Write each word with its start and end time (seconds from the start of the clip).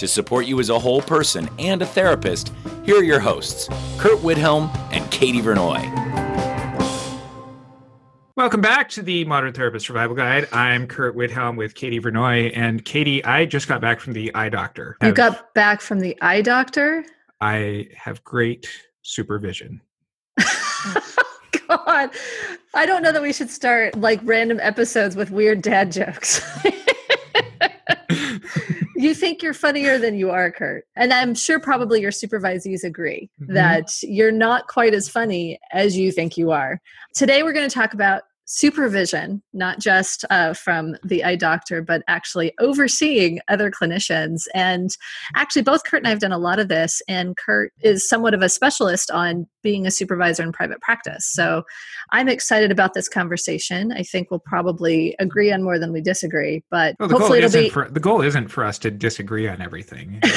To 0.00 0.08
support 0.08 0.46
you 0.46 0.58
as 0.60 0.70
a 0.70 0.78
whole 0.78 1.02
person 1.02 1.46
and 1.58 1.82
a 1.82 1.84
therapist, 1.84 2.54
here 2.86 2.96
are 2.96 3.04
your 3.04 3.20
hosts, 3.20 3.68
Curt 3.98 4.18
Widhalm 4.20 4.74
and 4.92 5.10
Katie 5.10 5.42
Vernoy. 5.42 5.84
Welcome 8.34 8.62
back 8.62 8.88
to 8.92 9.02
the 9.02 9.26
Modern 9.26 9.52
Therapist 9.52 9.84
Survival 9.84 10.16
Guide. 10.16 10.48
I'm 10.52 10.86
Curt 10.86 11.14
Widhalm 11.14 11.58
with 11.58 11.74
Katie 11.74 12.00
Vernoy. 12.00 12.50
And 12.56 12.82
Katie, 12.82 13.22
I 13.26 13.44
just 13.44 13.68
got 13.68 13.82
back 13.82 14.00
from 14.00 14.14
the 14.14 14.34
eye 14.34 14.48
doctor. 14.48 14.96
You 15.02 15.12
got 15.12 15.52
back 15.52 15.82
from 15.82 16.00
the 16.00 16.16
eye 16.22 16.40
doctor? 16.40 17.04
I 17.42 17.88
have 17.94 18.24
great 18.24 18.70
supervision. 19.02 19.82
God, 21.68 22.10
I 22.72 22.86
don't 22.86 23.02
know 23.02 23.12
that 23.12 23.20
we 23.20 23.34
should 23.34 23.50
start 23.50 24.00
like 24.00 24.20
random 24.22 24.60
episodes 24.62 25.14
with 25.14 25.30
weird 25.30 25.60
dad 25.60 25.92
jokes. 25.92 26.40
you 29.00 29.14
think 29.14 29.42
you're 29.42 29.54
funnier 29.54 29.98
than 29.98 30.14
you 30.14 30.30
are, 30.30 30.50
Curt. 30.50 30.86
And 30.96 31.12
I'm 31.12 31.34
sure 31.34 31.58
probably 31.58 32.00
your 32.00 32.10
supervisees 32.10 32.84
agree 32.84 33.30
mm-hmm. 33.40 33.54
that 33.54 34.02
you're 34.02 34.32
not 34.32 34.68
quite 34.68 34.94
as 34.94 35.08
funny 35.08 35.58
as 35.72 35.96
you 35.96 36.12
think 36.12 36.36
you 36.36 36.50
are. 36.50 36.80
Today, 37.14 37.42
we're 37.42 37.52
going 37.52 37.68
to 37.68 37.74
talk 37.74 37.94
about 37.94 38.22
supervision, 38.50 39.40
not 39.52 39.78
just 39.78 40.24
uh, 40.28 40.52
from 40.52 40.96
the 41.04 41.22
eye 41.22 41.36
doctor, 41.36 41.80
but 41.80 42.02
actually 42.08 42.52
overseeing 42.58 43.38
other 43.46 43.70
clinicians. 43.70 44.42
And 44.54 44.90
actually, 45.36 45.62
both 45.62 45.84
Curt 45.84 46.00
and 46.00 46.08
I 46.08 46.10
have 46.10 46.18
done 46.18 46.32
a 46.32 46.38
lot 46.38 46.58
of 46.58 46.66
this, 46.66 47.00
and 47.06 47.36
Curt 47.36 47.72
is 47.80 48.08
somewhat 48.08 48.34
of 48.34 48.42
a 48.42 48.48
specialist 48.48 49.08
on 49.12 49.46
being 49.62 49.86
a 49.86 49.90
supervisor 49.90 50.42
in 50.42 50.50
private 50.50 50.80
practice. 50.80 51.26
So 51.26 51.62
I'm 52.10 52.28
excited 52.28 52.72
about 52.72 52.92
this 52.92 53.08
conversation. 53.08 53.92
I 53.92 54.02
think 54.02 54.32
we'll 54.32 54.40
probably 54.40 55.14
agree 55.20 55.52
on 55.52 55.62
more 55.62 55.78
than 55.78 55.92
we 55.92 56.00
disagree, 56.00 56.64
but 56.72 56.96
well, 56.98 57.08
hopefully 57.08 57.38
it'll 57.38 57.52
be. 57.52 57.70
For, 57.70 57.88
the 57.88 58.00
goal 58.00 58.20
isn't 58.20 58.48
for 58.48 58.64
us 58.64 58.78
to 58.80 58.90
disagree 58.90 59.46
on 59.46 59.62
everything. 59.62 60.20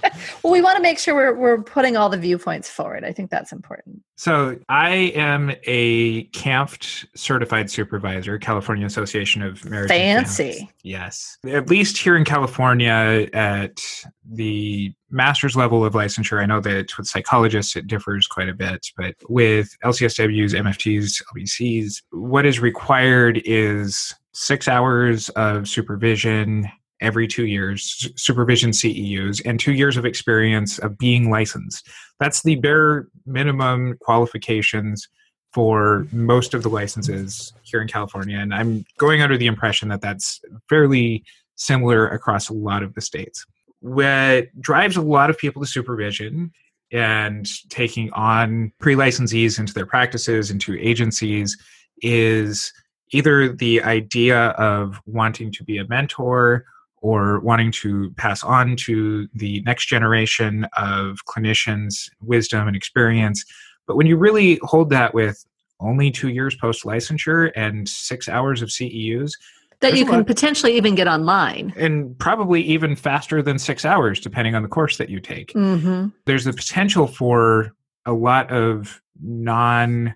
well, 0.43 0.53
we 0.53 0.61
want 0.61 0.77
to 0.77 0.81
make 0.81 0.99
sure 0.99 1.15
we're, 1.15 1.33
we're 1.33 1.63
putting 1.63 1.97
all 1.97 2.09
the 2.09 2.17
viewpoints 2.17 2.69
forward. 2.69 3.03
I 3.03 3.11
think 3.11 3.29
that's 3.29 3.51
important. 3.51 4.01
So 4.15 4.59
I 4.69 5.11
am 5.15 5.51
a 5.63 6.25
CAMFT 6.27 7.07
certified 7.15 7.71
supervisor, 7.71 8.37
California 8.37 8.85
Association 8.85 9.41
of 9.41 9.65
Marriage. 9.65 9.89
Fancy. 9.89 10.69
Yes. 10.83 11.37
At 11.47 11.69
least 11.69 11.97
here 11.97 12.15
in 12.15 12.23
California 12.23 13.27
at 13.33 13.81
the 14.23 14.93
master's 15.09 15.55
level 15.55 15.83
of 15.83 15.93
licensure, 15.93 16.41
I 16.41 16.45
know 16.45 16.59
that 16.61 16.95
with 16.97 17.07
psychologists 17.07 17.75
it 17.75 17.87
differs 17.87 18.27
quite 18.27 18.49
a 18.49 18.53
bit, 18.53 18.87
but 18.95 19.15
with 19.27 19.75
LCSWs, 19.83 20.53
MFTs, 20.53 21.21
LBCs, 21.35 22.03
what 22.11 22.45
is 22.45 22.59
required 22.59 23.41
is 23.43 24.13
six 24.33 24.67
hours 24.67 25.29
of 25.29 25.67
supervision 25.67 26.69
every 27.01 27.27
two 27.27 27.45
years, 27.45 28.11
supervision 28.15 28.71
CEUs, 28.71 29.41
and 29.45 29.59
two 29.59 29.73
years 29.73 29.97
of 29.97 30.05
experience 30.05 30.79
of 30.79 30.97
being 30.97 31.29
licensed. 31.29 31.89
That's 32.19 32.43
the 32.43 32.55
bare 32.55 33.07
minimum 33.25 33.97
qualifications 34.01 35.07
for 35.53 36.07
most 36.11 36.53
of 36.53 36.63
the 36.63 36.69
licenses 36.69 37.53
here 37.63 37.81
in 37.81 37.87
California. 37.87 38.37
And 38.37 38.53
I'm 38.53 38.85
going 38.97 39.21
under 39.21 39.37
the 39.37 39.47
impression 39.47 39.89
that 39.89 40.01
that's 40.01 40.39
fairly 40.69 41.25
similar 41.55 42.07
across 42.07 42.49
a 42.49 42.53
lot 42.53 42.83
of 42.83 42.93
the 42.93 43.01
states. 43.01 43.45
What 43.79 44.47
drives 44.61 44.95
a 44.95 45.01
lot 45.01 45.29
of 45.29 45.37
people 45.37 45.61
to 45.61 45.67
supervision 45.67 46.51
and 46.91 47.47
taking 47.69 48.11
on 48.13 48.71
pre 48.79 48.95
licensees 48.95 49.59
into 49.59 49.73
their 49.73 49.85
practices, 49.85 50.51
into 50.51 50.77
agencies, 50.79 51.57
is 52.01 52.71
either 53.11 53.51
the 53.53 53.81
idea 53.83 54.49
of 54.51 54.99
wanting 55.05 55.51
to 55.51 55.63
be 55.63 55.77
a 55.77 55.87
mentor 55.87 56.65
or 57.01 57.39
wanting 57.39 57.71
to 57.71 58.11
pass 58.11 58.43
on 58.43 58.75
to 58.75 59.27
the 59.33 59.61
next 59.61 59.87
generation 59.87 60.65
of 60.77 61.19
clinicians 61.25 62.09
wisdom 62.21 62.67
and 62.67 62.75
experience. 62.77 63.43
But 63.87 63.97
when 63.97 64.07
you 64.07 64.17
really 64.17 64.59
hold 64.61 64.89
that 64.91 65.13
with 65.13 65.43
only 65.79 66.11
two 66.11 66.29
years 66.29 66.55
post 66.55 66.83
licensure 66.83 67.51
and 67.55 67.89
six 67.89 68.29
hours 68.29 68.61
of 68.61 68.69
CEUs, 68.69 69.31
that 69.79 69.97
you 69.97 70.05
can 70.05 70.23
potentially 70.23 70.77
even 70.77 70.93
get 70.93 71.07
online. 71.07 71.73
And 71.75 72.17
probably 72.19 72.61
even 72.61 72.95
faster 72.95 73.41
than 73.41 73.57
six 73.57 73.83
hours, 73.83 74.19
depending 74.19 74.53
on 74.53 74.61
the 74.61 74.69
course 74.69 74.97
that 74.97 75.09
you 75.09 75.19
take. 75.19 75.53
Mm-hmm. 75.53 76.09
There's 76.25 76.43
the 76.43 76.53
potential 76.53 77.07
for 77.07 77.73
a 78.05 78.13
lot 78.13 78.51
of 78.51 79.01
non 79.19 80.15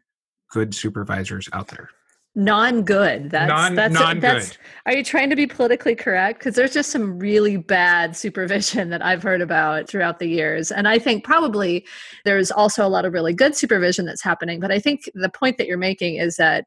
good 0.51 0.75
supervisors 0.75 1.49
out 1.51 1.69
there 1.69 1.89
non-good. 2.35 3.31
That's 3.31 3.49
non, 3.49 3.75
that's 3.75 3.93
non-good. 3.93 4.21
that's 4.21 4.57
are 4.85 4.93
you 4.93 5.03
trying 5.03 5.29
to 5.29 5.35
be 5.35 5.47
politically 5.47 5.95
correct? 5.95 6.39
Because 6.39 6.55
there's 6.55 6.73
just 6.73 6.91
some 6.91 7.17
really 7.17 7.57
bad 7.57 8.15
supervision 8.15 8.89
that 8.91 9.03
i've 9.03 9.23
heard 9.23 9.41
about 9.41 9.87
throughout 9.87 10.19
the 10.19 10.27
years. 10.27 10.71
And 10.71 10.87
i 10.87 10.99
think 10.99 11.23
probably 11.23 11.85
there's 12.25 12.51
also 12.51 12.85
a 12.85 12.89
lot 12.89 13.05
of 13.05 13.13
really 13.13 13.33
good 13.33 13.55
supervision 13.55 14.05
that's 14.05 14.23
happening. 14.23 14.59
But 14.59 14.71
i 14.71 14.79
think 14.79 15.09
the 15.15 15.29
point 15.29 15.57
that 15.57 15.67
you're 15.67 15.77
making 15.77 16.15
is 16.15 16.35
that 16.37 16.65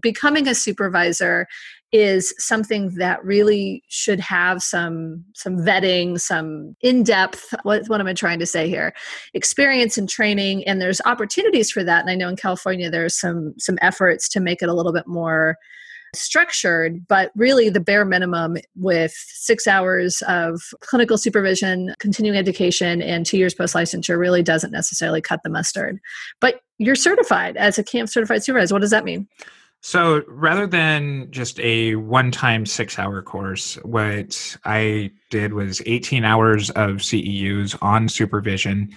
becoming 0.00 0.46
a 0.46 0.54
supervisor 0.54 1.46
is 1.92 2.32
something 2.38 2.94
that 2.96 3.24
really 3.24 3.82
should 3.88 4.20
have 4.20 4.62
some 4.62 5.24
some 5.34 5.56
vetting 5.56 6.20
some 6.20 6.76
in-depth 6.82 7.52
what, 7.64 7.82
what 7.88 8.00
am 8.00 8.06
i 8.06 8.14
trying 8.14 8.38
to 8.38 8.46
say 8.46 8.68
here 8.68 8.92
experience 9.34 9.98
and 9.98 10.08
training 10.08 10.62
and 10.68 10.80
there's 10.80 11.00
opportunities 11.04 11.70
for 11.70 11.82
that 11.82 12.00
and 12.00 12.10
i 12.10 12.14
know 12.14 12.28
in 12.28 12.36
california 12.36 12.88
there's 12.88 13.18
some 13.18 13.52
some 13.58 13.76
efforts 13.82 14.28
to 14.28 14.38
make 14.38 14.62
it 14.62 14.68
a 14.68 14.74
little 14.74 14.92
bit 14.92 15.08
more 15.08 15.56
structured, 16.14 17.06
but 17.06 17.30
really 17.36 17.68
the 17.68 17.80
bare 17.80 18.04
minimum 18.04 18.56
with 18.76 19.12
six 19.12 19.66
hours 19.66 20.22
of 20.26 20.60
clinical 20.80 21.16
supervision, 21.16 21.94
continuing 21.98 22.36
education, 22.36 23.00
and 23.02 23.24
two 23.24 23.38
years 23.38 23.54
post 23.54 23.74
licensure 23.74 24.18
really 24.18 24.42
doesn't 24.42 24.72
necessarily 24.72 25.20
cut 25.20 25.40
the 25.44 25.50
mustard. 25.50 26.00
But 26.40 26.60
you're 26.78 26.96
certified 26.96 27.56
as 27.56 27.78
a 27.78 27.84
CAMFT 27.84 28.10
certified 28.10 28.42
supervisor. 28.42 28.74
What 28.74 28.80
does 28.80 28.90
that 28.90 29.04
mean? 29.04 29.28
So 29.82 30.22
rather 30.28 30.66
than 30.66 31.30
just 31.30 31.58
a 31.60 31.94
one 31.96 32.30
time 32.30 32.66
six 32.66 32.98
hour 32.98 33.22
course, 33.22 33.76
what 33.76 34.56
I 34.64 35.10
did 35.30 35.54
was 35.54 35.80
18 35.86 36.24
hours 36.24 36.70
of 36.70 36.96
CEUs 36.96 37.76
on 37.80 38.08
supervision 38.08 38.90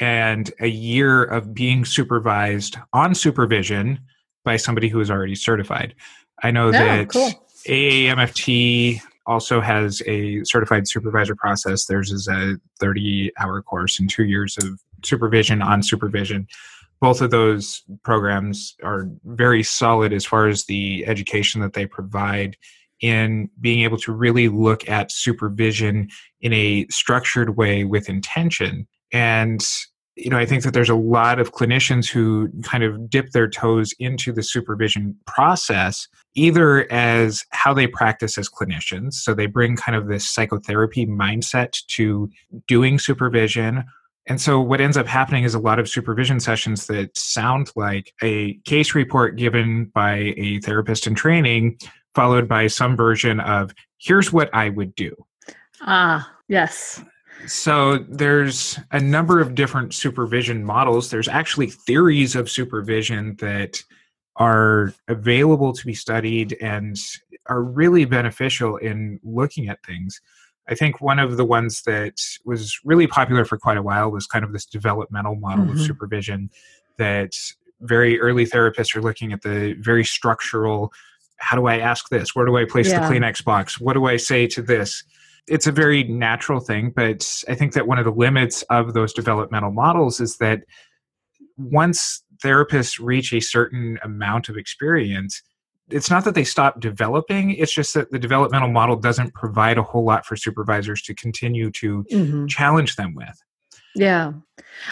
and 0.00 0.50
a 0.60 0.68
year 0.68 1.24
of 1.24 1.52
being 1.52 1.84
supervised 1.84 2.76
on 2.92 3.14
supervision 3.14 3.98
by 4.44 4.56
somebody 4.56 4.88
who 4.88 5.00
is 5.00 5.10
already 5.10 5.34
certified. 5.34 5.94
I 6.42 6.50
know 6.50 6.68
oh, 6.68 6.72
that 6.72 7.08
cool. 7.08 7.30
AAMFT 7.68 9.00
also 9.26 9.60
has 9.60 10.02
a 10.06 10.42
certified 10.44 10.88
supervisor 10.88 11.36
process. 11.36 11.86
Theirs 11.86 12.10
is 12.10 12.28
a 12.28 12.56
30 12.80 13.32
hour 13.38 13.60
course 13.62 13.98
and 13.98 14.08
two 14.08 14.24
years 14.24 14.56
of 14.58 14.80
supervision 15.04 15.62
on 15.62 15.82
supervision 15.82 16.46
both 17.02 17.20
of 17.20 17.32
those 17.32 17.82
programs 18.04 18.76
are 18.84 19.08
very 19.24 19.64
solid 19.64 20.12
as 20.12 20.24
far 20.24 20.46
as 20.46 20.66
the 20.66 21.04
education 21.04 21.60
that 21.60 21.72
they 21.72 21.84
provide 21.84 22.56
in 23.00 23.50
being 23.60 23.82
able 23.82 23.98
to 23.98 24.12
really 24.12 24.48
look 24.48 24.88
at 24.88 25.10
supervision 25.10 26.08
in 26.40 26.52
a 26.52 26.86
structured 26.90 27.56
way 27.56 27.82
with 27.82 28.08
intention. 28.08 28.86
And 29.12 29.60
you 30.14 30.28
know 30.28 30.36
i 30.36 30.44
think 30.44 30.62
that 30.62 30.74
there's 30.74 30.90
a 30.90 30.94
lot 30.94 31.40
of 31.40 31.54
clinicians 31.54 32.06
who 32.06 32.50
kind 32.62 32.84
of 32.84 33.08
dip 33.08 33.30
their 33.30 33.48
toes 33.48 33.94
into 33.98 34.30
the 34.30 34.42
supervision 34.42 35.16
process 35.26 36.06
either 36.34 36.90
as 36.92 37.44
how 37.50 37.74
they 37.74 37.86
practice 37.86 38.38
as 38.38 38.48
clinicians. 38.48 39.14
So 39.14 39.34
they 39.34 39.46
bring 39.46 39.76
kind 39.76 39.96
of 39.96 40.08
this 40.08 40.28
psychotherapy 40.28 41.06
mindset 41.06 41.84
to 41.88 42.30
doing 42.66 42.98
supervision 42.98 43.84
And 44.26 44.40
so 44.40 44.60
what 44.60 44.80
ends 44.80 44.96
up 44.96 45.06
happening 45.06 45.44
is 45.44 45.54
a 45.54 45.58
lot 45.58 45.78
of 45.78 45.88
supervision 45.88 46.38
sessions 46.38 46.86
that 46.86 47.16
sound 47.16 47.72
like 47.74 48.12
a 48.22 48.54
case 48.64 48.94
report 48.94 49.36
given 49.36 49.86
by 49.86 50.34
a 50.36 50.60
therapist 50.60 51.06
in 51.06 51.14
training, 51.14 51.78
followed 52.14 52.48
by 52.48 52.68
some 52.68 52.96
version 52.96 53.40
of 53.40 53.74
here's 53.98 54.32
what 54.32 54.48
I 54.54 54.68
would 54.68 54.94
do. 54.94 55.14
Ah, 55.80 56.30
yes. 56.48 57.02
So 57.46 57.98
there's 57.98 58.78
a 58.92 59.00
number 59.00 59.40
of 59.40 59.56
different 59.56 59.94
supervision 59.94 60.64
models. 60.64 61.10
There's 61.10 61.28
actually 61.28 61.70
theories 61.70 62.36
of 62.36 62.48
supervision 62.48 63.34
that 63.40 63.82
are 64.36 64.94
available 65.08 65.72
to 65.72 65.84
be 65.84 65.94
studied 65.94 66.56
and 66.60 66.96
are 67.46 67.62
really 67.62 68.04
beneficial 68.04 68.76
in 68.76 69.18
looking 69.24 69.68
at 69.68 69.84
things. 69.84 70.20
I 70.68 70.74
think 70.74 71.00
one 71.00 71.18
of 71.18 71.36
the 71.36 71.44
ones 71.44 71.82
that 71.82 72.20
was 72.44 72.78
really 72.84 73.06
popular 73.06 73.44
for 73.44 73.58
quite 73.58 73.76
a 73.76 73.82
while 73.82 74.10
was 74.10 74.26
kind 74.26 74.44
of 74.44 74.52
this 74.52 74.64
developmental 74.64 75.34
model 75.34 75.64
mm-hmm. 75.64 75.78
of 75.78 75.80
supervision 75.80 76.50
that 76.98 77.34
very 77.80 78.20
early 78.20 78.46
therapists 78.46 78.94
are 78.94 79.02
looking 79.02 79.32
at 79.32 79.42
the 79.42 79.74
very 79.80 80.04
structural 80.04 80.92
how 81.42 81.56
do 81.56 81.66
I 81.66 81.78
ask 81.78 82.08
this? 82.08 82.34
Where 82.34 82.46
do 82.46 82.56
I 82.56 82.64
place 82.64 82.88
yeah. 82.88 83.00
the 83.00 83.14
Kleenex 83.14 83.44
box? 83.44 83.80
What 83.80 83.94
do 83.94 84.06
I 84.06 84.16
say 84.16 84.46
to 84.46 84.62
this? 84.62 85.02
It's 85.48 85.66
a 85.66 85.72
very 85.72 86.04
natural 86.04 86.60
thing, 86.60 86.92
but 86.94 87.42
I 87.48 87.56
think 87.56 87.72
that 87.72 87.88
one 87.88 87.98
of 87.98 88.04
the 88.04 88.12
limits 88.12 88.62
of 88.70 88.94
those 88.94 89.12
developmental 89.12 89.72
models 89.72 90.20
is 90.20 90.36
that 90.36 90.60
once 91.58 92.22
therapists 92.42 93.04
reach 93.04 93.32
a 93.32 93.40
certain 93.40 93.98
amount 94.04 94.48
of 94.48 94.56
experience, 94.56 95.42
it's 95.92 96.10
not 96.10 96.24
that 96.24 96.34
they 96.34 96.44
stop 96.44 96.80
developing 96.80 97.50
it's 97.50 97.72
just 97.72 97.94
that 97.94 98.10
the 98.10 98.18
developmental 98.18 98.68
model 98.68 98.96
doesn't 98.96 99.32
provide 99.34 99.78
a 99.78 99.82
whole 99.82 100.04
lot 100.04 100.24
for 100.26 100.36
supervisors 100.36 101.02
to 101.02 101.14
continue 101.14 101.70
to 101.70 102.04
mm-hmm. 102.04 102.46
challenge 102.46 102.96
them 102.96 103.14
with 103.14 103.42
yeah. 103.94 104.32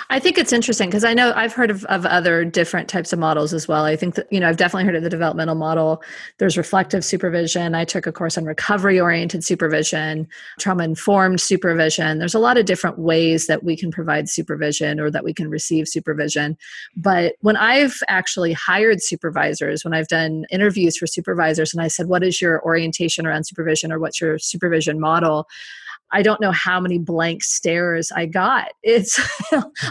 I 0.08 0.19
think 0.19 0.38
it's 0.38 0.52
interesting 0.52 0.88
because 0.88 1.05
I 1.05 1.14
know 1.14 1.32
I've 1.35 1.52
heard 1.52 1.70
of, 1.70 1.85
of 1.87 2.06
other 2.06 2.44
different 2.44 2.88
types 2.88 3.12
of 3.12 3.19
models 3.19 3.52
as 3.52 3.67
well. 3.67 3.85
I 3.85 3.97
think 3.97 4.14
that, 4.14 4.32
you 4.32 4.38
know, 4.38 4.49
I've 4.49 4.56
definitely 4.56 4.85
heard 4.85 4.97
of 4.97 5.02
the 5.02 5.11
developmental 5.11 5.55
model. 5.55 6.02
There's 6.38 6.56
reflective 6.56 7.05
supervision. 7.05 7.75
I 7.75 7.85
took 7.85 8.06
a 8.06 8.12
course 8.12 8.38
on 8.38 8.44
recovery 8.44 9.00
oriented 9.00 9.43
supervision, 9.43 10.29
trauma 10.58 10.85
informed 10.85 11.41
supervision. 11.41 12.19
There's 12.19 12.35
a 12.35 12.38
lot 12.38 12.56
of 12.56 12.67
different 12.67 12.99
ways 12.99 13.47
that 13.47 13.64
we 13.64 13.76
can 13.76 13.91
provide 13.91 14.29
supervision 14.29 15.00
or 15.00 15.11
that 15.11 15.25
we 15.25 15.35
can 15.35 15.49
receive 15.49 15.88
supervision. 15.88 16.56
But 16.97 17.35
when 17.41 17.56
I've 17.56 17.97
actually 18.08 18.52
hired 18.52 19.02
supervisors, 19.02 19.85
when 19.85 19.94
I've 19.94 20.08
done 20.08 20.44
interviews 20.50 20.97
for 20.97 21.06
supervisors 21.06 21.73
and 21.73 21.82
I 21.82 21.88
said, 21.88 22.06
what 22.06 22.23
is 22.23 22.41
your 22.41 22.62
orientation 22.64 23.26
around 23.26 23.44
supervision 23.44 23.93
or 23.93 23.99
what's 23.99 24.20
your 24.20 24.38
supervision 24.38 25.00
model? 25.00 25.49
I 26.12 26.22
don't 26.22 26.40
know 26.40 26.52
how 26.52 26.80
many 26.80 26.98
blank 26.98 27.42
stares 27.42 28.10
I 28.12 28.26
got. 28.26 28.68
It's 28.82 29.20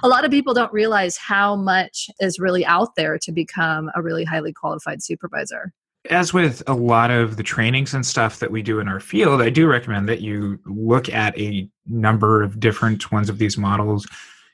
a 0.04 0.08
lot 0.08 0.26
of 0.26 0.32
people 0.32 0.54
don't 0.54 0.74
realize 0.74 1.16
how 1.16 1.56
much 1.56 2.10
is 2.20 2.38
really 2.38 2.66
out 2.66 2.96
there 2.96 3.18
to 3.20 3.32
become 3.32 3.90
a 3.96 4.02
really 4.02 4.26
highly 4.26 4.52
qualified 4.52 5.02
supervisor. 5.02 5.72
As 6.10 6.34
with 6.34 6.62
a 6.68 6.74
lot 6.74 7.12
of 7.12 7.38
the 7.38 7.44
trainings 7.44 7.94
and 7.94 8.06
stuff 8.06 8.40
that 8.40 8.52
we 8.52 8.62
do 8.62 8.80
in 8.80 8.88
our 8.88 9.00
field, 9.00 9.42
I 9.42 9.50
do 9.50 9.68
recommend 9.68 10.10
that 10.10 10.22
you 10.22 10.60
look 10.66 11.10
at 11.10 11.38
a 11.40 11.70
number 11.88 12.44
of 12.44 12.60
different 12.60 13.12
ones 13.12 13.30
of 13.30 13.38
these 13.38 13.58
models. 13.58 14.06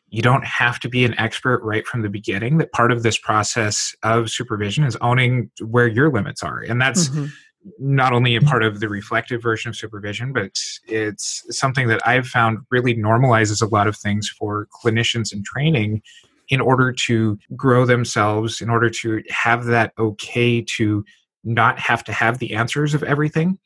You 0.09 0.21
don't 0.21 0.45
have 0.45 0.79
to 0.81 0.89
be 0.89 1.05
an 1.05 1.17
expert 1.19 1.61
right 1.63 1.85
from 1.87 2.01
the 2.01 2.09
beginning. 2.09 2.59
That 2.59 2.71
part 2.71 2.91
of 2.91 3.03
this 3.03 3.17
process 3.17 3.95
of 4.03 4.29
supervision 4.29 4.83
is 4.83 4.95
owning 4.97 5.49
where 5.59 5.87
your 5.87 6.11
limits 6.11 6.43
are. 6.43 6.59
And 6.59 6.79
that's 6.79 7.09
mm-hmm 7.09 7.25
not 7.79 8.13
only 8.13 8.35
a 8.35 8.39
mm-hmm. 8.39 8.49
part 8.49 8.63
of 8.63 8.79
the 8.79 8.89
reflective 8.89 9.41
version 9.41 9.69
of 9.69 9.75
supervision, 9.75 10.33
but 10.33 10.57
it's 10.87 11.43
something 11.49 11.87
that 11.87 12.05
I've 12.07 12.27
found 12.27 12.59
really 12.69 12.95
normalizes 12.95 13.61
a 13.61 13.67
lot 13.67 13.87
of 13.87 13.97
things 13.97 14.29
for 14.29 14.67
clinicians 14.83 15.33
in 15.33 15.43
training 15.43 16.01
in 16.49 16.61
order 16.61 16.91
to 16.91 17.39
grow 17.55 17.85
themselves, 17.85 18.61
in 18.61 18.69
order 18.69 18.89
to 18.89 19.23
have 19.29 19.65
that 19.65 19.93
okay 19.97 20.61
to 20.61 21.03
not 21.43 21.79
have 21.79 22.03
to 22.03 22.13
have 22.13 22.39
the 22.39 22.53
answers 22.53 22.93
of 22.93 23.03
everything. 23.03 23.57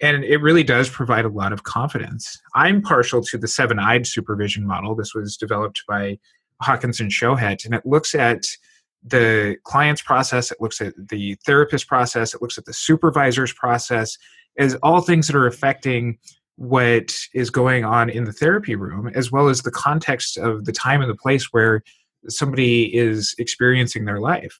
And 0.00 0.24
it 0.24 0.38
really 0.38 0.62
does 0.62 0.88
provide 0.88 1.24
a 1.24 1.30
lot 1.30 1.52
of 1.52 1.64
confidence. 1.64 2.40
I'm 2.54 2.82
partial 2.82 3.22
to 3.24 3.38
the 3.38 3.48
seven 3.48 3.78
eyed 3.78 4.06
supervision 4.06 4.66
model. 4.66 4.94
This 4.94 5.14
was 5.14 5.36
developed 5.36 5.82
by 5.88 6.18
Hawkins 6.62 7.00
and 7.00 7.10
Shohet, 7.10 7.64
and 7.64 7.74
it 7.74 7.84
looks 7.84 8.14
at 8.14 8.44
the 9.04 9.56
client's 9.64 10.02
process, 10.02 10.50
it 10.50 10.60
looks 10.60 10.80
at 10.80 10.94
the 11.08 11.36
therapist 11.46 11.86
process, 11.86 12.34
it 12.34 12.42
looks 12.42 12.58
at 12.58 12.64
the 12.64 12.72
supervisor's 12.72 13.52
process, 13.52 14.16
as 14.58 14.74
all 14.76 15.00
things 15.00 15.26
that 15.26 15.36
are 15.36 15.46
affecting 15.46 16.18
what 16.56 17.16
is 17.34 17.50
going 17.50 17.84
on 17.84 18.10
in 18.10 18.24
the 18.24 18.32
therapy 18.32 18.74
room, 18.74 19.08
as 19.14 19.30
well 19.30 19.48
as 19.48 19.62
the 19.62 19.70
context 19.70 20.36
of 20.36 20.64
the 20.64 20.72
time 20.72 21.00
and 21.00 21.08
the 21.08 21.16
place 21.16 21.52
where 21.52 21.82
somebody 22.28 22.94
is 22.96 23.34
experiencing 23.38 24.04
their 24.04 24.18
life. 24.18 24.58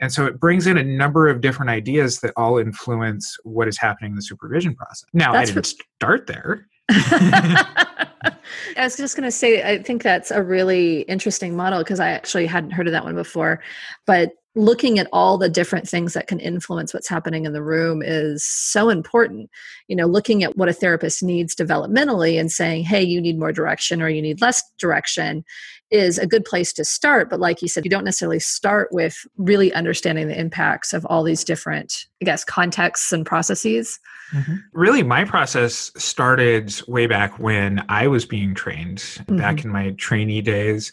And 0.00 0.12
so 0.12 0.26
it 0.26 0.38
brings 0.38 0.66
in 0.66 0.76
a 0.76 0.82
number 0.82 1.28
of 1.28 1.40
different 1.40 1.70
ideas 1.70 2.20
that 2.20 2.32
all 2.36 2.58
influence 2.58 3.36
what 3.44 3.68
is 3.68 3.78
happening 3.78 4.12
in 4.12 4.16
the 4.16 4.22
supervision 4.22 4.74
process. 4.74 5.08
Now, 5.12 5.32
That's 5.32 5.50
I 5.50 5.54
didn't 5.54 5.74
start 5.96 6.26
there. 6.26 6.66
I 8.24 8.84
was 8.84 8.96
just 8.96 9.16
going 9.16 9.26
to 9.26 9.32
say, 9.32 9.62
I 9.62 9.82
think 9.82 10.02
that's 10.02 10.30
a 10.30 10.42
really 10.42 11.02
interesting 11.02 11.56
model 11.56 11.80
because 11.80 12.00
I 12.00 12.10
actually 12.10 12.46
hadn't 12.46 12.72
heard 12.72 12.86
of 12.86 12.92
that 12.92 13.04
one 13.04 13.14
before. 13.14 13.62
But 14.06 14.32
looking 14.54 14.98
at 14.98 15.08
all 15.12 15.38
the 15.38 15.48
different 15.48 15.88
things 15.88 16.14
that 16.14 16.26
can 16.26 16.40
influence 16.40 16.92
what's 16.92 17.08
happening 17.08 17.44
in 17.44 17.52
the 17.52 17.62
room 17.62 18.02
is 18.02 18.42
so 18.44 18.88
important. 18.88 19.50
You 19.86 19.96
know, 19.96 20.06
looking 20.06 20.42
at 20.42 20.56
what 20.56 20.68
a 20.68 20.72
therapist 20.72 21.22
needs 21.22 21.54
developmentally 21.54 22.38
and 22.40 22.50
saying, 22.50 22.84
hey, 22.84 23.02
you 23.02 23.20
need 23.20 23.38
more 23.38 23.52
direction 23.52 24.02
or 24.02 24.08
you 24.08 24.20
need 24.20 24.40
less 24.40 24.62
direction 24.78 25.44
is 25.90 26.18
a 26.18 26.26
good 26.26 26.44
place 26.44 26.72
to 26.74 26.84
start. 26.84 27.30
But 27.30 27.40
like 27.40 27.62
you 27.62 27.68
said, 27.68 27.84
you 27.84 27.90
don't 27.90 28.04
necessarily 28.04 28.40
start 28.40 28.88
with 28.90 29.16
really 29.36 29.72
understanding 29.72 30.28
the 30.28 30.38
impacts 30.38 30.92
of 30.92 31.06
all 31.06 31.22
these 31.22 31.44
different, 31.44 32.06
I 32.20 32.24
guess, 32.24 32.44
contexts 32.44 33.12
and 33.12 33.24
processes. 33.24 33.98
Mm-hmm. 34.32 34.56
Really, 34.72 35.02
my 35.02 35.24
process 35.24 35.90
started 35.96 36.72
way 36.86 37.06
back 37.06 37.38
when 37.38 37.84
I 37.88 38.08
was 38.08 38.24
being 38.24 38.54
trained, 38.54 38.98
mm-hmm. 38.98 39.36
back 39.36 39.64
in 39.64 39.70
my 39.70 39.90
trainee 39.92 40.42
days. 40.42 40.92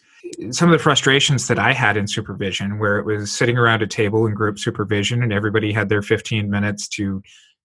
Some 0.52 0.70
of 0.70 0.74
the 0.74 0.84
frustrations 0.84 1.48
that 1.48 1.60
I 1.60 1.74
had 1.74 1.98
in 1.98 2.08
supervision, 2.08 2.80
where 2.80 2.98
it 2.98 3.06
was 3.06 3.32
sitting 3.32 3.58
around 3.58 3.82
a 3.82 3.88
table 3.88 4.26
in 4.26 4.34
group 4.34 4.58
supervision 4.58 5.22
and 5.22 5.32
everybody 5.32 5.72
had 5.72 5.90
their 5.90 6.02
15 6.02 6.50
minutes 6.50 6.88
to 6.90 7.22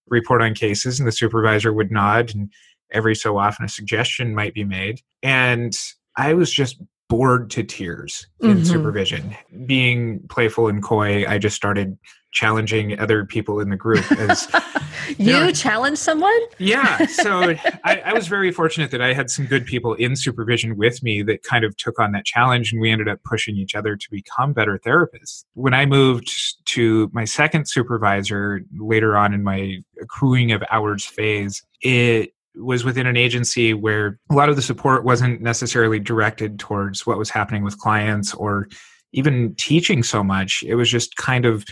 report 0.08 0.42
on 0.42 0.54
cases, 0.54 0.98
and 0.98 1.06
the 1.06 1.12
supervisor 1.12 1.72
would 1.72 1.90
nod, 1.90 2.34
and 2.34 2.52
every 2.92 3.14
so 3.14 3.38
often 3.38 3.64
a 3.64 3.68
suggestion 3.68 4.34
might 4.34 4.54
be 4.54 4.64
made. 4.64 5.00
And 5.22 5.76
I 6.16 6.34
was 6.34 6.52
just 6.52 6.82
bored 7.10 7.50
to 7.50 7.64
tears 7.64 8.28
in 8.40 8.50
mm-hmm. 8.50 8.64
supervision. 8.64 9.36
Being 9.66 10.20
playful 10.28 10.68
and 10.68 10.80
coy, 10.80 11.26
I 11.26 11.38
just 11.38 11.56
started 11.56 11.98
challenging 12.32 12.96
other 13.00 13.26
people 13.26 13.58
in 13.58 13.68
the 13.68 13.76
group 13.76 14.10
as 14.12 14.48
you, 15.18 15.26
you 15.26 15.32
know, 15.32 15.50
challenge 15.50 15.98
someone 15.98 16.38
yeah 16.58 17.04
so 17.06 17.40
I, 17.84 17.96
I, 18.04 18.12
was 18.14 18.28
very 18.28 18.52
fortunate 18.52 18.92
that 18.92 19.02
i 19.02 19.12
had 19.12 19.30
some 19.30 19.46
good 19.46 19.66
people 19.66 19.94
in 19.94 20.14
supervision 20.14 20.76
with 20.76 21.02
me 21.02 21.22
that 21.22 21.42
kind 21.42 21.64
of 21.64 21.76
took 21.76 21.98
on 21.98 22.12
that 22.12 22.24
challenge 22.24 22.70
and 22.70 22.80
we 22.80 22.88
ended 22.88 23.08
up 23.08 23.18
pushing 23.24 23.56
each 23.56 23.74
other 23.74 23.96
to 23.96 24.10
become 24.12 24.52
better 24.52 24.78
therapists 24.78 25.44
when 25.54 25.74
i 25.74 25.84
moved 25.84 26.30
to 26.66 27.10
my 27.12 27.24
second 27.24 27.68
supervisor 27.68 28.60
later 28.78 29.16
on 29.16 29.34
in 29.34 29.42
my 29.42 29.78
accruing 30.00 30.52
of 30.52 30.62
hours 30.70 31.04
phase 31.04 31.64
it 31.82 32.32
was 32.54 32.84
within 32.84 33.06
an 33.06 33.16
agency 33.16 33.74
where 33.74 34.18
a 34.30 34.34
lot 34.34 34.48
of 34.48 34.56
the 34.56 34.62
support 34.62 35.04
wasn't 35.04 35.40
necessarily 35.40 35.98
directed 35.98 36.58
towards 36.58 37.06
what 37.06 37.18
was 37.18 37.30
happening 37.30 37.62
with 37.62 37.78
clients 37.78 38.34
or 38.34 38.68
even 39.12 39.54
teaching 39.56 40.02
so 40.02 40.22
much. 40.22 40.62
It 40.66 40.74
was 40.74 40.90
just 40.90 41.16
kind 41.16 41.44
of 41.44 41.64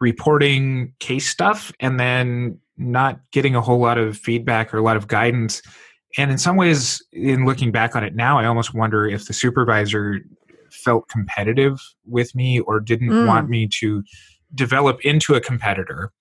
reporting 0.00 0.92
case 0.98 1.28
stuff 1.28 1.72
and 1.80 2.00
then 2.00 2.58
not 2.76 3.20
getting 3.32 3.54
a 3.54 3.60
whole 3.60 3.78
lot 3.78 3.98
of 3.98 4.16
feedback 4.16 4.72
or 4.72 4.78
a 4.78 4.82
lot 4.82 4.96
of 4.96 5.06
guidance. 5.06 5.62
And 6.16 6.30
in 6.30 6.38
some 6.38 6.56
ways, 6.56 7.04
in 7.12 7.44
looking 7.44 7.70
back 7.72 7.94
on 7.94 8.04
it 8.04 8.14
now, 8.14 8.38
I 8.38 8.46
almost 8.46 8.74
wonder 8.74 9.06
if 9.06 9.26
the 9.26 9.32
supervisor 9.32 10.20
felt 10.70 11.08
competitive 11.08 11.78
with 12.06 12.34
me 12.34 12.60
or 12.60 12.80
didn't 12.80 13.10
mm. 13.10 13.26
want 13.26 13.48
me 13.48 13.68
to 13.80 14.02
develop 14.54 15.00
into 15.04 15.34
a 15.34 15.40
competitor 15.40 16.12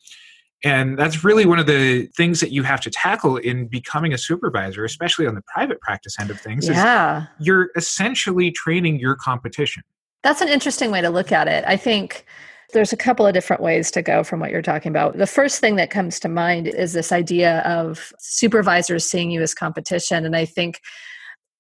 and 0.64 0.98
that's 0.98 1.24
really 1.24 1.46
one 1.46 1.60
of 1.60 1.66
the 1.66 2.08
things 2.16 2.40
that 2.40 2.52
you 2.52 2.64
have 2.64 2.80
to 2.82 2.90
tackle 2.90 3.38
in 3.38 3.68
becoming 3.68 4.14
a 4.14 4.18
supervisor, 4.18 4.86
especially 4.86 5.28
on 5.28 5.36
the 5.36 5.42
private 5.54 5.82
practice 5.82 6.18
end 6.20 6.30
of 6.30 6.40
things. 6.40 6.68
Yeah. 6.68 7.26
you're 7.40 7.70
essentially 7.76 8.52
training 8.52 9.00
your 9.00 9.16
competition. 9.16 9.84
That's 10.22 10.40
an 10.40 10.48
interesting 10.48 10.90
way 10.90 11.02
to 11.02 11.10
look 11.10 11.34
at 11.34 11.50
it. 11.50 11.66
I 11.68 11.76
think 11.76 12.26
there's 12.72 12.94
a 12.94 12.98
couple 12.98 13.28
of 13.28 13.34
different 13.34 13.62
ways 13.62 13.92
to 13.92 14.02
go 14.02 14.24
from 14.24 14.40
what 14.40 14.52
you're 14.52 14.62
talking 14.62 14.90
about. 14.90 15.18
The 15.18 15.28
first 15.28 15.60
thing 15.60 15.76
that 15.76 15.90
comes 15.90 16.20
to 16.22 16.30
mind 16.30 16.68
is 16.68 16.94
this 16.94 17.12
idea 17.12 17.60
of 17.60 18.14
supervisors 18.20 19.06
seeing 19.06 19.32
you 19.32 19.42
as 19.42 19.54
competition. 19.54 20.26
And 20.26 20.36
I 20.36 20.46
think 20.46 20.82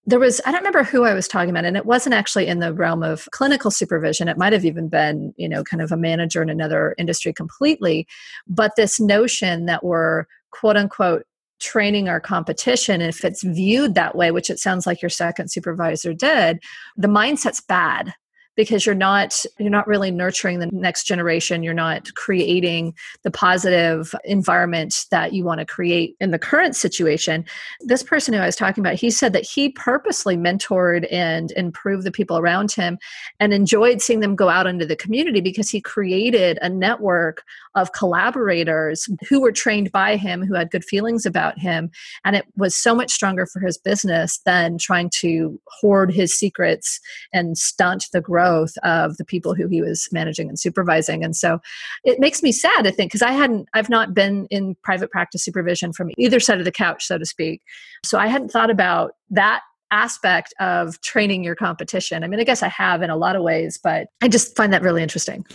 there 0.05 0.19
was 0.19 0.41
i 0.45 0.51
don't 0.51 0.59
remember 0.59 0.83
who 0.83 1.03
i 1.03 1.13
was 1.13 1.27
talking 1.27 1.49
about 1.49 1.65
and 1.65 1.77
it 1.77 1.85
wasn't 1.85 2.13
actually 2.13 2.47
in 2.47 2.59
the 2.59 2.73
realm 2.73 3.03
of 3.03 3.27
clinical 3.31 3.71
supervision. 3.71 4.27
It 4.27 4.37
might 4.37 4.53
have 4.53 4.65
even 4.65 4.89
been 4.89 5.33
you 5.37 5.47
know 5.49 5.63
kind 5.63 5.81
of 5.81 5.91
a 5.91 5.97
manager 5.97 6.41
in 6.41 6.49
another 6.49 6.95
industry 6.97 7.33
completely. 7.33 8.07
But 8.47 8.73
this 8.75 8.99
notion 8.99 9.65
that 9.65 9.83
we're 9.83 10.25
quote 10.51 10.77
unquote 10.77 11.25
training 11.59 12.09
our 12.09 12.19
competition, 12.19 13.01
if 13.01 13.23
it's 13.23 13.43
viewed 13.43 13.95
that 13.95 14.15
way, 14.15 14.31
which 14.31 14.49
it 14.49 14.59
sounds 14.59 14.85
like 14.85 15.01
your 15.01 15.09
second 15.09 15.49
supervisor 15.49 16.13
did, 16.13 16.61
the 16.97 17.07
mindset's 17.07 17.61
bad 17.61 18.13
because 18.55 18.85
you're 18.85 18.95
not 18.95 19.43
you're 19.59 19.69
not 19.69 19.87
really 19.87 20.11
nurturing 20.11 20.59
the 20.59 20.67
next 20.67 21.05
generation. 21.05 21.63
You're 21.63 21.73
not 21.73 22.13
creating 22.15 22.93
the 23.23 23.31
positive 23.31 24.13
environment 24.23 25.05
that 25.11 25.33
you 25.33 25.43
want 25.43 25.59
to 25.59 25.65
create 25.65 26.15
in 26.19 26.31
the 26.31 26.39
current 26.39 26.75
situation. 26.75 27.45
This 27.81 28.03
person 28.03 28.33
who 28.33 28.39
i 28.39 28.45
was 28.45 28.55
talking 28.55 28.83
about 28.83 28.95
he 28.95 29.09
said 29.09 29.33
that 29.33 29.45
he 29.45 29.69
purposely 29.69 30.37
mentored 30.37 31.07
and 31.11 31.51
improved 31.51 32.03
the 32.03 32.11
people 32.11 32.37
around 32.37 32.71
him 32.71 32.97
and 33.39 33.53
enjoyed 33.53 34.01
seeing 34.01 34.19
them 34.19 34.35
go 34.35 34.49
out 34.49 34.67
into 34.67 34.85
the 34.85 34.95
community 34.95 35.41
because 35.41 35.69
he 35.69 35.81
created 35.81 36.59
a 36.61 36.69
network 36.69 37.43
of 37.75 37.91
collaborators 37.93 39.07
who 39.29 39.41
were 39.41 39.51
trained 39.51 39.91
by 39.91 40.15
him 40.15 40.45
who 40.45 40.53
had 40.53 40.71
good 40.71 40.83
feelings 40.83 41.25
about 41.25 41.57
him 41.59 41.89
and 42.25 42.35
it 42.35 42.45
was 42.55 42.75
so 42.75 42.93
much 42.95 43.11
stronger 43.11 43.45
for 43.45 43.59
his 43.59 43.77
business 43.77 44.39
than 44.45 44.77
trying 44.77 45.09
to 45.09 45.59
hoard 45.67 46.11
his 46.11 46.37
secrets 46.37 46.99
and 47.31 47.57
stunt 47.57 48.05
the 48.13 48.21
growth 48.21 48.73
of 48.83 49.17
the 49.17 49.25
people 49.25 49.53
who 49.53 49.67
he 49.67 49.81
was 49.81 50.07
managing 50.11 50.49
and 50.49 50.59
supervising. 50.59 51.23
And 51.23 51.35
so 51.35 51.59
it 52.03 52.19
makes 52.19 52.43
me 52.43 52.51
sad, 52.51 52.85
I 52.87 52.91
think, 52.91 53.11
because 53.11 53.21
I 53.21 53.31
hadn't, 53.31 53.67
I've 53.73 53.89
not 53.89 54.13
been 54.13 54.47
in 54.49 54.75
private 54.83 55.11
practice 55.11 55.43
supervision 55.43 55.93
from 55.93 56.11
either 56.17 56.39
side 56.39 56.59
of 56.59 56.65
the 56.65 56.71
couch, 56.71 57.05
so 57.05 57.17
to 57.17 57.25
speak. 57.25 57.61
So 58.05 58.17
I 58.17 58.27
hadn't 58.27 58.49
thought 58.49 58.69
about 58.69 59.13
that 59.31 59.61
aspect 59.91 60.53
of 60.59 60.99
training 61.01 61.43
your 61.43 61.55
competition. 61.55 62.23
I 62.23 62.27
mean, 62.27 62.39
I 62.39 62.43
guess 62.43 62.63
I 62.63 62.67
have 62.69 63.01
in 63.01 63.09
a 63.09 63.15
lot 63.15 63.35
of 63.35 63.43
ways, 63.43 63.79
but 63.81 64.07
I 64.21 64.27
just 64.27 64.55
find 64.55 64.73
that 64.73 64.81
really 64.81 65.03
interesting. 65.03 65.45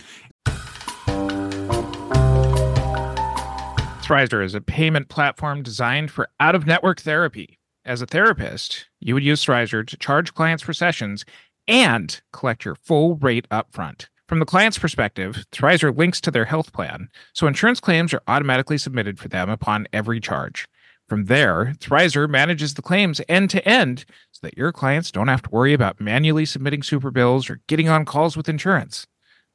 Thrizer 4.09 4.43
is 4.43 4.55
a 4.55 4.61
payment 4.61 5.07
platform 5.07 5.61
designed 5.61 6.09
for 6.09 6.27
out 6.39 6.55
of 6.55 6.65
network 6.65 6.99
therapy. 6.99 7.59
As 7.85 8.01
a 8.01 8.07
therapist, 8.07 8.87
you 8.99 9.13
would 9.13 9.23
use 9.23 9.45
Thrizer 9.45 9.85
to 9.85 9.97
charge 9.97 10.33
clients 10.33 10.63
for 10.63 10.73
sessions 10.73 11.25
and 11.67 12.19
collect 12.33 12.65
your 12.65 12.73
full 12.73 13.17
rate 13.17 13.47
upfront. 13.51 14.07
From 14.27 14.39
the 14.39 14.47
client's 14.47 14.79
perspective, 14.79 15.45
Thrizer 15.51 15.95
links 15.95 16.19
to 16.21 16.31
their 16.31 16.45
health 16.45 16.73
plan, 16.73 17.09
so 17.33 17.45
insurance 17.45 17.79
claims 17.79 18.11
are 18.11 18.23
automatically 18.27 18.79
submitted 18.79 19.19
for 19.19 19.27
them 19.27 19.47
upon 19.47 19.87
every 19.93 20.19
charge. 20.19 20.67
From 21.07 21.25
there, 21.25 21.75
Thrizer 21.77 22.27
manages 22.27 22.73
the 22.73 22.81
claims 22.81 23.21
end 23.29 23.51
to 23.51 23.69
end 23.69 24.05
so 24.31 24.39
that 24.41 24.57
your 24.57 24.71
clients 24.71 25.11
don't 25.11 25.27
have 25.27 25.43
to 25.43 25.51
worry 25.51 25.73
about 25.73 26.01
manually 26.01 26.47
submitting 26.47 26.81
super 26.81 27.11
bills 27.11 27.47
or 27.47 27.61
getting 27.67 27.89
on 27.89 28.05
calls 28.05 28.35
with 28.35 28.49
insurance. 28.49 29.05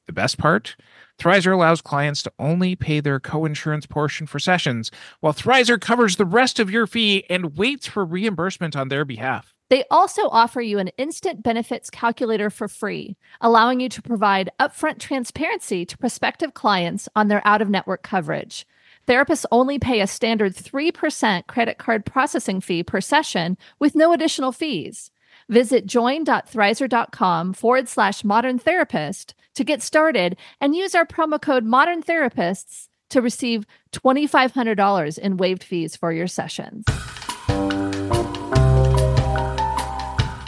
The 0.07 0.13
best 0.13 0.39
part? 0.39 0.77
Thrizer 1.19 1.53
allows 1.53 1.81
clients 1.81 2.23
to 2.23 2.33
only 2.39 2.77
pay 2.77 3.01
their 3.01 3.21
co-insurance 3.21 3.87
portion 3.87 4.27
for 4.27 4.39
sessions, 4.39 4.91
while 5.21 5.33
Thrizer 5.33 5.81
covers 5.81 6.17
the 6.17 6.25
rest 6.25 6.59
of 6.59 6.71
your 6.71 6.87
fee 6.87 7.25
and 7.31 7.57
waits 7.57 7.87
for 7.87 8.05
reimbursement 8.05 8.77
on 8.77 8.89
their 8.89 9.05
behalf. 9.05 9.55
They 9.71 9.85
also 9.91 10.29
offer 10.29 10.61
you 10.61 10.79
an 10.79 10.89
instant 10.99 11.43
benefits 11.43 11.89
calculator 11.89 12.51
for 12.51 12.69
free, 12.69 13.17
allowing 13.41 13.81
you 13.81 13.89
to 13.89 14.03
provide 14.03 14.51
upfront 14.61 14.99
transparency 14.99 15.87
to 15.87 15.99
prospective 15.99 16.53
clients 16.53 17.09
on 17.17 17.29
their 17.29 17.43
out 17.47 17.63
of 17.63 17.71
network 17.71 18.03
coverage. 18.03 18.67
Therapists 19.07 19.45
only 19.51 19.79
pay 19.79 20.01
a 20.01 20.07
standard 20.07 20.55
3% 20.55 21.47
credit 21.47 21.79
card 21.79 22.05
processing 22.07 22.61
fee 22.61 22.83
per 22.83 23.01
session 23.01 23.57
with 23.79 23.95
no 23.95 24.13
additional 24.13 24.53
fees. 24.53 25.11
Visit 25.49 25.87
join.thrizer.com 25.87 27.53
forward 27.55 27.89
slash 27.89 28.25
modern 28.25 28.59
therapist 28.59 29.35
to 29.55 29.65
get 29.65 29.83
started 29.83 30.37
and 30.61 30.75
use 30.75 30.95
our 30.95 31.07
promo 31.07 31.41
code 31.41 31.65
modern 31.65 32.03
therapists 32.03 32.89
to 33.11 33.21
receive 33.21 33.67
$2,500 33.93 35.19
in 35.19 35.37
waived 35.37 35.63
fees 35.63 35.97
for 35.97 36.13
your 36.13 36.27
sessions. 36.27 36.85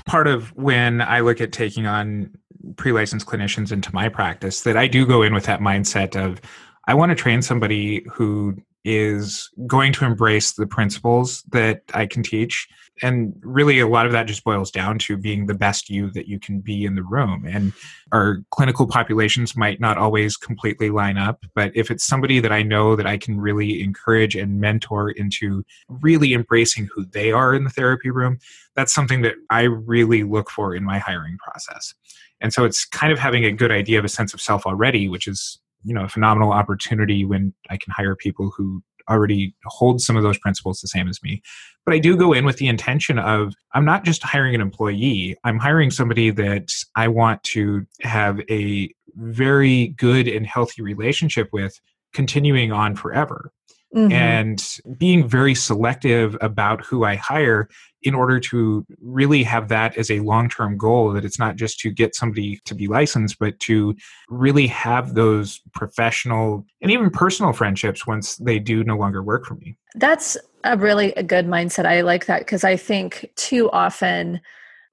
part 0.07 0.26
of 0.26 0.57
when 0.57 1.03
I 1.03 1.21
look 1.21 1.43
at 1.43 1.53
taking 1.53 1.87
on 1.87 2.31
pre-licensed 2.76 3.26
clinicians 3.26 3.71
into 3.71 3.95
my 3.95 4.09
practice 4.09 4.62
that 4.62 4.76
I 4.76 4.87
do 4.87 5.05
go 5.05 5.21
in 5.21 5.35
with 5.35 5.45
that 5.45 5.61
mindset 5.61 6.17
of 6.17 6.41
I 6.87 6.95
want 6.95 7.11
to 7.11 7.17
train 7.17 7.43
somebody 7.43 8.07
who 8.11 8.57
is 8.87 9.50
going 9.66 9.93
to 9.93 10.05
embrace 10.05 10.52
the 10.52 10.66
principles 10.66 11.43
that 11.50 11.83
I 11.93 12.07
can 12.07 12.23
teach. 12.23 12.69
And 13.02 13.35
really, 13.43 13.81
a 13.81 13.88
lot 13.88 14.07
of 14.07 14.12
that 14.12 14.28
just 14.28 14.45
boils 14.45 14.71
down 14.71 15.00
to 15.00 15.16
being 15.16 15.47
the 15.47 15.55
best 15.55 15.90
you 15.90 16.09
that 16.12 16.28
you 16.28 16.38
can 16.38 16.61
be 16.61 16.85
in 16.85 16.95
the 16.95 17.02
room. 17.02 17.45
And 17.45 17.73
our 18.12 18.45
clinical 18.52 18.87
populations 18.87 19.57
might 19.57 19.81
not 19.81 19.99
always 19.99 20.37
completely 20.37 20.90
line 20.90 21.19
up, 21.19 21.45
but 21.57 21.73
if 21.75 21.90
it's 21.90 22.07
somebody 22.07 22.38
that 22.38 22.52
I 22.52 22.62
know 22.62 22.95
that 22.95 23.09
I 23.09 23.19
can 23.19 23.40
really 23.40 23.83
encourage 23.83 24.37
and 24.37 24.61
mentor 24.61 25.11
into 25.11 25.64
really 25.88 26.33
embracing 26.33 26.88
who 26.95 27.05
they 27.07 27.33
are 27.33 27.55
in 27.55 27.64
the 27.64 27.71
therapy 27.71 28.11
room, 28.11 28.38
that's 28.76 28.95
something 28.95 29.23
that 29.23 29.35
I 29.50 29.62
really 29.62 30.23
look 30.23 30.49
for 30.49 30.76
in 30.76 30.85
my 30.85 31.00
hiring 31.00 31.38
process. 31.38 31.93
And 32.40 32.52
so 32.52 32.64
it's 32.64 32.85
kind 32.85 33.12
of 33.12 33.19
having 33.19 33.45
a 33.45 33.52
good 33.52 33.73
idea 33.73 33.99
of 33.99 34.05
a 34.05 34.09
sense 34.09 34.33
of 34.33 34.40
self 34.40 34.64
already, 34.64 35.09
which 35.09 35.26
is 35.26 35.59
you 35.87 35.95
know 35.95 36.05
a 36.05 36.09
phenomenal 36.09 36.52
opportunity 36.52 37.25
when 37.25 37.55
I 37.71 37.76
can 37.76 37.93
hire 37.97 38.16
people 38.16 38.52
who 38.57 38.83
already 39.09 39.55
hold 39.66 40.00
some 40.00 40.16
of 40.16 40.23
those 40.25 40.38
principles 40.38 40.81
the 40.81 40.88
same 40.88 41.09
as 41.09 41.23
me. 41.23 41.40
But 41.85 41.95
I 41.95 41.99
do 41.99 42.16
go 42.16 42.33
in 42.33 42.45
with 42.45 42.57
the 42.57 42.66
intention 42.66 43.19
of 43.19 43.55
I'm 43.73 43.85
not 43.85 44.05
just 44.05 44.23
hiring 44.23 44.55
an 44.55 44.61
employee, 44.61 45.37
I'm 45.45 45.59
hiring 45.59 45.90
somebody 45.90 46.31
that 46.31 46.73
I 46.97 47.09
want 47.09 47.43
to 47.45 47.87
have 48.02 48.40
a 48.50 48.90
very 49.14 49.88
good 49.97 50.28
and 50.28 50.47
healthy 50.47 50.83
relationship 50.83 51.49
with 51.52 51.81
continuing 52.12 52.73
on 52.73 52.97
forever. 52.97 53.52
Mm-hmm. 53.97 54.12
And 54.12 54.79
being 54.99 55.26
very 55.26 55.55
selective 55.55 56.37
about 56.43 56.85
who 56.85 57.05
I 57.05 57.15
hire 57.15 57.69
in 58.03 58.15
order 58.15 58.38
to 58.38 58.87
really 59.00 59.43
have 59.43 59.69
that 59.69 59.97
as 59.97 60.11
a 60.11 60.21
long 60.21 60.49
term 60.50 60.76
goal 60.76 61.12
that 61.12 61.25
it's 61.25 61.38
not 61.38 61.57
just 61.57 61.81
to 61.81 61.91
get 61.91 62.15
somebody 62.15 62.61
to 62.67 62.75
be 62.75 62.88
licensed, 62.88 63.38
but 63.38 63.59
to 63.61 63.97
really 64.29 64.67
have 64.67 65.15
those 65.15 65.61
professional 65.73 66.65
and 66.83 66.91
even 66.91 67.11
personal 67.11 67.53
friendships 67.53 68.07
once 68.07 68.37
they 68.37 68.59
do 68.59 68.85
no 68.85 68.97
longer 68.97 69.23
work 69.23 69.47
for 69.47 69.55
me. 69.55 69.76
That's 69.95 70.37
a 70.62 70.76
really 70.76 71.12
a 71.15 71.23
good 71.23 71.47
mindset. 71.47 71.87
I 71.87 72.03
like 72.03 72.26
that 72.26 72.41
because 72.41 72.65
I 72.65 72.76
think 72.76 73.31
too 73.35 73.71
often 73.71 74.41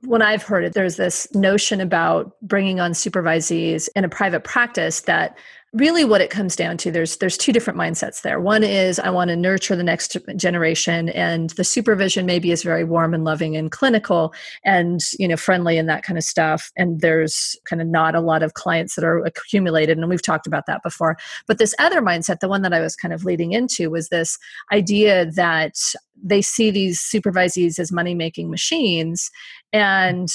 when 0.05 0.21
I've 0.21 0.43
heard 0.43 0.63
it, 0.63 0.73
there's 0.73 0.95
this 0.95 1.33
notion 1.33 1.81
about 1.81 2.35
bringing 2.41 2.79
on 2.79 2.91
supervisees 2.91 3.89
in 3.95 4.03
a 4.03 4.09
private 4.09 4.43
practice 4.43 5.01
that 5.01 5.37
really 5.73 6.05
what 6.05 6.21
it 6.21 6.29
comes 6.29 6.55
down 6.55 6.77
to 6.77 6.91
there's 6.91 7.17
there's 7.17 7.37
two 7.37 7.51
different 7.51 7.79
mindsets 7.79 8.21
there. 8.21 8.39
One 8.39 8.63
is 8.63 8.99
i 8.99 9.09
want 9.09 9.29
to 9.29 9.35
nurture 9.35 9.75
the 9.75 9.83
next 9.83 10.15
generation 10.35 11.09
and 11.09 11.49
the 11.51 11.63
supervision 11.63 12.25
maybe 12.25 12.51
is 12.51 12.63
very 12.63 12.83
warm 12.83 13.13
and 13.13 13.23
loving 13.23 13.57
and 13.57 13.71
clinical 13.71 14.33
and 14.63 15.01
you 15.17 15.27
know 15.27 15.37
friendly 15.37 15.77
and 15.77 15.89
that 15.89 16.03
kind 16.03 16.17
of 16.17 16.23
stuff 16.23 16.71
and 16.77 17.01
there's 17.01 17.55
kind 17.65 17.81
of 17.81 17.87
not 17.87 18.13
a 18.13 18.21
lot 18.21 18.43
of 18.43 18.53
clients 18.53 18.95
that 18.95 19.03
are 19.03 19.25
accumulated 19.25 19.97
and 19.97 20.07
we've 20.09 20.21
talked 20.21 20.47
about 20.47 20.65
that 20.67 20.83
before. 20.83 21.17
But 21.47 21.57
this 21.57 21.73
other 21.79 22.01
mindset 22.01 22.39
the 22.39 22.47
one 22.47 22.61
that 22.61 22.73
i 22.73 22.79
was 22.79 22.95
kind 22.95 23.13
of 23.13 23.25
leading 23.25 23.53
into 23.53 23.89
was 23.89 24.09
this 24.09 24.37
idea 24.71 25.25
that 25.31 25.75
they 26.23 26.41
see 26.41 26.69
these 26.69 26.99
supervisees 26.99 27.79
as 27.79 27.91
money 27.91 28.13
making 28.13 28.49
machines 28.49 29.31
and 29.71 30.29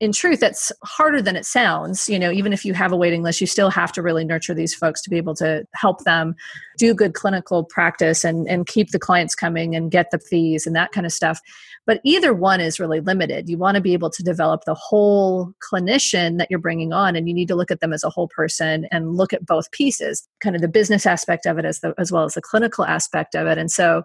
in 0.00 0.12
truth 0.12 0.40
that's 0.40 0.70
harder 0.84 1.20
than 1.20 1.36
it 1.36 1.44
sounds 1.44 2.08
you 2.08 2.18
know 2.18 2.30
even 2.30 2.52
if 2.52 2.64
you 2.64 2.72
have 2.74 2.92
a 2.92 2.96
waiting 2.96 3.22
list 3.22 3.40
you 3.40 3.46
still 3.46 3.70
have 3.70 3.92
to 3.92 4.02
really 4.02 4.24
nurture 4.24 4.54
these 4.54 4.74
folks 4.74 5.02
to 5.02 5.10
be 5.10 5.16
able 5.16 5.34
to 5.34 5.64
help 5.74 6.04
them 6.04 6.34
do 6.78 6.94
good 6.94 7.14
clinical 7.14 7.64
practice 7.64 8.24
and 8.24 8.48
and 8.48 8.66
keep 8.66 8.90
the 8.90 8.98
clients 8.98 9.34
coming 9.34 9.74
and 9.74 9.90
get 9.90 10.10
the 10.10 10.18
fees 10.18 10.66
and 10.66 10.74
that 10.74 10.92
kind 10.92 11.06
of 11.06 11.12
stuff. 11.12 11.40
But 11.86 12.00
either 12.04 12.34
one 12.34 12.60
is 12.60 12.78
really 12.78 13.00
limited. 13.00 13.48
You 13.48 13.58
want 13.58 13.74
to 13.74 13.80
be 13.80 13.92
able 13.92 14.10
to 14.10 14.22
develop 14.22 14.64
the 14.64 14.74
whole 14.74 15.52
clinician 15.60 16.38
that 16.38 16.48
you're 16.50 16.58
bringing 16.58 16.92
on 16.92 17.16
and 17.16 17.28
you 17.28 17.34
need 17.34 17.48
to 17.48 17.54
look 17.54 17.70
at 17.70 17.80
them 17.80 17.92
as 17.92 18.04
a 18.04 18.10
whole 18.10 18.28
person 18.28 18.86
and 18.90 19.16
look 19.16 19.32
at 19.32 19.46
both 19.46 19.70
pieces 19.72 20.26
kind 20.40 20.54
of 20.54 20.62
the 20.62 20.68
business 20.68 21.06
aspect 21.06 21.46
of 21.46 21.58
it 21.58 21.64
as 21.64 21.80
the, 21.80 21.94
as 21.98 22.12
well 22.12 22.24
as 22.24 22.34
the 22.34 22.42
clinical 22.42 22.84
aspect 22.84 23.34
of 23.34 23.46
it. 23.46 23.58
And 23.58 23.70
so 23.70 24.02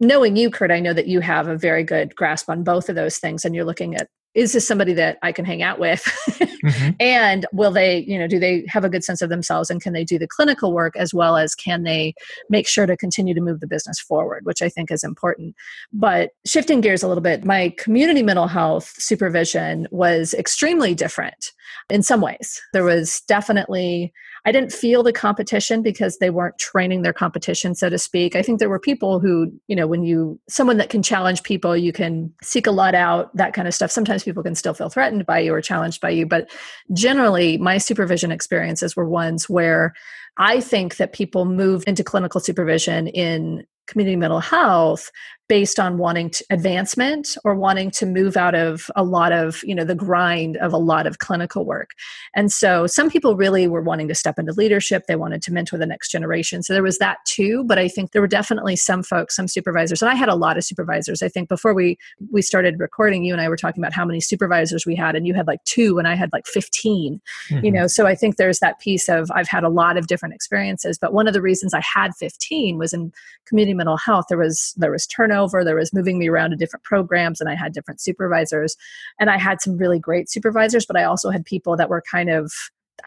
knowing 0.00 0.36
you, 0.36 0.50
Curt, 0.50 0.70
I 0.70 0.80
know 0.80 0.92
that 0.92 1.06
you 1.06 1.20
have 1.20 1.48
a 1.48 1.56
very 1.56 1.84
good 1.84 2.16
grasp 2.16 2.48
on 2.48 2.64
both 2.64 2.88
of 2.88 2.96
those 2.96 3.18
things, 3.18 3.44
and 3.44 3.54
you're 3.54 3.64
looking 3.64 3.94
at 3.94 4.08
is 4.36 4.52
this 4.52 4.68
somebody 4.68 4.92
that 4.92 5.18
I 5.22 5.32
can 5.32 5.46
hang 5.46 5.62
out 5.62 5.78
with? 5.78 6.02
mm-hmm. 6.28 6.90
And 7.00 7.46
will 7.52 7.70
they, 7.70 8.00
you 8.00 8.18
know, 8.18 8.26
do 8.26 8.38
they 8.38 8.66
have 8.68 8.84
a 8.84 8.90
good 8.90 9.02
sense 9.02 9.22
of 9.22 9.30
themselves 9.30 9.70
and 9.70 9.80
can 9.80 9.94
they 9.94 10.04
do 10.04 10.18
the 10.18 10.28
clinical 10.28 10.74
work 10.74 10.94
as 10.94 11.14
well 11.14 11.38
as 11.38 11.54
can 11.54 11.84
they 11.84 12.14
make 12.50 12.68
sure 12.68 12.84
to 12.84 12.98
continue 12.98 13.32
to 13.32 13.40
move 13.40 13.60
the 13.60 13.66
business 13.66 13.98
forward, 13.98 14.44
which 14.44 14.60
I 14.60 14.68
think 14.68 14.90
is 14.90 15.02
important. 15.02 15.56
But 15.90 16.32
shifting 16.44 16.82
gears 16.82 17.02
a 17.02 17.08
little 17.08 17.22
bit, 17.22 17.46
my 17.46 17.74
community 17.78 18.22
mental 18.22 18.46
health 18.46 18.94
supervision 18.98 19.88
was 19.90 20.34
extremely 20.34 20.94
different 20.94 21.52
in 21.88 22.02
some 22.02 22.20
ways. 22.20 22.60
There 22.74 22.84
was 22.84 23.22
definitely 23.26 24.12
I 24.46 24.52
didn't 24.52 24.72
feel 24.72 25.02
the 25.02 25.12
competition 25.12 25.82
because 25.82 26.18
they 26.18 26.30
weren't 26.30 26.56
training 26.58 27.02
their 27.02 27.12
competition, 27.12 27.74
so 27.74 27.90
to 27.90 27.98
speak. 27.98 28.36
I 28.36 28.42
think 28.42 28.60
there 28.60 28.68
were 28.68 28.78
people 28.78 29.18
who, 29.18 29.52
you 29.66 29.74
know, 29.74 29.88
when 29.88 30.04
you, 30.04 30.38
someone 30.48 30.76
that 30.76 30.88
can 30.88 31.02
challenge 31.02 31.42
people, 31.42 31.76
you 31.76 31.92
can 31.92 32.32
seek 32.44 32.64
a 32.68 32.70
lot 32.70 32.94
out, 32.94 33.36
that 33.36 33.54
kind 33.54 33.66
of 33.66 33.74
stuff. 33.74 33.90
Sometimes 33.90 34.22
people 34.22 34.44
can 34.44 34.54
still 34.54 34.72
feel 34.72 34.88
threatened 34.88 35.26
by 35.26 35.40
you 35.40 35.52
or 35.52 35.60
challenged 35.60 36.00
by 36.00 36.10
you. 36.10 36.26
But 36.26 36.48
generally, 36.92 37.58
my 37.58 37.78
supervision 37.78 38.30
experiences 38.30 38.94
were 38.94 39.08
ones 39.08 39.48
where 39.48 39.94
I 40.36 40.60
think 40.60 40.96
that 40.98 41.12
people 41.12 41.44
moved 41.44 41.88
into 41.88 42.04
clinical 42.04 42.40
supervision 42.40 43.08
in 43.08 43.66
community 43.88 44.16
mental 44.16 44.40
health 44.40 45.10
based 45.48 45.78
on 45.78 45.98
wanting 45.98 46.30
to 46.30 46.44
advancement 46.50 47.36
or 47.44 47.54
wanting 47.54 47.90
to 47.90 48.06
move 48.06 48.36
out 48.36 48.54
of 48.54 48.90
a 48.96 49.04
lot 49.04 49.32
of 49.32 49.62
you 49.64 49.74
know 49.74 49.84
the 49.84 49.94
grind 49.94 50.56
of 50.58 50.72
a 50.72 50.78
lot 50.78 51.06
of 51.06 51.18
clinical 51.18 51.64
work. 51.64 51.90
And 52.34 52.50
so 52.52 52.86
some 52.86 53.10
people 53.10 53.36
really 53.36 53.66
were 53.66 53.82
wanting 53.82 54.08
to 54.08 54.14
step 54.14 54.38
into 54.38 54.52
leadership. 54.52 55.04
They 55.06 55.16
wanted 55.16 55.42
to 55.42 55.52
mentor 55.52 55.78
the 55.78 55.86
next 55.86 56.10
generation. 56.10 56.62
So 56.62 56.72
there 56.72 56.82
was 56.82 56.98
that 56.98 57.18
too 57.26 57.64
but 57.64 57.78
i 57.78 57.88
think 57.88 58.12
there 58.12 58.22
were 58.22 58.28
definitely 58.28 58.76
some 58.76 59.02
folks 59.02 59.36
some 59.36 59.48
supervisors 59.48 60.02
and 60.02 60.10
i 60.10 60.14
had 60.14 60.28
a 60.28 60.34
lot 60.34 60.56
of 60.56 60.64
supervisors. 60.64 61.22
I 61.22 61.28
think 61.28 61.48
before 61.48 61.74
we 61.74 61.98
we 62.32 62.42
started 62.42 62.78
recording 62.78 63.24
you 63.24 63.32
and 63.32 63.40
i 63.40 63.48
were 63.48 63.56
talking 63.56 63.82
about 63.82 63.92
how 63.92 64.04
many 64.04 64.20
supervisors 64.20 64.86
we 64.86 64.94
had 64.94 65.16
and 65.16 65.26
you 65.26 65.34
had 65.34 65.46
like 65.46 65.62
two 65.64 65.98
and 65.98 66.08
i 66.08 66.14
had 66.14 66.30
like 66.32 66.46
15 66.46 67.20
mm-hmm. 67.50 67.64
you 67.64 67.70
know? 67.70 67.86
So 67.86 68.06
i 68.06 68.14
think 68.14 68.36
there's 68.36 68.60
that 68.60 68.80
piece 68.80 69.08
of 69.08 69.30
i've 69.32 69.48
had 69.48 69.64
a 69.64 69.68
lot 69.68 69.96
of 69.96 70.06
different 70.06 70.34
experiences 70.34 70.98
but 70.98 71.12
one 71.12 71.26
of 71.26 71.34
the 71.34 71.42
reasons 71.42 71.74
i 71.74 71.82
had 71.94 72.14
15 72.14 72.78
was 72.78 72.92
in 72.92 73.12
community 73.46 73.74
mental 73.74 73.96
health. 73.96 74.26
There 74.28 74.38
was 74.38 74.74
there 74.76 74.90
was 74.90 75.06
turnover 75.06 75.35
over. 75.36 75.64
There 75.64 75.76
was 75.76 75.94
moving 75.94 76.18
me 76.18 76.28
around 76.28 76.50
to 76.50 76.56
different 76.56 76.84
programs, 76.84 77.40
and 77.40 77.48
I 77.48 77.54
had 77.54 77.72
different 77.72 78.00
supervisors. 78.00 78.76
And 79.20 79.30
I 79.30 79.38
had 79.38 79.60
some 79.60 79.76
really 79.76 79.98
great 79.98 80.28
supervisors, 80.28 80.86
but 80.86 80.96
I 80.96 81.04
also 81.04 81.30
had 81.30 81.44
people 81.44 81.76
that 81.76 81.88
were 81.88 82.02
kind 82.10 82.30
of 82.30 82.52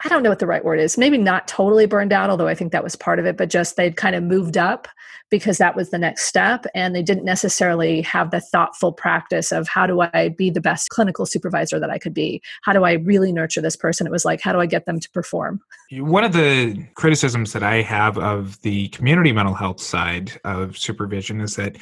I 0.04 0.08
don't 0.08 0.22
know 0.22 0.30
what 0.30 0.38
the 0.38 0.46
right 0.46 0.64
word 0.64 0.80
is. 0.80 0.96
Maybe 0.96 1.18
not 1.18 1.48
totally 1.48 1.86
burned 1.86 2.12
out, 2.12 2.30
although 2.30 2.48
I 2.48 2.54
think 2.54 2.72
that 2.72 2.84
was 2.84 2.96
part 2.96 3.18
of 3.18 3.26
it, 3.26 3.36
but 3.36 3.50
just 3.50 3.76
they'd 3.76 3.96
kind 3.96 4.14
of 4.14 4.22
moved 4.22 4.56
up 4.56 4.88
because 5.30 5.58
that 5.58 5.76
was 5.76 5.90
the 5.90 5.98
next 5.98 6.24
step. 6.24 6.64
And 6.74 6.94
they 6.94 7.02
didn't 7.02 7.24
necessarily 7.24 8.00
have 8.02 8.30
the 8.30 8.40
thoughtful 8.40 8.92
practice 8.92 9.52
of 9.52 9.68
how 9.68 9.86
do 9.86 10.00
I 10.00 10.30
be 10.30 10.50
the 10.50 10.60
best 10.60 10.88
clinical 10.90 11.26
supervisor 11.26 11.78
that 11.78 11.90
I 11.90 11.98
could 11.98 12.14
be? 12.14 12.40
How 12.62 12.72
do 12.72 12.84
I 12.84 12.92
really 12.94 13.32
nurture 13.32 13.60
this 13.60 13.76
person? 13.76 14.06
It 14.06 14.10
was 14.10 14.24
like, 14.24 14.40
how 14.40 14.52
do 14.52 14.60
I 14.60 14.66
get 14.66 14.86
them 14.86 15.00
to 15.00 15.10
perform? 15.10 15.60
One 15.92 16.24
of 16.24 16.32
the 16.32 16.84
criticisms 16.94 17.52
that 17.52 17.62
I 17.62 17.82
have 17.82 18.18
of 18.18 18.60
the 18.62 18.88
community 18.88 19.32
mental 19.32 19.54
health 19.54 19.80
side 19.80 20.40
of 20.44 20.78
supervision 20.78 21.40
is 21.40 21.56
that 21.56 21.76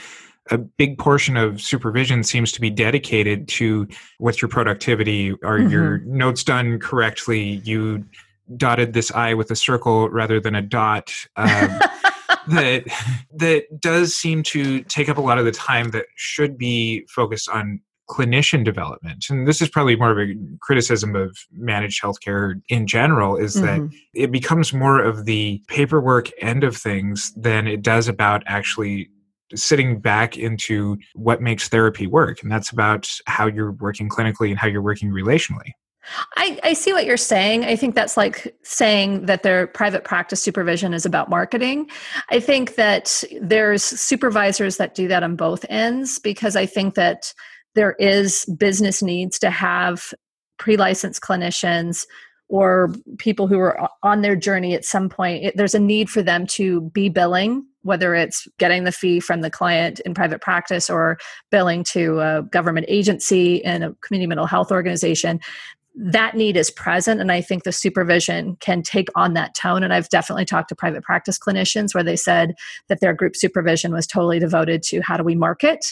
a 0.50 0.58
big 0.58 0.98
portion 0.98 1.36
of 1.36 1.60
supervision 1.60 2.22
seems 2.22 2.52
to 2.52 2.60
be 2.60 2.70
dedicated 2.70 3.48
to 3.48 3.86
what's 4.18 4.40
your 4.40 4.48
productivity 4.48 5.32
are 5.44 5.58
mm-hmm. 5.58 5.70
your 5.70 5.98
notes 5.98 6.42
done 6.42 6.78
correctly 6.78 7.60
you 7.64 8.04
dotted 8.56 8.92
this 8.92 9.10
i 9.12 9.34
with 9.34 9.50
a 9.50 9.56
circle 9.56 10.08
rather 10.08 10.40
than 10.40 10.54
a 10.54 10.62
dot 10.62 11.12
um, 11.36 11.48
that 12.48 12.84
that 13.32 13.80
does 13.80 14.14
seem 14.14 14.42
to 14.42 14.82
take 14.84 15.08
up 15.08 15.18
a 15.18 15.20
lot 15.20 15.38
of 15.38 15.44
the 15.44 15.52
time 15.52 15.90
that 15.90 16.06
should 16.16 16.56
be 16.56 17.04
focused 17.08 17.48
on 17.48 17.80
clinician 18.08 18.64
development 18.64 19.26
and 19.28 19.46
this 19.46 19.60
is 19.60 19.68
probably 19.68 19.94
more 19.94 20.10
of 20.10 20.18
a 20.18 20.34
criticism 20.62 21.14
of 21.14 21.36
managed 21.52 22.02
healthcare 22.02 22.58
in 22.70 22.86
general 22.86 23.36
is 23.36 23.56
mm-hmm. 23.56 23.86
that 23.86 23.98
it 24.14 24.32
becomes 24.32 24.72
more 24.72 24.98
of 24.98 25.26
the 25.26 25.62
paperwork 25.68 26.30
end 26.40 26.64
of 26.64 26.74
things 26.74 27.32
than 27.36 27.66
it 27.66 27.82
does 27.82 28.08
about 28.08 28.42
actually 28.46 29.10
sitting 29.54 30.00
back 30.00 30.36
into 30.36 30.96
what 31.14 31.40
makes 31.40 31.68
therapy 31.68 32.06
work. 32.06 32.42
And 32.42 32.50
that's 32.50 32.70
about 32.70 33.08
how 33.26 33.46
you're 33.46 33.72
working 33.72 34.08
clinically 34.08 34.50
and 34.50 34.58
how 34.58 34.68
you're 34.68 34.82
working 34.82 35.10
relationally. 35.10 35.72
I, 36.36 36.58
I, 36.64 36.72
see 36.72 36.92
what 36.92 37.04
you're 37.04 37.16
saying. 37.16 37.64
I 37.64 37.76
think 37.76 37.94
that's 37.94 38.16
like 38.16 38.54
saying 38.62 39.26
that 39.26 39.42
their 39.42 39.66
private 39.66 40.04
practice 40.04 40.42
supervision 40.42 40.94
is 40.94 41.04
about 41.04 41.28
marketing. 41.28 41.90
I 42.30 42.40
think 42.40 42.76
that 42.76 43.22
there's 43.40 43.84
supervisors 43.84 44.78
that 44.78 44.94
do 44.94 45.06
that 45.08 45.22
on 45.22 45.36
both 45.36 45.66
ends 45.68 46.18
because 46.18 46.56
I 46.56 46.64
think 46.64 46.94
that 46.94 47.34
there 47.74 47.92
is 47.98 48.46
business 48.58 49.02
needs 49.02 49.38
to 49.40 49.50
have 49.50 50.14
pre-licensed 50.58 51.20
clinicians 51.20 52.06
or 52.48 52.94
people 53.18 53.46
who 53.46 53.58
are 53.58 53.88
on 54.02 54.22
their 54.22 54.36
journey 54.36 54.74
at 54.74 54.84
some 54.84 55.08
point. 55.08 55.44
It, 55.44 55.56
there's 55.56 55.74
a 55.74 55.80
need 55.80 56.08
for 56.08 56.22
them 56.22 56.46
to 56.48 56.82
be 56.90 57.08
billing 57.08 57.66
whether 57.88 58.14
it's 58.14 58.46
getting 58.58 58.84
the 58.84 58.92
fee 58.92 59.18
from 59.18 59.40
the 59.40 59.50
client 59.50 59.98
in 60.00 60.12
private 60.12 60.42
practice 60.42 60.90
or 60.90 61.16
billing 61.50 61.82
to 61.82 62.20
a 62.20 62.42
government 62.42 62.84
agency 62.86 63.64
and 63.64 63.82
a 63.82 63.94
community 64.02 64.28
mental 64.28 64.46
health 64.46 64.70
organization 64.70 65.40
that 66.00 66.36
need 66.36 66.56
is 66.56 66.70
present 66.70 67.20
and 67.20 67.32
i 67.32 67.40
think 67.40 67.64
the 67.64 67.72
supervision 67.72 68.56
can 68.60 68.82
take 68.82 69.08
on 69.16 69.34
that 69.34 69.54
tone. 69.54 69.82
And 69.82 69.92
i've 69.92 70.08
definitely 70.08 70.44
talked 70.44 70.68
to 70.68 70.76
private 70.76 71.02
practice 71.02 71.38
clinicians 71.38 71.92
where 71.92 72.04
they 72.04 72.14
said 72.14 72.54
that 72.88 73.00
their 73.00 73.12
group 73.12 73.34
supervision 73.34 73.92
was 73.92 74.06
totally 74.06 74.38
devoted 74.38 74.82
to 74.84 75.00
how 75.00 75.16
do 75.16 75.24
we 75.24 75.34
market. 75.34 75.84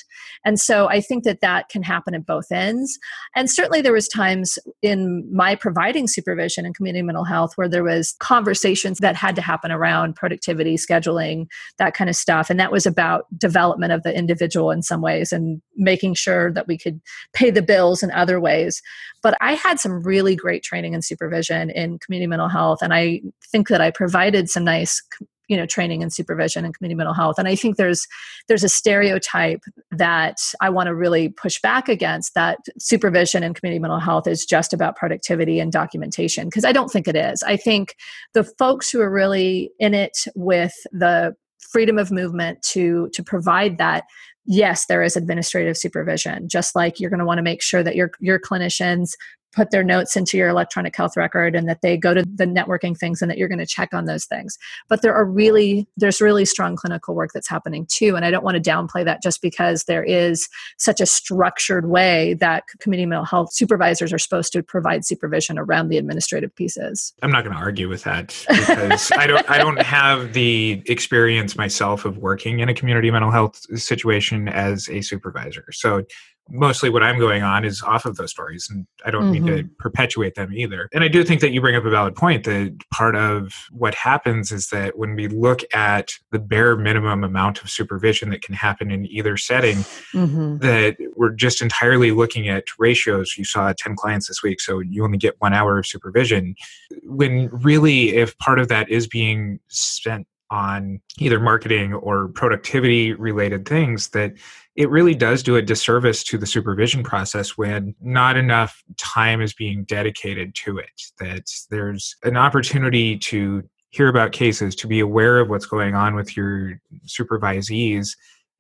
And 0.45 0.61
so 0.61 0.89
i 0.89 1.01
think 1.01 1.25
that 1.25 1.41
that 1.41 1.69
can 1.69 1.83
happen 1.83 2.15
at 2.15 2.25
both 2.25 2.53
ends. 2.53 2.99
And 3.35 3.51
certainly 3.51 3.81
there 3.81 3.93
was 3.93 4.07
times 4.09 4.59
in 4.81 5.29
my 5.35 5.57
providing 5.57 6.07
supervision 6.07 6.65
in 6.65 6.73
community 6.73 7.03
mental 7.03 7.25
health 7.25 7.53
where 7.57 7.69
there 7.69 7.85
was 7.85 8.15
conversations 8.21 8.99
that 8.99 9.17
had 9.17 9.35
to 9.37 9.43
happen 9.43 9.73
around 9.73 10.15
productivity 10.15 10.77
scheduling 10.77 11.47
that 11.79 11.95
kind 11.95 12.09
of 12.09 12.17
stuff. 12.17 12.49
And 12.49 12.61
that 12.61 12.73
was 12.73 12.87
about 12.87 13.27
development 13.37 13.93
of 13.93 14.05
the 14.05 14.17
individual 14.17 14.71
in 14.71 14.83
some 14.83 15.01
ways 15.01 15.33
and 15.33 15.61
making 15.75 16.15
sure 16.15 16.53
that 16.53 16.69
we 16.69 16.79
could 16.79 17.01
pay 17.33 17.51
the 17.51 17.63
bills 17.63 18.03
in 18.03 18.11
other 18.13 18.41
ways 18.41 18.83
but 19.27 19.37
i 19.41 19.55
had 19.55 19.81
some 19.81 20.05
really 20.05 20.37
great 20.37 20.63
training 20.63 20.95
and 20.95 21.05
supervision 21.05 21.69
in 21.71 21.99
community 21.99 22.29
mental 22.29 22.49
health 22.49 22.79
and 22.81 22.95
i 22.95 23.21
think 23.51 23.67
that 23.67 23.81
i 23.81 23.91
provided 23.91 24.49
some 24.49 24.63
nice 24.63 25.03
you 25.49 25.57
know 25.57 25.67
training 25.67 26.01
and 26.01 26.13
supervision 26.13 26.65
in 26.65 26.73
community 26.73 26.97
mental 26.97 27.13
health 27.13 27.37
and 27.37 27.49
i 27.49 27.57
think 27.57 27.77
there's 27.77 28.07
there's 28.47 28.63
a 28.63 28.69
stereotype 28.69 29.63
that 29.91 30.37
i 30.61 30.71
want 30.71 30.87
to 30.87 30.95
really 30.95 31.29
push 31.29 31.61
back 31.61 31.89
against 31.89 32.35
that 32.35 32.59
supervision 32.79 33.43
in 33.43 33.53
community 33.53 33.81
mental 33.81 33.99
health 33.99 34.29
is 34.29 34.47
just 34.47 34.73
about 34.73 34.95
productivity 34.95 35.59
and 35.59 35.73
documentation 35.73 36.47
because 36.47 36.65
i 36.65 36.71
don't 36.71 36.91
think 36.91 37.09
it 37.09 37.17
is. 37.17 37.43
I 37.43 37.57
think 37.57 37.97
the 38.33 38.45
folks 38.45 38.91
who 38.91 39.01
are 39.01 39.11
really 39.11 39.73
in 39.81 39.93
it 39.93 40.19
with 40.37 40.75
the 40.93 41.35
freedom 41.59 41.99
of 41.99 42.11
movement 42.11 42.63
to 42.63 43.09
to 43.13 43.23
provide 43.23 43.79
that 43.79 44.05
yes 44.47 44.87
there 44.87 45.03
is 45.03 45.17
administrative 45.17 45.77
supervision 45.77 46.49
just 46.49 46.75
like 46.75 46.99
you're 47.01 47.11
going 47.11 47.21
to 47.21 47.27
want 47.27 47.39
to 47.39 47.43
make 47.43 47.63
sure 47.63 47.83
that 47.83 47.97
your 47.97 48.11
your 48.21 48.39
clinicians 48.39 49.13
put 49.53 49.71
their 49.71 49.85
notes 49.85 50.17
into 50.17 50.37
your 50.37 50.49
electronic 50.49 50.95
health 50.97 51.17
record 51.17 51.55
and 51.55 51.69
that 51.69 51.81
they 51.83 51.97
go 51.97 52.15
to 52.15 52.23
the 52.23 52.45
networking 52.45 52.97
things 52.97 53.23
and 53.23 53.31
that 53.31 53.39
you're 53.39 53.49
going 53.49 53.59
to 53.59 53.67
check 53.67 53.95
on 53.95 54.05
those 54.05 54.25
things. 54.27 54.59
But 54.89 55.03
there 55.03 55.15
are 55.15 55.25
really 55.25 55.87
there's 55.97 56.21
really 56.21 56.45
strong 56.45 56.77
clinical 56.77 57.15
work 57.15 57.31
that's 57.33 57.49
happening 57.49 57.87
too 57.91 58.17
and 58.17 58.25
i 58.25 58.31
don't 58.31 58.45
want 58.45 58.63
to 58.63 58.71
downplay 58.71 59.05
that 59.05 59.23
just 59.23 59.43
because 59.43 59.85
there 59.85 60.05
is 60.05 60.49
such 60.79 61.01
a 61.01 61.07
structured 61.07 61.89
way 61.89 62.35
that 62.35 62.65
community 62.81 63.07
mental 63.07 63.25
health 63.25 63.53
supervisors 63.53 64.13
are 64.13 64.19
supposed 64.19 64.53
to 64.53 64.63
provide 64.63 65.05
supervision 65.05 65.59
around 65.59 65.89
the 65.89 65.99
administrative 65.99 66.55
pieces. 66.55 67.13
I'm 67.23 67.31
not 67.31 67.45
going 67.45 67.57
to 67.57 67.63
argue 67.63 67.89
with 67.89 68.05
that 68.05 68.35
because 68.49 69.11
i 69.17 69.27
don't 69.27 69.49
i 69.51 69.59
don't 69.59 69.81
have 69.81 70.33
the 70.33 70.83
experience 70.87 71.57
myself 71.57 72.05
of 72.05 72.19
working 72.19 72.61
in 72.61 72.69
a 72.69 72.75
community 72.75 73.11
mental 73.11 73.31
health 73.31 73.61
situation 73.79 74.49
as 74.49 74.89
a 74.89 75.01
supervisor. 75.01 75.67
So 75.73 76.03
mostly 76.49 76.91
what 76.91 77.03
I'm 77.03 77.19
going 77.19 77.43
on 77.43 77.65
is 77.65 77.83
off 77.83 78.05
of 78.05 78.17
those 78.17 78.31
stories, 78.31 78.69
and 78.71 78.87
I 79.05 79.11
don't 79.11 79.33
mm-hmm. 79.33 79.45
mean 79.45 79.57
to 79.57 79.65
perpetuate 79.79 80.35
them 80.35 80.53
either. 80.53 80.89
And 80.93 81.03
I 81.03 81.09
do 81.09 81.25
think 81.25 81.41
that 81.41 81.51
you 81.51 81.61
bring 81.61 81.77
up 81.77 81.85
a 81.85 81.91
valid 81.91 82.15
point 82.15 82.45
that 82.45 82.77
part 82.93 83.17
of 83.17 83.53
what 83.71 83.95
happens 83.95 84.53
is 84.53 84.69
that 84.69 84.99
when 84.99 85.15
we 85.15 85.29
look 85.29 85.63
at 85.75 86.13
the 86.31 86.39
bare 86.39 86.77
minimum 86.77 87.25
amount 87.25 87.63
of 87.63 87.71
supervision 87.71 88.31
that 88.31 88.43
can 88.43 88.55
happen 88.55 88.91
in 88.91 89.07
either 89.07 89.37
setting, 89.37 89.79
mm-hmm. 90.13 90.59
that 90.59 90.97
we're 91.17 91.33
just 91.33 91.63
entirely 91.63 92.13
looking 92.13 92.49
at 92.49 92.65
ratios. 92.79 93.35
You 93.37 93.45
saw 93.45 93.73
10 93.77 93.97
clients 93.97 94.29
this 94.29 94.43
week, 94.43 94.61
so 94.61 94.81
you 94.81 95.05
only 95.05 95.19
get 95.19 95.37
one 95.39 95.53
hour 95.53 95.79
of 95.79 95.87
supervision. 95.87 96.55
When 97.03 97.49
really, 97.51 98.17
if 98.17 98.37
part 98.39 98.59
of 98.59 98.69
that 98.69 98.89
is 98.89 99.07
being 99.07 99.61
spent 99.69 100.27
on 100.51 101.01
either 101.19 101.41
marketing 101.41 101.93
or 101.95 102.29
productivity 102.29 103.13
related 103.15 103.67
things 103.67 104.11
that 104.11 104.33
it 104.77 104.91
really 104.91 105.15
does 105.15 105.43
do 105.43 105.57
a 105.57 105.63
disservice 105.63 106.23
to 106.23 106.39
the 106.39 106.47
supervision 106.47 107.03
process 107.03 107.57
when 107.57 107.95
not 108.01 108.37
enough 108.37 108.83
time 108.97 109.41
is 109.41 109.53
being 109.53 109.85
dedicated 109.85 110.55
to 110.55 110.79
it 110.79 111.03
that 111.19 111.51
there's 111.71 112.17
an 112.23 112.37
opportunity 112.37 113.17
to 113.19 113.63
hear 113.91 114.09
about 114.09 114.33
cases 114.33 114.75
to 114.77 114.87
be 114.87 115.01
aware 115.01 115.41
of 115.41 115.49
what's 115.49 115.67
going 115.67 115.95
on 115.95 116.15
with 116.15 116.37
your 116.37 116.81
supervisees 117.07 118.11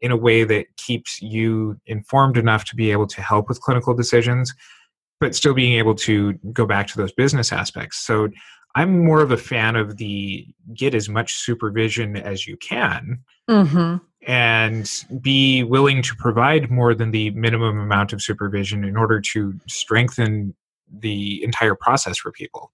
in 0.00 0.10
a 0.10 0.16
way 0.16 0.44
that 0.44 0.66
keeps 0.76 1.20
you 1.22 1.78
informed 1.86 2.36
enough 2.36 2.64
to 2.64 2.76
be 2.76 2.90
able 2.90 3.06
to 3.06 3.22
help 3.22 3.48
with 3.48 3.60
clinical 3.60 3.94
decisions 3.94 4.54
but 5.20 5.34
still 5.34 5.54
being 5.54 5.78
able 5.78 5.94
to 5.94 6.34
go 6.52 6.66
back 6.66 6.86
to 6.86 6.96
those 6.96 7.12
business 7.12 7.52
aspects. 7.52 7.98
So 7.98 8.28
I'm 8.76 9.04
more 9.04 9.22
of 9.22 9.30
a 9.30 9.38
fan 9.38 9.74
of 9.74 9.96
the 9.96 10.46
get 10.74 10.94
as 10.94 11.08
much 11.08 11.32
supervision 11.32 12.14
as 12.14 12.46
you 12.46 12.58
can 12.58 13.20
mm-hmm. 13.48 13.96
and 14.26 15.04
be 15.22 15.62
willing 15.62 16.02
to 16.02 16.14
provide 16.14 16.70
more 16.70 16.94
than 16.94 17.10
the 17.10 17.30
minimum 17.30 17.80
amount 17.80 18.12
of 18.12 18.20
supervision 18.20 18.84
in 18.84 18.98
order 18.98 19.18
to 19.32 19.58
strengthen 19.66 20.54
the 20.92 21.42
entire 21.42 21.74
process 21.74 22.18
for 22.18 22.30
people. 22.30 22.70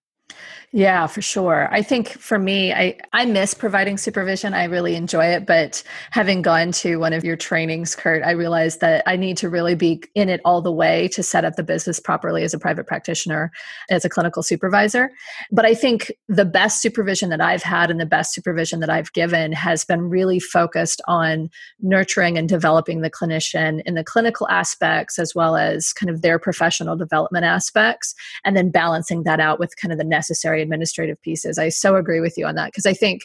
Yeah, 0.74 1.06
for 1.06 1.20
sure. 1.20 1.68
I 1.70 1.82
think 1.82 2.08
for 2.08 2.38
me, 2.38 2.72
I, 2.72 2.96
I 3.12 3.26
miss 3.26 3.52
providing 3.52 3.98
supervision. 3.98 4.54
I 4.54 4.64
really 4.64 4.94
enjoy 4.94 5.26
it. 5.26 5.44
But 5.44 5.82
having 6.12 6.40
gone 6.40 6.72
to 6.72 6.96
one 6.96 7.12
of 7.12 7.24
your 7.24 7.36
trainings, 7.36 7.94
Curt, 7.94 8.22
I 8.22 8.30
realized 8.30 8.80
that 8.80 9.02
I 9.06 9.16
need 9.16 9.36
to 9.38 9.50
really 9.50 9.74
be 9.74 10.02
in 10.14 10.30
it 10.30 10.40
all 10.46 10.62
the 10.62 10.72
way 10.72 11.08
to 11.08 11.22
set 11.22 11.44
up 11.44 11.56
the 11.56 11.62
business 11.62 12.00
properly 12.00 12.42
as 12.42 12.54
a 12.54 12.58
private 12.58 12.86
practitioner, 12.86 13.52
as 13.90 14.06
a 14.06 14.08
clinical 14.08 14.42
supervisor. 14.42 15.10
But 15.50 15.66
I 15.66 15.74
think 15.74 16.10
the 16.26 16.46
best 16.46 16.80
supervision 16.80 17.28
that 17.28 17.42
I've 17.42 17.62
had 17.62 17.90
and 17.90 18.00
the 18.00 18.06
best 18.06 18.32
supervision 18.32 18.80
that 18.80 18.88
I've 18.88 19.12
given 19.12 19.52
has 19.52 19.84
been 19.84 20.08
really 20.08 20.40
focused 20.40 21.02
on 21.06 21.50
nurturing 21.80 22.38
and 22.38 22.48
developing 22.48 23.02
the 23.02 23.10
clinician 23.10 23.82
in 23.84 23.92
the 23.92 24.04
clinical 24.04 24.48
aspects 24.48 25.18
as 25.18 25.34
well 25.34 25.54
as 25.54 25.92
kind 25.92 26.08
of 26.08 26.22
their 26.22 26.38
professional 26.38 26.96
development 26.96 27.44
aspects, 27.44 28.14
and 28.42 28.56
then 28.56 28.70
balancing 28.70 29.24
that 29.24 29.38
out 29.38 29.58
with 29.58 29.76
kind 29.76 29.92
of 29.92 29.98
the 29.98 30.04
necessary 30.04 30.61
administrative 30.62 31.20
pieces. 31.20 31.58
I 31.58 31.68
so 31.68 31.96
agree 31.96 32.20
with 32.20 32.38
you 32.38 32.46
on 32.46 32.54
that 32.54 32.66
because 32.66 32.86
I 32.86 32.94
think 32.94 33.22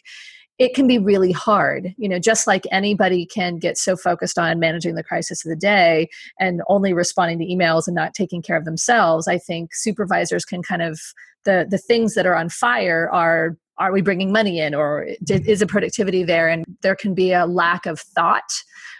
it 0.59 0.73
can 0.73 0.87
be 0.87 0.97
really 0.97 1.31
hard. 1.31 1.93
You 1.97 2.09
know, 2.09 2.19
just 2.19 2.47
like 2.47 2.65
anybody 2.71 3.25
can 3.25 3.57
get 3.57 3.77
so 3.77 3.95
focused 3.95 4.39
on 4.39 4.59
managing 4.59 4.95
the 4.95 5.03
crisis 5.03 5.45
of 5.45 5.49
the 5.49 5.55
day 5.55 6.09
and 6.39 6.61
only 6.67 6.93
responding 6.93 7.39
to 7.39 7.45
emails 7.45 7.87
and 7.87 7.95
not 7.95 8.13
taking 8.13 8.41
care 8.41 8.57
of 8.57 8.65
themselves, 8.65 9.27
I 9.27 9.37
think 9.37 9.75
supervisors 9.75 10.45
can 10.45 10.63
kind 10.63 10.81
of 10.81 10.99
the 11.45 11.67
the 11.69 11.77
things 11.77 12.15
that 12.15 12.25
are 12.25 12.35
on 12.35 12.49
fire 12.49 13.09
are 13.11 13.57
are 13.77 13.91
we 13.91 14.01
bringing 14.01 14.31
money 14.31 14.59
in 14.59 14.73
or 14.73 15.07
is 15.29 15.61
a 15.61 15.67
productivity 15.67 16.23
there 16.23 16.49
and 16.49 16.65
there 16.81 16.95
can 16.95 17.13
be 17.13 17.31
a 17.31 17.45
lack 17.45 17.85
of 17.85 17.99
thought 17.99 18.51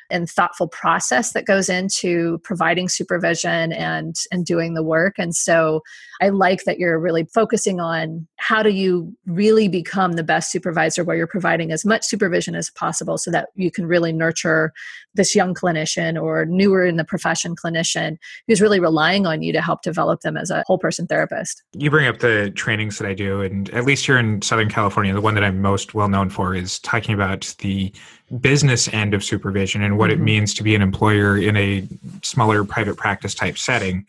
and 0.10 0.30
thoughtful 0.30 0.68
process 0.68 1.34
that 1.34 1.46
goes 1.46 1.70
into 1.70 2.40
providing 2.40 2.90
supervision 2.90 3.74
and 3.74 4.16
and 4.32 4.46
doing 4.46 4.74
the 4.74 4.84
work. 4.84 5.16
And 5.18 5.36
so 5.36 5.82
i 6.22 6.30
like 6.30 6.64
that 6.64 6.80
you're 6.80 7.00
really 7.00 7.26
focusing 7.26 7.80
on 7.80 8.28
how 8.38 8.64
do 8.64 8.70
you 8.70 9.16
really 9.26 9.68
become 9.68 10.14
the 10.14 10.24
best 10.24 10.52
supervisor 10.52 11.04
where 11.04 11.16
you're 11.16 11.28
providing 11.28 11.72
as 11.72 11.86
much 11.86 12.06
supervision 12.06 12.56
as 12.56 12.70
possible 12.72 13.18
so 13.18 13.32
that 13.32 13.50
you 13.56 13.72
can 13.72 13.86
really 13.86 14.12
nurture 14.12 14.74
this 15.16 15.36
young 15.36 15.54
clinician 15.54 16.22
or 16.22 16.46
newer 16.46 16.86
in 16.86 16.98
the 16.98 17.04
profession 17.04 17.56
clinician 17.56 18.18
who's 18.48 18.62
really 18.62 18.80
relying 18.80 19.26
on 19.26 19.42
you 19.42 19.52
to 19.54 19.62
help 19.62 19.82
develop 19.82 20.22
them 20.22 20.38
as 20.38 20.50
a 20.50 20.64
whole 20.68 20.78
person 20.78 21.08
therapist. 21.08 21.64
You 21.76 21.90
bring 21.90 22.08
up 22.08 22.20
the 22.20 22.52
trainings 22.52 22.98
that 22.98 23.08
i 23.08 23.14
do 23.14 23.42
and 23.42 23.70
at 23.72 23.86
least 23.86 24.06
here 24.06 24.18
in 24.18 24.42
southern 24.42 24.70
california 24.70 25.14
the 25.14 25.22
one 25.22 25.36
that 25.36 25.44
i'm 25.44 25.62
most 25.62 25.94
well 25.94 26.10
known 26.10 26.30
for 26.30 26.56
is 26.56 26.80
talking 26.80 27.14
about 27.14 27.54
the 27.60 27.94
business 28.40 28.92
end 28.94 29.14
of 29.14 29.24
supervision 29.24 29.82
and 29.82 29.98
what 29.98 30.10
mm-hmm. 30.10 30.22
it 30.22 30.24
means 30.24 30.54
to 30.56 30.64
be 30.64 30.76
an 30.76 30.82
employer 30.82 31.38
in 31.38 31.56
a 31.56 31.88
smaller 32.24 32.64
private 32.64 32.98
practice 32.98 33.34
type 33.34 33.58
setting. 33.58 34.06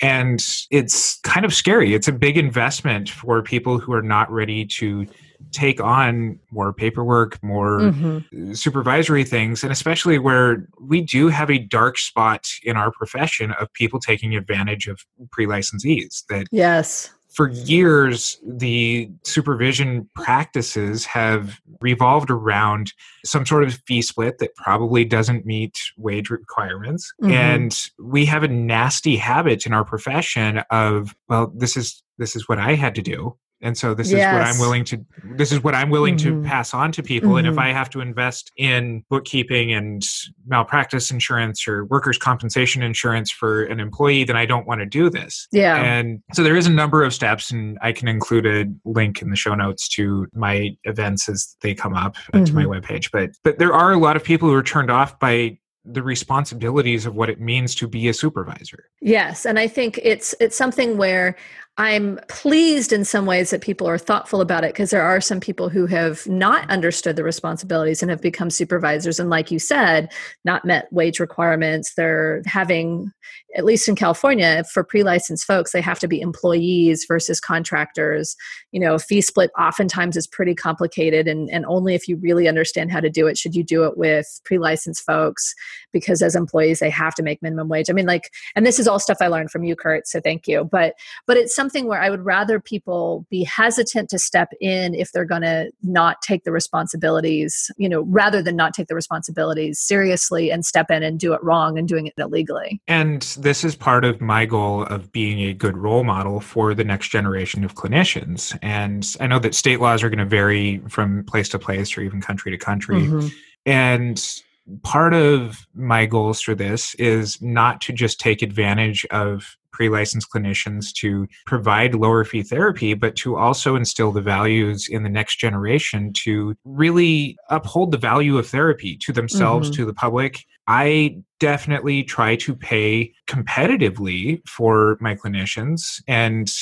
And 0.00 0.44
it's 0.70 1.20
kind 1.20 1.46
of 1.46 1.54
scary. 1.54 1.94
It's 1.94 2.08
a 2.08 2.12
big 2.12 2.36
investment 2.36 3.08
for 3.08 3.40
people 3.40 3.78
who 3.78 3.92
are 3.92 4.02
not 4.02 4.30
ready 4.32 4.64
to 4.66 5.06
take 5.52 5.80
on 5.80 6.38
more 6.50 6.72
paperwork, 6.72 7.40
more 7.42 7.80
mm-hmm. 7.80 8.54
supervisory 8.54 9.24
things, 9.24 9.62
and 9.62 9.72
especially 9.72 10.18
where 10.18 10.66
we 10.80 11.00
do 11.02 11.28
have 11.28 11.50
a 11.50 11.58
dark 11.58 11.98
spot 11.98 12.46
in 12.64 12.76
our 12.76 12.90
profession 12.90 13.52
of 13.52 13.72
people 13.74 14.00
taking 14.00 14.34
advantage 14.34 14.88
of 14.88 15.00
pre 15.30 15.46
licensees. 15.46 16.24
That 16.28 16.46
yes, 16.50 17.12
for 17.34 17.48
years, 17.50 18.38
the 18.46 19.10
supervision 19.24 20.08
practices 20.14 21.06
have 21.06 21.60
revolved 21.80 22.30
around 22.30 22.92
some 23.24 23.46
sort 23.46 23.64
of 23.64 23.80
fee 23.86 24.02
split 24.02 24.38
that 24.38 24.54
probably 24.56 25.04
doesn't 25.04 25.46
meet 25.46 25.78
wage 25.96 26.30
requirements. 26.30 27.12
Mm-hmm. 27.22 27.32
And 27.32 27.90
we 27.98 28.26
have 28.26 28.42
a 28.42 28.48
nasty 28.48 29.16
habit 29.16 29.66
in 29.66 29.72
our 29.72 29.84
profession 29.84 30.62
of, 30.70 31.14
well, 31.28 31.52
this 31.56 31.76
is 31.76 32.02
this 32.18 32.36
is 32.36 32.48
what 32.48 32.58
I 32.58 32.74
had 32.74 32.94
to 32.96 33.02
do 33.02 33.36
and 33.62 33.78
so 33.78 33.94
this 33.94 34.10
yes. 34.10 34.20
is 34.20 34.38
what 34.38 34.46
i'm 34.46 34.60
willing 34.60 34.84
to 34.84 35.04
this 35.36 35.52
is 35.52 35.62
what 35.62 35.74
i'm 35.74 35.90
willing 35.90 36.16
mm-hmm. 36.16 36.42
to 36.42 36.48
pass 36.48 36.74
on 36.74 36.92
to 36.92 37.02
people 37.02 37.30
mm-hmm. 37.30 37.38
and 37.38 37.46
if 37.46 37.52
mm-hmm. 37.52 37.60
i 37.60 37.72
have 37.72 37.88
to 37.88 38.00
invest 38.00 38.50
in 38.56 39.04
bookkeeping 39.08 39.72
and 39.72 40.02
malpractice 40.46 41.10
insurance 41.10 41.66
or 41.66 41.84
workers 41.86 42.18
compensation 42.18 42.82
insurance 42.82 43.30
for 43.30 43.64
an 43.64 43.80
employee 43.80 44.24
then 44.24 44.36
i 44.36 44.44
don't 44.44 44.66
want 44.66 44.80
to 44.80 44.86
do 44.86 45.08
this 45.08 45.48
yeah 45.52 45.76
and 45.76 46.22
so 46.32 46.42
there 46.42 46.56
is 46.56 46.66
a 46.66 46.72
number 46.72 47.02
of 47.02 47.14
steps 47.14 47.50
and 47.50 47.78
i 47.82 47.92
can 47.92 48.08
include 48.08 48.46
a 48.46 48.66
link 48.84 49.22
in 49.22 49.30
the 49.30 49.36
show 49.36 49.54
notes 49.54 49.88
to 49.88 50.26
my 50.34 50.70
events 50.84 51.28
as 51.28 51.56
they 51.62 51.74
come 51.74 51.94
up 51.94 52.16
mm-hmm. 52.16 52.44
to 52.44 52.52
my 52.54 52.64
mm-hmm. 52.64 52.72
webpage 52.72 53.10
but 53.12 53.30
but 53.44 53.58
there 53.58 53.72
are 53.72 53.92
a 53.92 53.98
lot 53.98 54.16
of 54.16 54.24
people 54.24 54.48
who 54.48 54.54
are 54.54 54.62
turned 54.62 54.90
off 54.90 55.18
by 55.18 55.56
the 55.84 56.02
responsibilities 56.02 57.06
of 57.06 57.14
what 57.14 57.28
it 57.28 57.40
means 57.40 57.74
to 57.74 57.88
be 57.88 58.08
a 58.08 58.14
supervisor. 58.14 58.84
Yes, 59.00 59.44
and 59.44 59.58
I 59.58 59.66
think 59.66 59.98
it's 60.02 60.34
it's 60.38 60.56
something 60.56 60.96
where 60.96 61.36
I'm 61.78 62.20
pleased 62.28 62.92
in 62.92 63.02
some 63.02 63.24
ways 63.24 63.48
that 63.48 63.62
people 63.62 63.88
are 63.88 63.96
thoughtful 63.96 64.42
about 64.42 64.62
it 64.62 64.74
because 64.74 64.90
there 64.90 65.02
are 65.02 65.22
some 65.22 65.40
people 65.40 65.70
who 65.70 65.86
have 65.86 66.26
not 66.26 66.68
understood 66.68 67.16
the 67.16 67.24
responsibilities 67.24 68.02
and 68.02 68.10
have 68.10 68.20
become 68.20 68.50
supervisors. 68.50 69.18
And, 69.18 69.30
like 69.30 69.50
you 69.50 69.58
said, 69.58 70.12
not 70.44 70.66
met 70.66 70.92
wage 70.92 71.18
requirements. 71.18 71.94
They're 71.94 72.42
having, 72.44 73.10
at 73.56 73.64
least 73.64 73.88
in 73.88 73.96
California, 73.96 74.64
for 74.70 74.84
pre 74.84 75.02
licensed 75.02 75.46
folks, 75.46 75.72
they 75.72 75.80
have 75.80 75.98
to 76.00 76.08
be 76.08 76.20
employees 76.20 77.06
versus 77.08 77.40
contractors. 77.40 78.36
You 78.72 78.80
know, 78.80 78.98
fee 78.98 79.22
split 79.22 79.50
oftentimes 79.58 80.14
is 80.18 80.26
pretty 80.26 80.54
complicated. 80.54 81.26
And, 81.26 81.48
and 81.48 81.64
only 81.64 81.94
if 81.94 82.06
you 82.06 82.16
really 82.16 82.48
understand 82.48 82.92
how 82.92 83.00
to 83.00 83.08
do 83.08 83.26
it 83.26 83.38
should 83.38 83.54
you 83.54 83.64
do 83.64 83.84
it 83.84 83.96
with 83.96 84.42
pre 84.44 84.58
licensed 84.58 85.06
folks 85.06 85.54
because 85.90 86.20
as 86.20 86.36
employees, 86.36 86.80
they 86.80 86.90
have 86.90 87.14
to 87.14 87.22
make 87.22 87.40
minimum 87.42 87.68
wage. 87.68 87.88
I 87.88 87.94
mean, 87.94 88.06
like, 88.06 88.30
and 88.56 88.66
this 88.66 88.78
is 88.78 88.86
all 88.86 88.98
stuff 88.98 89.18
I 89.22 89.28
learned 89.28 89.50
from 89.50 89.64
you, 89.64 89.74
Curt. 89.74 90.06
So 90.06 90.20
thank 90.20 90.46
you. 90.46 90.64
But, 90.64 90.94
but 91.26 91.36
it's 91.36 91.54
something 91.62 91.86
where 91.86 92.02
I 92.02 92.10
would 92.10 92.24
rather 92.24 92.58
people 92.58 93.24
be 93.30 93.44
hesitant 93.44 94.10
to 94.10 94.18
step 94.18 94.48
in 94.60 94.96
if 94.96 95.12
they're 95.12 95.24
going 95.24 95.42
to 95.42 95.70
not 95.84 96.20
take 96.20 96.42
the 96.42 96.50
responsibilities, 96.50 97.70
you 97.76 97.88
know, 97.88 98.00
rather 98.00 98.42
than 98.42 98.56
not 98.56 98.74
take 98.74 98.88
the 98.88 98.96
responsibilities 98.96 99.78
seriously 99.78 100.50
and 100.50 100.66
step 100.66 100.90
in 100.90 101.04
and 101.04 101.20
do 101.20 101.34
it 101.34 101.44
wrong 101.44 101.78
and 101.78 101.86
doing 101.86 102.08
it 102.08 102.14
illegally. 102.18 102.80
And 102.88 103.22
this 103.38 103.62
is 103.62 103.76
part 103.76 104.04
of 104.04 104.20
my 104.20 104.44
goal 104.44 104.82
of 104.86 105.12
being 105.12 105.38
a 105.38 105.52
good 105.52 105.76
role 105.76 106.02
model 106.02 106.40
for 106.40 106.74
the 106.74 106.82
next 106.82 107.10
generation 107.10 107.62
of 107.62 107.76
clinicians. 107.76 108.58
And 108.60 109.16
I 109.20 109.28
know 109.28 109.38
that 109.38 109.54
state 109.54 109.78
laws 109.78 110.02
are 110.02 110.10
going 110.10 110.18
to 110.18 110.24
vary 110.24 110.82
from 110.88 111.22
place 111.26 111.48
to 111.50 111.60
place 111.60 111.96
or 111.96 112.00
even 112.00 112.20
country 112.20 112.50
to 112.50 112.58
country. 112.58 113.02
Mm-hmm. 113.02 113.28
And 113.66 114.42
part 114.82 115.14
of 115.14 115.64
my 115.76 116.06
goals 116.06 116.40
for 116.40 116.56
this 116.56 116.96
is 116.96 117.40
not 117.40 117.80
to 117.82 117.92
just 117.92 118.18
take 118.18 118.42
advantage 118.42 119.06
of 119.12 119.56
pre-licensed 119.72 120.28
clinicians 120.30 120.92
to 120.92 121.26
provide 121.46 121.94
lower 121.94 122.24
fee 122.24 122.42
therapy 122.42 122.94
but 122.94 123.16
to 123.16 123.36
also 123.36 123.76
instill 123.76 124.12
the 124.12 124.20
values 124.20 124.88
in 124.88 125.02
the 125.02 125.08
next 125.08 125.36
generation 125.36 126.12
to 126.12 126.54
really 126.64 127.36
uphold 127.50 127.90
the 127.90 127.98
value 127.98 128.38
of 128.38 128.48
therapy 128.48 128.96
to 128.96 129.12
themselves 129.12 129.68
mm-hmm. 129.68 129.76
to 129.76 129.86
the 129.86 129.94
public 129.94 130.44
i 130.66 131.16
definitely 131.40 132.04
try 132.04 132.36
to 132.36 132.54
pay 132.54 133.12
competitively 133.26 134.46
for 134.46 134.96
my 135.00 135.14
clinicians 135.14 136.02
and 136.06 136.52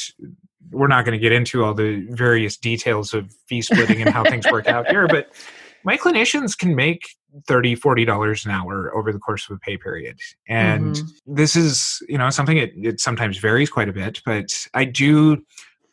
we're 0.70 0.86
not 0.86 1.04
going 1.04 1.18
to 1.18 1.22
get 1.22 1.32
into 1.32 1.64
all 1.64 1.74
the 1.74 2.06
various 2.10 2.56
details 2.56 3.12
of 3.12 3.32
fee 3.46 3.60
splitting 3.60 4.00
and 4.00 4.10
how 4.10 4.22
things 4.24 4.46
work 4.50 4.66
out 4.68 4.86
here 4.88 5.06
but 5.08 5.32
my 5.84 5.96
clinicians 5.96 6.56
can 6.56 6.74
make 6.74 7.02
30 7.46 7.76
40 7.76 8.04
dollars 8.04 8.44
an 8.44 8.50
hour 8.50 8.94
over 8.94 9.12
the 9.12 9.18
course 9.18 9.48
of 9.48 9.56
a 9.56 9.58
pay 9.60 9.76
period 9.76 10.18
and 10.48 10.96
mm-hmm. 10.96 11.34
this 11.34 11.54
is 11.54 12.02
you 12.08 12.18
know 12.18 12.30
something 12.30 12.56
it, 12.56 12.72
it 12.76 13.00
sometimes 13.00 13.38
varies 13.38 13.70
quite 13.70 13.88
a 13.88 13.92
bit 13.92 14.20
but 14.24 14.66
i 14.74 14.84
do 14.84 15.40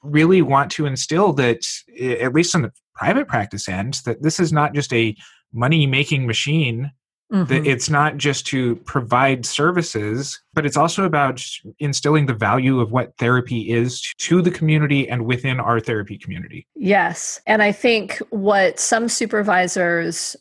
really 0.04 0.42
want 0.42 0.72
to 0.72 0.86
instill 0.86 1.34
that 1.34 1.66
at 2.00 2.34
least 2.34 2.56
on 2.56 2.64
the 2.64 2.72
private 2.96 3.28
practice 3.28 3.70
end 3.70 4.00
that 4.06 4.24
this 4.24 4.40
is 4.40 4.52
not 4.52 4.74
just 4.74 4.92
a 4.94 5.16
money 5.54 5.86
making 5.86 6.26
machine 6.26 6.92
Mm-hmm. 7.32 7.54
That 7.54 7.68
it's 7.68 7.90
not 7.90 8.16
just 8.16 8.48
to 8.48 8.78
provide 8.78 9.46
services, 9.46 10.42
but 10.54 10.66
it's 10.66 10.78
also 10.78 11.04
about 11.04 11.44
instilling 11.78 12.26
the 12.26 12.34
value 12.34 12.80
of 12.80 12.94
what 12.94 13.18
therapy 13.18 13.70
is 13.70 14.02
to 14.20 14.42
the 14.42 14.50
community 14.50 15.10
and 15.10 15.26
within 15.26 15.60
our 15.60 15.82
therapy 15.82 16.18
community. 16.18 16.66
Yes. 16.76 17.42
And 17.46 17.62
I 17.62 17.74
think 17.74 18.20
what 18.30 18.80
some 18.80 19.10
supervisors 19.10 20.38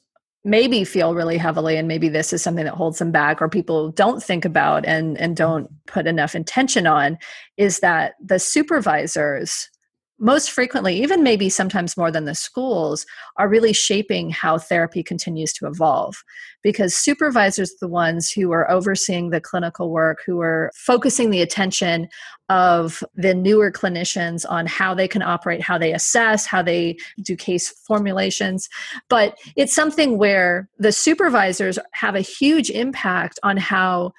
maybe 0.46 0.84
feel 0.84 1.12
really 1.12 1.36
heavily 1.36 1.76
and 1.76 1.88
maybe 1.88 2.08
this 2.08 2.32
is 2.32 2.40
something 2.40 2.64
that 2.64 2.74
holds 2.74 3.00
them 3.00 3.10
back 3.10 3.42
or 3.42 3.48
people 3.48 3.90
don't 3.90 4.22
think 4.22 4.44
about 4.44 4.86
and 4.86 5.18
and 5.18 5.36
don't 5.36 5.68
put 5.86 6.06
enough 6.06 6.36
intention 6.36 6.86
on 6.86 7.18
is 7.56 7.80
that 7.80 8.14
the 8.24 8.38
supervisors 8.38 9.68
most 10.18 10.50
frequently, 10.50 11.02
even 11.02 11.22
maybe 11.22 11.48
sometimes 11.48 11.96
more 11.96 12.10
than 12.10 12.24
the 12.24 12.34
schools, 12.34 13.04
are 13.36 13.48
really 13.48 13.72
shaping 13.72 14.30
how 14.30 14.58
therapy 14.58 15.02
continues 15.02 15.52
to 15.54 15.66
evolve. 15.66 16.22
Because 16.62 16.96
supervisors 16.96 17.70
are 17.72 17.86
the 17.86 17.88
ones 17.88 18.30
who 18.30 18.50
are 18.52 18.70
overseeing 18.70 19.30
the 19.30 19.40
clinical 19.40 19.90
work, 19.90 20.20
who 20.26 20.40
are 20.40 20.70
focusing 20.74 21.30
the 21.30 21.42
attention 21.42 22.08
of 22.48 23.02
the 23.14 23.34
newer 23.34 23.70
clinicians 23.70 24.44
on 24.48 24.66
how 24.66 24.94
they 24.94 25.08
can 25.08 25.22
operate, 25.22 25.60
how 25.60 25.76
they 25.76 25.92
assess, 25.92 26.46
how 26.46 26.62
they 26.62 26.96
do 27.22 27.36
case 27.36 27.70
formulations. 27.86 28.68
But 29.08 29.36
it's 29.56 29.74
something 29.74 30.18
where 30.18 30.68
the 30.78 30.92
supervisors 30.92 31.78
have 31.92 32.14
a 32.14 32.20
huge 32.20 32.70
impact 32.70 33.38
on 33.42 33.56
how 33.56 34.12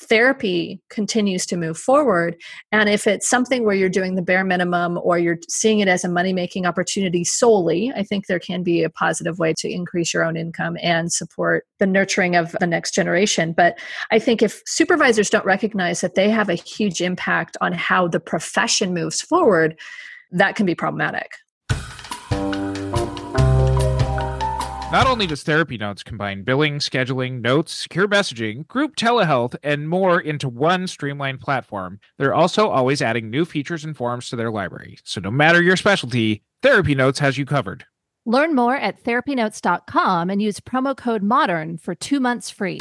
therapy 0.00 0.80
continues 0.90 1.46
to 1.46 1.56
move 1.56 1.78
forward. 1.78 2.36
And 2.72 2.88
if 2.88 3.06
it's 3.06 3.28
something 3.28 3.64
where 3.64 3.74
you're 3.74 3.88
doing 3.88 4.14
the 4.14 4.22
bare 4.22 4.44
minimum 4.44 4.98
or 5.02 5.18
you're 5.18 5.38
seeing 5.48 5.80
it 5.80 5.88
as 5.88 6.04
a 6.04 6.08
money 6.08 6.32
making 6.32 6.66
opportunity 6.66 7.24
solely, 7.24 7.92
I 7.94 8.02
think 8.02 8.26
there 8.26 8.40
can 8.40 8.62
be 8.62 8.82
a 8.82 8.90
positive 8.90 9.38
way 9.38 9.54
to 9.58 9.70
increase 9.70 10.12
your 10.12 10.24
own 10.24 10.36
income 10.36 10.76
and 10.82 11.12
support 11.12 11.64
the 11.78 11.86
nurturing 11.86 12.36
of 12.36 12.56
the 12.60 12.66
next 12.66 12.94
generation. 12.94 13.52
But 13.52 13.78
I 14.10 14.18
think 14.18 14.42
if 14.42 14.62
supervisors 14.66 15.30
don't 15.30 15.44
recognize 15.44 16.00
that 16.00 16.14
they 16.14 16.30
have 16.30 16.48
a 16.48 16.54
huge 16.54 17.00
impact 17.00 17.56
on 17.60 17.72
how 17.72 18.08
the 18.08 18.20
profession 18.20 18.94
moves 18.94 19.20
forward, 19.20 19.78
that 20.32 20.56
can 20.56 20.66
be 20.66 20.74
problematic. 20.74 21.32
Not 24.94 25.08
only 25.08 25.26
does 25.26 25.42
Therapy 25.42 25.76
Notes 25.76 26.04
combine 26.04 26.44
billing, 26.44 26.78
scheduling, 26.78 27.40
notes, 27.40 27.74
secure 27.74 28.06
messaging, 28.06 28.64
group 28.68 28.94
telehealth, 28.94 29.56
and 29.64 29.88
more 29.88 30.20
into 30.20 30.48
one 30.48 30.86
streamlined 30.86 31.40
platform, 31.40 31.98
they're 32.16 32.32
also 32.32 32.68
always 32.68 33.02
adding 33.02 33.28
new 33.28 33.44
features 33.44 33.84
and 33.84 33.96
forms 33.96 34.28
to 34.28 34.36
their 34.36 34.52
library. 34.52 34.98
So 35.02 35.20
no 35.20 35.32
matter 35.32 35.60
your 35.60 35.74
specialty, 35.74 36.44
Therapy 36.62 36.94
Notes 36.94 37.18
has 37.18 37.36
you 37.36 37.44
covered. 37.44 37.84
Learn 38.24 38.54
more 38.54 38.76
at 38.76 39.02
therapynotes.com 39.02 40.30
and 40.30 40.40
use 40.40 40.60
promo 40.60 40.96
code 40.96 41.24
MODERN 41.24 41.80
for 41.80 41.96
two 41.96 42.20
months 42.20 42.48
free. 42.50 42.78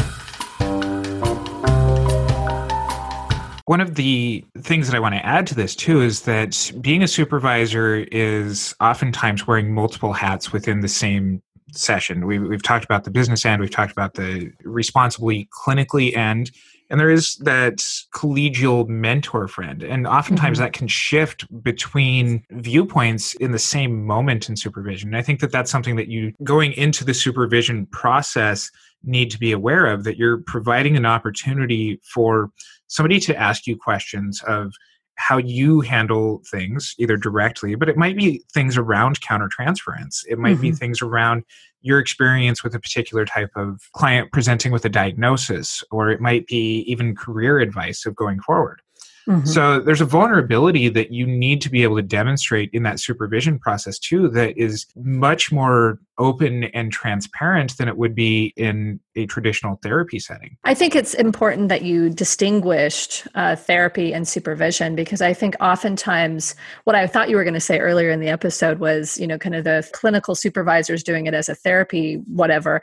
One 3.65 3.82
of 3.82 3.95
the 3.95 4.45
things 4.60 4.88
that 4.88 4.95
I 4.95 4.99
want 4.99 5.15
to 5.15 5.26
add 5.26 5.47
to 5.47 5.56
this 5.56 5.76
too 5.76 6.02
is 6.02 6.21
that 6.21 6.71
being 6.80 7.02
a 7.02 7.08
supervisor 7.08 8.06
is 8.12 8.76
oftentimes 8.80 9.47
wearing 9.47 9.73
multiple 9.73 10.13
hats 10.13 10.54
within 10.54 10.82
the 10.82 10.88
same 10.88 11.41
session. 11.76 12.26
We've, 12.26 12.44
we've 12.44 12.64
talked 12.64 12.86
about 12.86 13.04
the 13.04 13.12
business 13.12 13.46
end, 13.46 13.62
we've 13.62 13.72
talked 13.72 13.92
about 13.92 14.14
the 14.16 14.52
responsibly 14.64 15.48
clinically 15.66 16.16
end, 16.16 16.52
and 16.90 17.00
there 17.00 17.10
is 17.10 17.36
that 17.38 17.78
collegial 18.14 18.88
mentor 18.88 19.48
friend. 19.48 19.84
And 19.84 20.06
oftentimes 20.06 20.58
mm-hmm. 20.58 20.66
that 20.66 20.74
can 20.74 20.88
shift 20.88 21.46
between 21.64 22.44
viewpoints 22.52 23.34
in 23.36 23.52
the 23.52 23.60
same 23.60 24.06
moment 24.06 24.50
in 24.50 24.56
supervision. 24.56 25.10
And 25.10 25.18
I 25.18 25.22
think 25.22 25.40
that 25.40 25.52
that's 25.52 25.72
something 25.72 25.96
that 25.96 26.08
you, 26.08 26.34
going 26.44 26.74
into 26.74 27.04
the 27.04 27.14
supervision 27.14 27.88
process, 27.88 28.70
need 29.04 29.32
to 29.32 29.40
be 29.40 29.52
aware 29.52 29.86
of 29.88 30.04
that 30.04 30.18
you're 30.18 30.38
providing 30.44 30.96
an 30.96 31.06
opportunity 31.06 32.00
for 32.04 32.52
somebody 32.88 33.20
to 33.22 33.36
ask 33.36 33.66
you 33.66 33.76
questions 33.76 34.42
of 34.44 34.74
how 35.15 35.38
you 35.38 35.82
handle 35.82 36.41
things 36.49 36.95
either 36.97 37.17
directly 37.17 37.76
but 37.76 37.89
it 37.89 37.97
might 37.97 38.17
be 38.17 38.43
things 38.54 38.78
around 38.78 39.19
countertransference 39.21 40.23
it 40.28 40.38
might 40.38 40.54
mm-hmm. 40.54 40.62
be 40.62 40.71
things 40.71 41.02
around 41.02 41.43
your 41.82 41.99
experience 41.99 42.63
with 42.63 42.73
a 42.73 42.80
particular 42.80 43.26
type 43.26 43.52
of 43.56 43.82
client 43.93 44.32
presenting 44.32 44.71
with 44.71 44.86
a 44.86 44.89
diagnosis 44.89 45.84
or 45.91 46.10
it 46.10 46.21
might 46.21 46.47
be 46.47 46.80
even 46.88 47.15
career 47.15 47.60
advice 47.60 48.06
of 48.06 48.15
going 48.15 48.39
forward 48.39 48.82
Mm-hmm. 49.28 49.46
So 49.46 49.80
there's 49.80 50.02
a 50.02 50.06
vulnerability 50.06 50.90
that 50.90 51.12
you 51.12 51.26
need 51.26 51.62
to 51.62 51.70
be 51.70 51.84
able 51.84 51.96
to 51.96 52.02
demonstrate 52.02 52.70
in 52.74 52.84
that 52.84 53.00
supervision 53.00 53.58
process 53.60 53.98
too 53.98 54.30
that 54.30 54.58
is 54.58 54.86
much 54.96 55.52
more 55.52 56.00
open 56.20 56.66
and 56.66 56.92
transparent 56.92 57.78
than 57.78 57.88
it 57.88 57.98
would 57.98 58.14
be 58.14 58.54
in 58.56 59.00
a 59.16 59.26
traditional 59.26 59.80
therapy 59.82 60.20
setting. 60.20 60.58
I 60.64 60.74
think 60.74 60.96
it's 60.96 61.14
important 61.16 61.70
that 61.70 61.84
you 61.84 62.10
distinguished 62.10 63.28
uh, 63.34 63.56
therapy 63.56 64.14
and 64.14 64.28
supervision 64.28 64.96
because 64.96 65.22
I 65.22 65.34
think 65.34 65.56
oftentimes 65.60 66.56
what 66.84 66.96
I 66.96 67.08
thought 67.08 67.30
you 67.30 67.36
were 67.36 67.44
going 67.44 67.56
to 67.56 67.60
say 67.60 67.80
earlier 67.80 68.12
in 68.12 68.20
the 68.20 68.30
episode 68.30 68.80
was, 68.80 69.20
you 69.20 69.26
know, 69.26 69.40
kind 69.40 69.56
of 69.56 69.64
the 69.64 69.88
clinical 69.94 70.36
supervisors 70.36 71.02
doing 71.04 71.26
it 71.26 71.34
as 71.34 71.50
a 71.50 71.56
therapy, 71.56 72.16
whatever. 72.28 72.82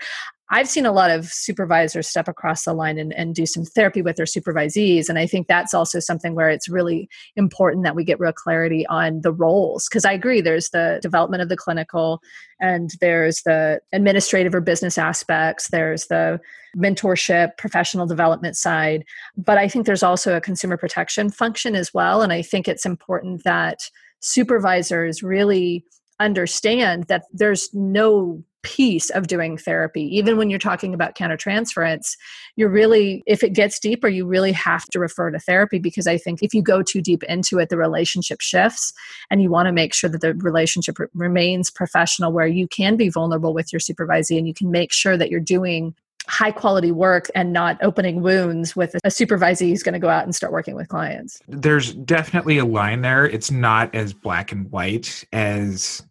I've 0.52 0.68
seen 0.68 0.84
a 0.84 0.92
lot 0.92 1.12
of 1.12 1.26
supervisors 1.26 2.08
step 2.08 2.26
across 2.26 2.64
the 2.64 2.72
line 2.72 2.98
and, 2.98 3.12
and 3.12 3.34
do 3.36 3.46
some 3.46 3.64
therapy 3.64 4.02
with 4.02 4.16
their 4.16 4.26
supervisees. 4.26 5.08
And 5.08 5.16
I 5.16 5.26
think 5.26 5.46
that's 5.46 5.72
also 5.72 6.00
something 6.00 6.34
where 6.34 6.50
it's 6.50 6.68
really 6.68 7.08
important 7.36 7.84
that 7.84 7.94
we 7.94 8.02
get 8.02 8.18
real 8.18 8.32
clarity 8.32 8.84
on 8.88 9.20
the 9.20 9.32
roles. 9.32 9.88
Because 9.88 10.04
I 10.04 10.12
agree, 10.12 10.40
there's 10.40 10.70
the 10.70 10.98
development 11.02 11.42
of 11.42 11.48
the 11.48 11.56
clinical, 11.56 12.20
and 12.60 12.90
there's 13.00 13.42
the 13.42 13.80
administrative 13.92 14.54
or 14.54 14.60
business 14.60 14.98
aspects, 14.98 15.68
there's 15.68 16.08
the 16.08 16.40
mentorship, 16.76 17.56
professional 17.56 18.06
development 18.06 18.56
side. 18.56 19.04
But 19.36 19.56
I 19.56 19.68
think 19.68 19.86
there's 19.86 20.02
also 20.02 20.36
a 20.36 20.40
consumer 20.40 20.76
protection 20.76 21.30
function 21.30 21.76
as 21.76 21.94
well. 21.94 22.22
And 22.22 22.32
I 22.32 22.42
think 22.42 22.66
it's 22.66 22.86
important 22.86 23.44
that 23.44 23.78
supervisors 24.20 25.22
really 25.22 25.84
understand 26.18 27.04
that 27.04 27.22
there's 27.32 27.72
no 27.72 28.44
piece 28.62 29.10
of 29.10 29.26
doing 29.26 29.56
therapy 29.56 30.02
even 30.16 30.36
when 30.36 30.48
mm. 30.48 30.50
you're 30.50 30.58
talking 30.58 30.92
about 30.92 31.14
countertransference 31.14 32.16
you're 32.56 32.68
really 32.68 33.22
if 33.26 33.42
it 33.42 33.52
gets 33.52 33.78
deeper 33.78 34.08
you 34.08 34.26
really 34.26 34.52
have 34.52 34.84
to 34.86 34.98
refer 34.98 35.30
to 35.30 35.38
therapy 35.38 35.78
because 35.78 36.06
i 36.06 36.16
think 36.16 36.42
if 36.42 36.52
you 36.52 36.62
go 36.62 36.82
too 36.82 37.00
deep 37.00 37.22
into 37.24 37.58
it 37.58 37.68
the 37.68 37.76
relationship 37.76 38.40
shifts 38.40 38.92
and 39.30 39.42
you 39.42 39.50
want 39.50 39.66
to 39.66 39.72
make 39.72 39.94
sure 39.94 40.10
that 40.10 40.20
the 40.20 40.34
relationship 40.34 40.96
r- 41.00 41.10
remains 41.14 41.70
professional 41.70 42.32
where 42.32 42.46
you 42.46 42.68
can 42.68 42.96
be 42.96 43.08
vulnerable 43.08 43.54
with 43.54 43.72
your 43.72 43.80
supervisee 43.80 44.36
and 44.36 44.46
you 44.46 44.54
can 44.54 44.70
make 44.70 44.92
sure 44.92 45.16
that 45.16 45.30
you're 45.30 45.40
doing 45.40 45.94
high 46.26 46.52
quality 46.52 46.92
work 46.92 47.28
and 47.34 47.52
not 47.52 47.76
opening 47.82 48.22
wounds 48.22 48.76
with 48.76 48.94
a 48.94 49.08
supervisee 49.08 49.70
who's 49.70 49.82
going 49.82 49.94
to 49.94 49.98
go 49.98 50.08
out 50.08 50.24
and 50.24 50.34
start 50.34 50.52
working 50.52 50.76
with 50.76 50.88
clients. 50.88 51.40
There's 51.48 51.94
definitely 51.94 52.58
a 52.58 52.64
line 52.64 53.00
there. 53.00 53.26
It's 53.26 53.50
not 53.50 53.92
as 53.94 54.12
black 54.12 54.52
and 54.52 54.70
white 54.70 55.24
as 55.32 56.02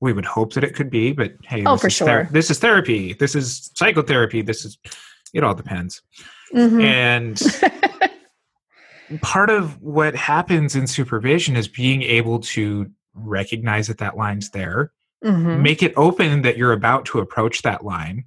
we 0.00 0.12
would 0.12 0.24
hope 0.24 0.52
that 0.54 0.64
it 0.64 0.74
could 0.74 0.90
be, 0.90 1.12
but 1.12 1.32
hey, 1.44 1.64
oh, 1.64 1.76
for 1.76 1.90
sure. 1.90 2.06
Ther- 2.06 2.28
this 2.30 2.50
is 2.50 2.58
therapy. 2.58 3.14
This 3.14 3.34
is 3.34 3.70
psychotherapy. 3.74 4.42
This 4.42 4.64
is, 4.64 4.78
it 5.32 5.42
all 5.42 5.54
depends. 5.54 6.02
Mm-hmm. 6.54 6.80
And 6.80 7.42
part 9.22 9.50
of 9.50 9.80
what 9.80 10.14
happens 10.14 10.76
in 10.76 10.86
supervision 10.86 11.56
is 11.56 11.68
being 11.68 12.02
able 12.02 12.40
to 12.40 12.90
recognize 13.14 13.86
that 13.86 13.98
that 13.98 14.16
line's 14.16 14.50
there, 14.50 14.92
mm-hmm. 15.24 15.62
make 15.62 15.82
it 15.82 15.94
open 15.96 16.42
that 16.42 16.56
you're 16.56 16.72
about 16.72 17.06
to 17.06 17.18
approach 17.18 17.62
that 17.62 17.84
line, 17.84 18.24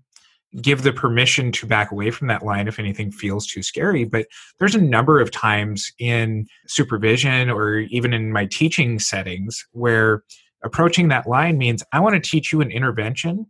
give 0.62 0.82
the 0.82 0.92
permission 0.92 1.52
to 1.52 1.68
back 1.68 1.92
away 1.92 2.10
from 2.10 2.28
that 2.28 2.44
line 2.44 2.68
if 2.68 2.80
anything 2.80 3.12
feels 3.12 3.46
too 3.46 3.62
scary. 3.62 4.06
But 4.06 4.26
there's 4.58 4.76
a 4.76 4.82
number 4.82 5.20
of 5.20 5.30
times 5.30 5.92
in 6.00 6.48
supervision 6.68 7.52
or 7.52 7.80
even 7.80 8.14
in 8.14 8.32
my 8.32 8.48
teaching 8.48 8.98
settings 8.98 9.68
where 9.72 10.24
approaching 10.64 11.08
that 11.10 11.28
line 11.28 11.58
means 11.58 11.84
I 11.94 12.00
want 12.00 12.22
to 12.22 12.30
teach 12.30 12.52
you 12.52 12.62
an 12.62 12.72
intervention 12.72 13.46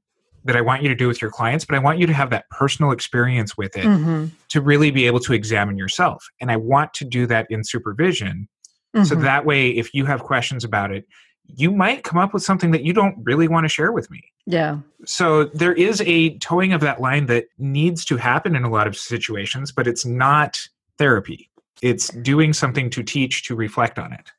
that 0.46 0.56
I 0.56 0.62
want 0.62 0.84
you 0.84 0.90
to 0.90 0.96
do 0.96 1.08
with 1.08 1.22
your 1.22 1.32
clients, 1.32 1.66
but 1.66 1.76
I 1.76 1.80
want 1.80 2.00
you 2.00 2.08
to 2.08 2.14
have 2.14 2.30
that 2.30 2.50
personal 2.50 2.92
experience 2.92 3.58
with 3.58 3.76
it 3.76 3.86
mm-hmm. 3.86 4.28
to 4.50 4.62
really 4.62 4.90
be 4.90 5.06
able 5.06 5.20
to 5.22 5.34
examine 5.34 5.78
yourself. 5.78 6.26
And 6.40 6.52
I 6.52 6.56
want 6.56 6.94
to 6.96 7.06
do 7.06 7.28
that 7.28 7.48
in 7.50 7.64
supervision. 7.64 8.48
Mm-hmm. 8.96 9.06
So 9.06 9.16
that 9.16 9.46
way, 9.46 9.70
if 9.70 9.94
you 9.94 10.06
have 10.06 10.24
questions 10.24 10.64
about 10.64 10.92
it, 10.92 11.06
you 11.46 11.72
might 11.72 12.04
come 12.04 12.20
up 12.20 12.34
with 12.34 12.44
something 12.44 12.72
that 12.72 12.84
you 12.84 12.94
don't 12.94 13.16
really 13.24 13.48
want 13.48 13.66
to 13.66 13.70
share 13.70 13.92
with 13.92 14.10
me. 14.12 14.24
Yeah. 14.46 14.80
So 15.06 15.46
there 15.46 15.74
is 15.74 16.02
a 16.06 16.38
toeing 16.38 16.74
of 16.74 16.82
that 16.82 17.02
line 17.02 17.26
that 17.26 17.46
needs 17.58 18.06
to 18.06 18.18
happen 18.18 18.56
in 18.56 18.64
a 18.64 18.70
lot 18.70 18.88
of 18.88 18.96
situations, 18.96 19.72
but 19.72 19.88
it's 19.88 20.06
not 20.06 20.68
therapy. 20.98 21.50
It's 21.82 22.10
doing 22.10 22.54
something 22.54 22.90
to 22.92 23.04
teach 23.04 23.44
to 23.48 23.56
reflect 23.56 23.98
on 23.98 24.14
it. 24.14 24.32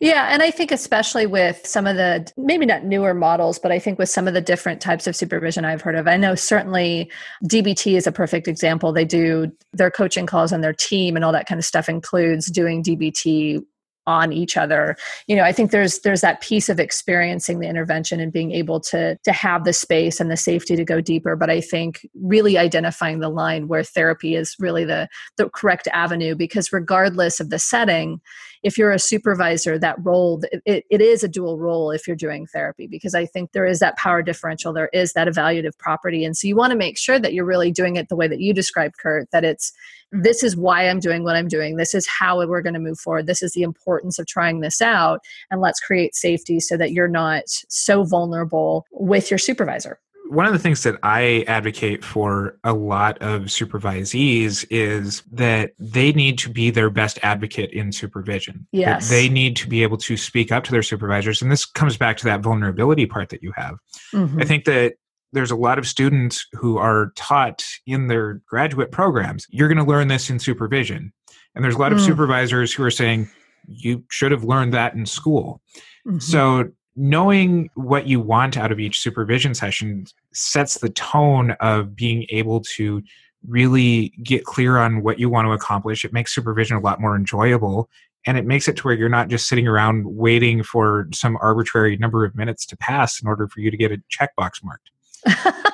Yeah, 0.00 0.28
and 0.30 0.42
I 0.42 0.50
think 0.50 0.72
especially 0.72 1.26
with 1.26 1.66
some 1.66 1.86
of 1.86 1.96
the 1.96 2.30
maybe 2.36 2.66
not 2.66 2.84
newer 2.84 3.14
models, 3.14 3.58
but 3.58 3.72
I 3.72 3.78
think 3.78 3.98
with 3.98 4.08
some 4.08 4.28
of 4.28 4.34
the 4.34 4.40
different 4.40 4.80
types 4.80 5.06
of 5.06 5.16
supervision 5.16 5.64
I've 5.64 5.82
heard 5.82 5.94
of, 5.96 6.08
I 6.08 6.16
know 6.16 6.34
certainly 6.34 7.10
DBT 7.44 7.96
is 7.96 8.06
a 8.06 8.12
perfect 8.12 8.48
example. 8.48 8.92
They 8.92 9.04
do 9.04 9.50
their 9.72 9.90
coaching 9.90 10.26
calls 10.26 10.52
on 10.52 10.60
their 10.60 10.72
team 10.72 11.16
and 11.16 11.24
all 11.24 11.32
that 11.32 11.46
kind 11.46 11.58
of 11.58 11.64
stuff 11.64 11.88
includes 11.88 12.50
doing 12.50 12.82
DBT 12.82 13.62
on 14.06 14.32
each 14.32 14.56
other 14.56 14.96
you 15.26 15.36
know 15.36 15.44
i 15.44 15.52
think 15.52 15.70
there's 15.70 16.00
there's 16.00 16.22
that 16.22 16.40
piece 16.40 16.68
of 16.68 16.80
experiencing 16.80 17.60
the 17.60 17.68
intervention 17.68 18.18
and 18.18 18.32
being 18.32 18.50
able 18.50 18.80
to 18.80 19.16
to 19.24 19.32
have 19.32 19.64
the 19.64 19.72
space 19.72 20.20
and 20.20 20.30
the 20.30 20.36
safety 20.36 20.74
to 20.74 20.84
go 20.84 21.00
deeper 21.00 21.36
but 21.36 21.50
i 21.50 21.60
think 21.60 22.06
really 22.14 22.56
identifying 22.56 23.20
the 23.20 23.28
line 23.28 23.68
where 23.68 23.84
therapy 23.84 24.34
is 24.34 24.56
really 24.58 24.84
the 24.84 25.06
the 25.36 25.48
correct 25.50 25.86
avenue 25.92 26.34
because 26.34 26.72
regardless 26.72 27.40
of 27.40 27.50
the 27.50 27.58
setting 27.58 28.20
if 28.62 28.76
you're 28.76 28.92
a 28.92 28.98
supervisor 28.98 29.78
that 29.78 29.96
role 30.04 30.40
it, 30.66 30.84
it 30.90 31.00
is 31.00 31.22
a 31.22 31.28
dual 31.28 31.58
role 31.58 31.90
if 31.90 32.06
you're 32.06 32.16
doing 32.16 32.46
therapy 32.46 32.86
because 32.86 33.14
i 33.14 33.24
think 33.24 33.52
there 33.52 33.66
is 33.66 33.78
that 33.78 33.96
power 33.96 34.22
differential 34.22 34.72
there 34.72 34.90
is 34.92 35.12
that 35.12 35.28
evaluative 35.28 35.76
property. 35.78 36.24
And 36.24 36.36
so 36.36 36.46
you 36.46 36.56
want 36.56 36.70
to 36.72 36.78
make 36.78 36.98
sure 36.98 37.18
that 37.18 37.32
you're 37.32 37.44
really 37.44 37.70
doing 37.70 37.96
it 37.96 38.08
the 38.08 38.16
way 38.16 38.28
that 38.28 38.40
you 38.40 38.52
described 38.54 38.96
Curt 38.98 39.30
that 39.32 39.44
it's 39.44 39.72
this 40.12 40.42
is 40.42 40.56
why 40.56 40.88
i'm 40.88 40.98
doing 40.98 41.22
what 41.22 41.36
i'm 41.36 41.46
doing 41.46 41.76
this 41.76 41.94
is 41.94 42.06
how 42.06 42.44
we're 42.44 42.62
going 42.62 42.74
to 42.74 42.80
move 42.80 42.98
forward 42.98 43.26
this 43.26 43.42
is 43.42 43.52
the 43.52 43.62
importance 43.62 44.18
of 44.18 44.26
trying 44.26 44.60
this 44.60 44.82
out 44.82 45.20
and 45.52 45.60
let's 45.60 45.78
create 45.78 46.16
safety 46.16 46.58
so 46.58 46.76
that 46.76 46.90
you're 46.90 47.06
not 47.06 47.44
so 47.46 48.02
vulnerable 48.02 48.84
with 48.90 49.30
your 49.30 49.38
supervisor 49.38 50.00
one 50.30 50.46
of 50.46 50.52
the 50.52 50.60
things 50.60 50.84
that 50.84 50.96
I 51.02 51.44
advocate 51.48 52.04
for 52.04 52.56
a 52.62 52.72
lot 52.72 53.18
of 53.18 53.42
supervisees 53.42 54.64
is 54.70 55.22
that 55.32 55.72
they 55.78 56.12
need 56.12 56.38
to 56.38 56.48
be 56.48 56.70
their 56.70 56.88
best 56.88 57.18
advocate 57.24 57.72
in 57.72 57.90
supervision. 57.90 58.64
Yes. 58.70 59.08
That 59.08 59.14
they 59.14 59.28
need 59.28 59.56
to 59.56 59.68
be 59.68 59.82
able 59.82 59.96
to 59.98 60.16
speak 60.16 60.52
up 60.52 60.62
to 60.64 60.70
their 60.70 60.84
supervisors. 60.84 61.42
And 61.42 61.50
this 61.50 61.66
comes 61.66 61.96
back 61.96 62.16
to 62.18 62.24
that 62.26 62.42
vulnerability 62.42 63.06
part 63.06 63.30
that 63.30 63.42
you 63.42 63.52
have. 63.56 63.76
Mm-hmm. 64.14 64.40
I 64.40 64.44
think 64.44 64.66
that 64.66 64.94
there's 65.32 65.50
a 65.50 65.56
lot 65.56 65.78
of 65.78 65.86
students 65.86 66.46
who 66.52 66.78
are 66.78 67.12
taught 67.16 67.64
in 67.86 68.06
their 68.06 68.40
graduate 68.48 68.92
programs, 68.92 69.46
you're 69.50 69.68
going 69.68 69.78
to 69.78 69.84
learn 69.84 70.06
this 70.06 70.30
in 70.30 70.38
supervision. 70.38 71.12
And 71.56 71.64
there's 71.64 71.74
a 71.74 71.78
lot 71.78 71.90
mm. 71.90 71.96
of 71.96 72.00
supervisors 72.00 72.72
who 72.72 72.84
are 72.84 72.90
saying, 72.90 73.28
you 73.66 74.04
should 74.10 74.30
have 74.30 74.44
learned 74.44 74.74
that 74.74 74.94
in 74.94 75.06
school. 75.06 75.60
Mm-hmm. 76.06 76.18
So, 76.18 76.70
knowing 77.00 77.70
what 77.76 78.06
you 78.06 78.20
want 78.20 78.58
out 78.58 78.70
of 78.70 78.78
each 78.78 79.00
supervision 79.00 79.54
session 79.54 80.04
sets 80.34 80.78
the 80.78 80.90
tone 80.90 81.52
of 81.52 81.96
being 81.96 82.26
able 82.28 82.60
to 82.60 83.02
really 83.48 84.12
get 84.22 84.44
clear 84.44 84.76
on 84.76 85.02
what 85.02 85.18
you 85.18 85.30
want 85.30 85.46
to 85.46 85.52
accomplish. 85.52 86.04
It 86.04 86.12
makes 86.12 86.34
supervision 86.34 86.76
a 86.76 86.80
lot 86.80 87.00
more 87.00 87.16
enjoyable 87.16 87.88
and 88.26 88.36
it 88.36 88.44
makes 88.44 88.68
it 88.68 88.76
to 88.76 88.82
where 88.82 88.94
you're 88.94 89.08
not 89.08 89.28
just 89.28 89.48
sitting 89.48 89.66
around 89.66 90.04
waiting 90.14 90.62
for 90.62 91.08
some 91.10 91.38
arbitrary 91.40 91.96
number 91.96 92.22
of 92.26 92.34
minutes 92.34 92.66
to 92.66 92.76
pass 92.76 93.22
in 93.22 93.26
order 93.26 93.48
for 93.48 93.60
you 93.60 93.70
to 93.70 93.78
get 93.78 93.90
a 93.90 94.02
checkbox 94.10 94.62
marked. 94.62 94.90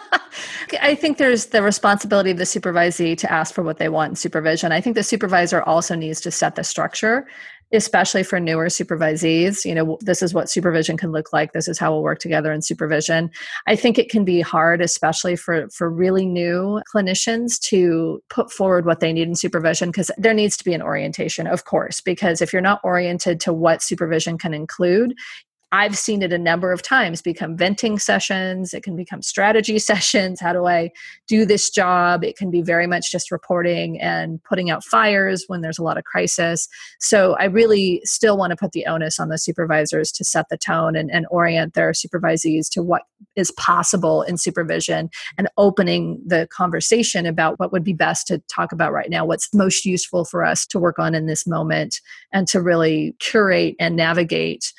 I 0.81 0.95
think 0.95 1.19
there's 1.19 1.47
the 1.47 1.63
responsibility 1.63 2.31
of 2.31 2.39
the 2.39 2.45
supervisee 2.45 3.17
to 3.19 3.33
ask 3.33 3.53
for 3.53 3.63
what 3.63 3.79
they 3.79 3.89
want 3.89 4.11
in 4.11 4.17
supervision. 4.17 4.71
I 4.71 4.81
think 4.81 4.95
the 4.95 5.03
supervisor 5.03 5.63
also 5.63 5.97
needs 5.97 6.21
to 6.21 6.31
set 6.31 6.55
the 6.55 6.65
structure 6.65 7.27
especially 7.73 8.23
for 8.23 8.39
newer 8.39 8.67
supervisees 8.67 9.65
you 9.65 9.75
know 9.75 9.99
this 10.01 10.23
is 10.23 10.33
what 10.33 10.49
supervision 10.49 10.97
can 10.97 11.11
look 11.11 11.33
like 11.33 11.53
this 11.53 11.69
is 11.69 11.79
how 11.79 11.93
we'll 11.93 12.03
work 12.03 12.19
together 12.19 12.53
in 12.53 12.63
supervision. 12.63 13.31
I 13.67 13.77
think 13.77 13.99
it 13.99 14.09
can 14.11 14.25
be 14.25 14.41
hard 14.41 14.81
especially 14.81 15.37
for 15.37 15.69
for 15.71 15.91
really 15.91 16.27
new 16.27 16.81
clinicians 16.95 17.59
to 17.63 18.23
put 18.29 18.53
forward 18.53 18.87
what 18.87 19.01
they 19.01 19.13
need 19.13 19.29
in 19.29 19.35
supervision 19.35 19.91
because 19.91 20.11
there 20.17 20.35
needs 20.35 20.57
to 20.59 20.65
be 20.65 20.75
an 20.75 20.83
orientation 20.83 21.47
of 21.47 21.65
course 21.65 22.01
because 22.01 22.41
if 22.41 22.53
you're 22.53 22.63
not 22.63 22.81
oriented 22.85 23.41
to 23.41 23.53
what 23.53 23.83
supervision 23.83 24.39
can 24.39 24.55
include 24.55 25.15
I've 25.73 25.99
seen 25.99 26.23
it 26.23 26.33
a 26.33 26.39
number 26.39 26.73
of 26.73 26.81
times 26.81 27.21
become 27.21 27.57
venting 27.57 27.99
sessions. 27.99 28.73
It 28.73 28.85
can 28.85 28.95
become 28.95 29.21
strategy 29.21 29.79
sessions. 29.81 30.41
How 30.41 30.53
do 30.53 30.67
I 30.67 30.91
do 31.27 31.45
this 31.45 31.71
job? 31.71 32.23
It 32.23 32.37
can 32.37 32.51
be 32.51 32.63
very 32.63 32.87
much 32.87 33.11
just 33.11 33.31
reporting 33.31 34.01
and 34.01 34.43
putting 34.45 34.71
out 34.71 34.85
fires 34.85 35.45
when 35.49 35.63
there's 35.63 35.79
a 35.79 35.83
lot 35.83 35.99
of 35.99 36.05
crisis. 36.05 36.69
So 37.01 37.37
I 37.39 37.45
really 37.47 38.01
still 38.05 38.39
want 38.39 38.53
to 38.53 38.57
put 38.57 38.73
the 38.73 38.87
onus 38.87 39.19
on 39.19 39.29
the 39.29 39.39
supervisors 39.39 40.13
to 40.13 40.25
set 40.25 40.47
the 40.51 40.57
tone 40.57 40.95
and, 40.95 41.11
and 41.11 41.27
orient 41.31 41.75
their 41.75 41.91
supervisees 41.91 42.71
to 42.71 42.83
what 42.83 43.03
is 43.35 43.51
possible 43.53 44.23
in 44.23 44.39
supervision 44.39 45.11
and 45.37 45.49
opening 45.57 46.23
the 46.25 46.47
conversation 46.51 47.27
about 47.27 47.59
what 47.59 47.73
would 47.73 47.85
be 47.85 47.93
best 47.93 48.27
to 48.29 48.39
talk 48.49 48.73
about 48.73 48.93
right 48.93 49.11
now, 49.11 49.25
what's 49.25 49.53
most 49.53 49.85
useful 49.85 50.25
for 50.25 50.45
us 50.45 50.65
to 50.67 50.79
work 50.79 50.99
on 50.99 51.15
in 51.15 51.27
this 51.27 51.47
moment, 51.47 52.01
and 52.33 52.47
to 52.49 52.61
really 52.63 53.15
curate 53.19 53.75
and 53.79 53.97
navigate 53.97 54.73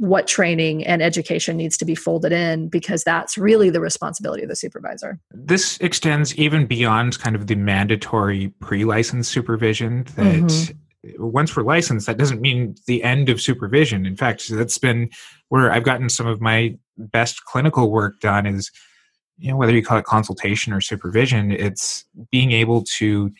what 0.00 0.26
training 0.26 0.82
and 0.86 1.02
education 1.02 1.58
needs 1.58 1.76
to 1.76 1.84
be 1.84 1.94
folded 1.94 2.32
in 2.32 2.68
because 2.68 3.04
that's 3.04 3.36
really 3.36 3.68
the 3.68 3.80
responsibility 3.80 4.42
of 4.42 4.48
the 4.48 4.56
supervisor. 4.56 5.20
This 5.30 5.76
extends 5.78 6.34
even 6.36 6.64
beyond 6.64 7.18
kind 7.18 7.36
of 7.36 7.48
the 7.48 7.54
mandatory 7.54 8.48
pre 8.60 8.84
license 8.84 9.28
supervision 9.28 10.04
that. 10.16 10.42
Mm-hmm. 10.42 10.76
Once 11.18 11.56
we're 11.56 11.62
licensed, 11.62 12.06
that 12.06 12.18
doesn't 12.18 12.42
mean 12.42 12.74
the 12.86 13.02
end 13.02 13.30
of 13.30 13.40
supervision. 13.40 14.04
In 14.04 14.16
fact, 14.16 14.50
that's 14.50 14.76
been 14.76 15.08
where 15.48 15.72
I've 15.72 15.82
gotten 15.82 16.10
some 16.10 16.26
of 16.26 16.42
my 16.42 16.76
best 16.98 17.42
clinical 17.46 17.90
work 17.90 18.20
done 18.20 18.44
is, 18.44 18.70
you 19.38 19.50
know, 19.50 19.56
whether 19.56 19.72
you 19.74 19.82
call 19.82 19.96
it 19.96 20.04
consultation 20.04 20.74
or 20.74 20.82
supervision, 20.82 21.52
it's 21.52 22.04
being 22.30 22.52
able 22.52 22.84
to 22.98 23.32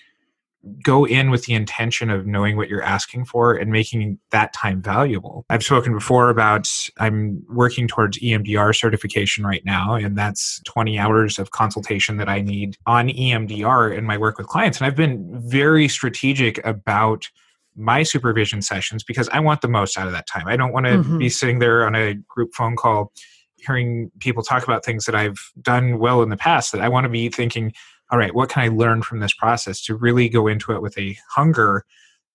go 0.82 1.06
in 1.06 1.30
with 1.30 1.44
the 1.46 1.54
intention 1.54 2.10
of 2.10 2.26
knowing 2.26 2.56
what 2.56 2.68
you're 2.68 2.82
asking 2.82 3.24
for 3.24 3.54
and 3.54 3.72
making 3.72 4.18
that 4.30 4.52
time 4.52 4.82
valuable. 4.82 5.44
I've 5.48 5.62
spoken 5.62 5.94
before 5.94 6.28
about 6.28 6.68
I'm 6.98 7.42
working 7.48 7.88
towards 7.88 8.18
EMDR 8.18 8.76
certification 8.76 9.44
right 9.44 9.64
now, 9.64 9.94
and 9.94 10.16
that's 10.16 10.60
20 10.64 10.98
hours 10.98 11.38
of 11.38 11.50
consultation 11.50 12.18
that 12.18 12.28
I 12.28 12.40
need 12.42 12.76
on 12.86 13.08
EMDR 13.08 13.96
in 13.96 14.04
my 14.04 14.18
work 14.18 14.38
with 14.38 14.48
clients. 14.48 14.78
And 14.78 14.86
I've 14.86 14.96
been 14.96 15.40
very 15.48 15.88
strategic 15.88 16.64
about 16.66 17.28
my 17.76 18.02
supervision 18.02 18.60
sessions 18.60 19.02
because 19.02 19.28
I 19.30 19.40
want 19.40 19.62
the 19.62 19.68
most 19.68 19.96
out 19.96 20.06
of 20.06 20.12
that 20.12 20.26
time. 20.26 20.46
I 20.46 20.56
don't 20.56 20.72
want 20.72 20.86
to 20.86 20.92
mm-hmm. 20.92 21.18
be 21.18 21.30
sitting 21.30 21.60
there 21.60 21.86
on 21.86 21.94
a 21.94 22.14
group 22.14 22.52
phone 22.54 22.76
call 22.76 23.12
hearing 23.56 24.10
people 24.20 24.42
talk 24.42 24.64
about 24.64 24.84
things 24.84 25.04
that 25.04 25.14
I've 25.14 25.38
done 25.60 25.98
well 25.98 26.22
in 26.22 26.30
the 26.30 26.36
past 26.36 26.72
that 26.72 26.80
I 26.80 26.88
want 26.88 27.04
to 27.04 27.10
be 27.10 27.28
thinking 27.28 27.72
all 28.10 28.18
right, 28.18 28.34
what 28.34 28.48
can 28.48 28.62
I 28.62 28.68
learn 28.68 29.02
from 29.02 29.20
this 29.20 29.32
process 29.32 29.80
to 29.84 29.94
really 29.94 30.28
go 30.28 30.46
into 30.46 30.72
it 30.72 30.82
with 30.82 30.98
a 30.98 31.16
hunger 31.28 31.84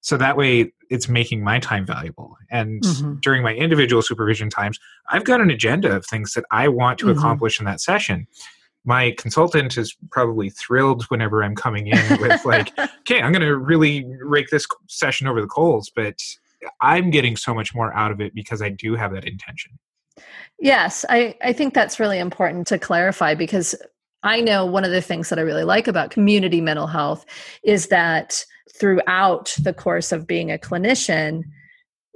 so 0.05 0.17
that 0.17 0.37
way 0.37 0.71
it's 0.91 1.09
making 1.09 1.43
my 1.43 1.57
time 1.57 1.83
valuable. 1.83 2.37
And 2.51 2.83
mm-hmm. 2.83 3.15
during 3.21 3.41
my 3.41 3.55
individual 3.55 4.03
supervision 4.03 4.51
times, 4.51 4.79
I've 5.09 5.23
got 5.23 5.41
an 5.41 5.49
agenda 5.49 5.95
of 5.95 6.05
things 6.05 6.33
that 6.33 6.45
I 6.51 6.67
want 6.67 6.99
to 6.99 7.07
mm-hmm. 7.07 7.17
accomplish 7.17 7.59
in 7.59 7.65
that 7.65 7.81
session. 7.81 8.27
My 8.83 9.15
consultant 9.17 9.77
is 9.79 9.97
probably 10.11 10.51
thrilled 10.51 11.05
whenever 11.05 11.43
I'm 11.43 11.55
coming 11.55 11.87
in 11.87 12.21
with 12.21 12.45
like, 12.45 12.71
okay, 12.99 13.19
I'm 13.19 13.31
going 13.31 13.41
to 13.41 13.57
really 13.57 14.05
rake 14.21 14.49
this 14.51 14.67
session 14.87 15.25
over 15.25 15.41
the 15.41 15.47
coals, 15.47 15.89
but 15.95 16.21
I'm 16.81 17.09
getting 17.09 17.35
so 17.35 17.55
much 17.55 17.73
more 17.73 17.91
out 17.95 18.11
of 18.11 18.21
it 18.21 18.35
because 18.35 18.61
I 18.61 18.69
do 18.69 18.93
have 18.93 19.11
that 19.13 19.25
intention. 19.25 19.79
Yes, 20.59 21.03
I, 21.09 21.35
I 21.43 21.51
think 21.51 21.73
that's 21.73 21.99
really 21.99 22.19
important 22.19 22.67
to 22.67 22.77
clarify 22.77 23.33
because 23.33 23.73
I 24.25 24.41
know 24.41 24.65
one 24.65 24.83
of 24.83 24.91
the 24.91 25.01
things 25.01 25.29
that 25.29 25.37
I 25.37 25.43
really 25.43 25.63
like 25.63 25.87
about 25.87 26.09
community 26.09 26.59
mental 26.59 26.87
health 26.87 27.25
is 27.63 27.87
that 27.87 28.43
throughout 28.73 29.53
the 29.61 29.73
course 29.73 30.11
of 30.11 30.25
being 30.25 30.51
a 30.51 30.57
clinician, 30.57 31.43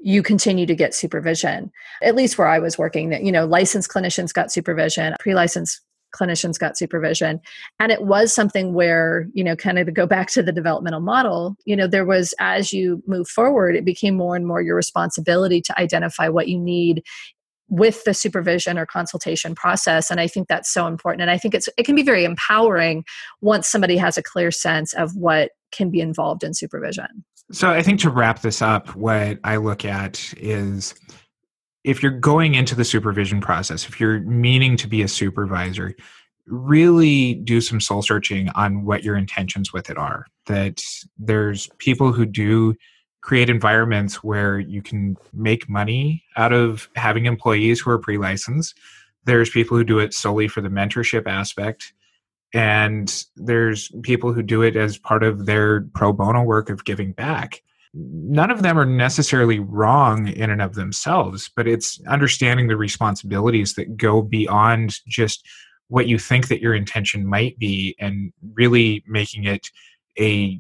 you 0.01 0.23
continue 0.23 0.65
to 0.65 0.75
get 0.75 0.95
supervision. 0.95 1.71
At 2.01 2.15
least 2.15 2.37
where 2.37 2.47
I 2.47 2.57
was 2.57 2.79
working, 2.79 3.09
that 3.09 3.23
you 3.23 3.31
know, 3.31 3.45
licensed 3.45 3.91
clinicians 3.91 4.33
got 4.33 4.51
supervision, 4.51 5.13
pre-licensed 5.19 5.81
clinicians 6.11 6.57
got 6.57 6.75
supervision 6.75 7.39
and 7.79 7.91
it 7.91 8.01
was 8.01 8.33
something 8.33 8.73
where 8.73 9.27
you 9.33 9.43
know 9.43 9.55
kind 9.55 9.77
of 9.77 9.85
to 9.85 9.91
go 9.91 10.07
back 10.07 10.27
to 10.27 10.41
the 10.41 10.51
developmental 10.51 10.99
model 10.99 11.55
you 11.65 11.75
know 11.75 11.85
there 11.85 12.03
was 12.03 12.33
as 12.39 12.73
you 12.73 13.03
move 13.05 13.27
forward 13.27 13.75
it 13.75 13.85
became 13.85 14.15
more 14.15 14.35
and 14.35 14.47
more 14.47 14.59
your 14.59 14.75
responsibility 14.75 15.61
to 15.61 15.79
identify 15.79 16.27
what 16.27 16.47
you 16.47 16.57
need 16.57 17.03
with 17.69 18.03
the 18.03 18.13
supervision 18.13 18.77
or 18.77 18.85
consultation 18.85 19.55
process 19.55 20.09
and 20.09 20.19
i 20.19 20.27
think 20.27 20.47
that's 20.47 20.71
so 20.71 20.87
important 20.87 21.21
and 21.21 21.31
i 21.31 21.37
think 21.37 21.53
it's 21.53 21.69
it 21.77 21.83
can 21.83 21.95
be 21.95 22.03
very 22.03 22.25
empowering 22.25 23.03
once 23.41 23.67
somebody 23.69 23.95
has 23.97 24.17
a 24.17 24.23
clear 24.23 24.51
sense 24.51 24.93
of 24.93 25.15
what 25.15 25.51
can 25.71 25.91
be 25.91 25.99
involved 25.99 26.43
in 26.43 26.53
supervision. 26.53 27.23
So 27.51 27.69
i 27.69 27.81
think 27.81 27.99
to 28.01 28.09
wrap 28.09 28.41
this 28.41 28.61
up 28.61 28.95
what 28.95 29.39
i 29.43 29.57
look 29.57 29.85
at 29.85 30.33
is 30.37 30.95
if 31.83 32.03
you're 32.03 32.11
going 32.11 32.55
into 32.55 32.75
the 32.75 32.85
supervision 32.85 33.41
process 33.41 33.87
if 33.87 33.99
you're 33.99 34.19
meaning 34.21 34.75
to 34.77 34.87
be 34.87 35.01
a 35.01 35.07
supervisor 35.07 35.95
really 36.47 37.35
do 37.35 37.61
some 37.61 37.79
soul 37.79 38.01
searching 38.01 38.49
on 38.49 38.83
what 38.83 39.03
your 39.03 39.15
intentions 39.15 39.71
with 39.71 39.89
it 39.89 39.97
are 39.97 40.25
that 40.47 40.81
there's 41.17 41.69
people 41.77 42.11
who 42.11 42.25
do 42.25 42.75
create 43.21 43.49
environments 43.49 44.23
where 44.23 44.59
you 44.59 44.81
can 44.81 45.17
make 45.33 45.69
money 45.69 46.23
out 46.37 46.53
of 46.53 46.89
having 46.95 47.25
employees 47.25 47.79
who 47.79 47.91
are 47.91 47.99
pre-licensed. 47.99 48.77
There's 49.25 49.49
people 49.49 49.77
who 49.77 49.83
do 49.83 49.99
it 49.99 50.13
solely 50.13 50.47
for 50.47 50.61
the 50.61 50.69
mentorship 50.69 51.27
aspect 51.27 51.93
and 52.53 53.25
there's 53.35 53.91
people 54.01 54.33
who 54.33 54.41
do 54.41 54.61
it 54.61 54.75
as 54.75 54.97
part 54.97 55.23
of 55.23 55.45
their 55.45 55.81
pro 55.93 56.11
bono 56.11 56.41
work 56.41 56.69
of 56.69 56.85
giving 56.85 57.11
back. 57.11 57.61
None 57.93 58.49
of 58.49 58.63
them 58.63 58.79
are 58.79 58.85
necessarily 58.85 59.59
wrong 59.59 60.27
in 60.27 60.49
and 60.49 60.61
of 60.61 60.75
themselves 60.75 61.49
but 61.55 61.67
it's 61.67 61.99
understanding 62.07 62.67
the 62.67 62.77
responsibilities 62.77 63.73
that 63.73 63.97
go 63.97 64.21
beyond 64.21 64.99
just 65.07 65.45
what 65.89 66.07
you 66.07 66.17
think 66.17 66.47
that 66.47 66.61
your 66.61 66.73
intention 66.73 67.25
might 67.25 67.57
be 67.59 67.95
and 67.99 68.31
really 68.53 69.03
making 69.07 69.43
it 69.43 69.69
a 70.19 70.59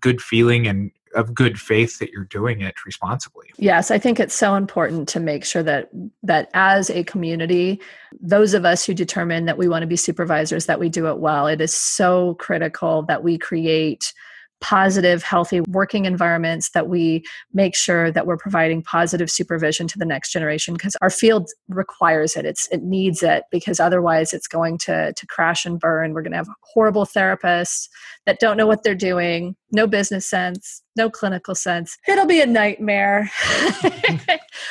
good 0.00 0.20
feeling 0.20 0.66
and 0.66 0.90
of 1.14 1.34
good 1.34 1.58
faith 1.60 1.98
that 1.98 2.10
you're 2.10 2.24
doing 2.24 2.60
it 2.60 2.74
responsibly. 2.84 3.50
Yes, 3.58 3.90
I 3.90 3.98
think 3.98 4.20
it's 4.20 4.34
so 4.34 4.54
important 4.54 5.08
to 5.10 5.20
make 5.20 5.44
sure 5.44 5.62
that 5.62 5.90
that 6.22 6.50
as 6.54 6.90
a 6.90 7.04
community, 7.04 7.80
those 8.20 8.54
of 8.54 8.64
us 8.64 8.84
who 8.84 8.94
determine 8.94 9.46
that 9.46 9.58
we 9.58 9.68
want 9.68 9.82
to 9.82 9.86
be 9.86 9.96
supervisors 9.96 10.66
that 10.66 10.80
we 10.80 10.88
do 10.88 11.08
it 11.08 11.18
well. 11.18 11.46
It 11.46 11.60
is 11.60 11.74
so 11.74 12.34
critical 12.34 13.02
that 13.04 13.22
we 13.22 13.38
create 13.38 14.12
positive, 14.60 15.22
healthy 15.22 15.60
working 15.68 16.06
environments, 16.06 16.70
that 16.70 16.88
we 16.88 17.22
make 17.52 17.76
sure 17.76 18.10
that 18.10 18.26
we're 18.26 18.38
providing 18.38 18.82
positive 18.82 19.30
supervision 19.30 19.86
to 19.86 19.98
the 19.98 20.06
next 20.06 20.32
generation 20.32 20.72
because 20.72 20.96
our 21.02 21.10
field 21.10 21.50
requires 21.68 22.34
it. 22.34 22.46
It's 22.46 22.66
it 22.68 22.82
needs 22.82 23.22
it 23.22 23.44
because 23.50 23.78
otherwise 23.78 24.32
it's 24.32 24.48
going 24.48 24.78
to 24.78 25.12
to 25.12 25.26
crash 25.26 25.66
and 25.66 25.78
burn. 25.78 26.14
We're 26.14 26.22
going 26.22 26.32
to 26.32 26.38
have 26.38 26.48
horrible 26.62 27.04
therapists 27.04 27.88
that 28.24 28.40
don't 28.40 28.56
know 28.56 28.66
what 28.66 28.84
they're 28.84 28.94
doing, 28.94 29.54
no 29.70 29.86
business 29.86 30.28
sense, 30.28 30.82
no 30.96 31.10
clinical 31.10 31.54
sense. 31.54 31.98
It'll 32.08 32.26
be 32.26 32.40
a 32.40 32.46
nightmare. 32.46 33.30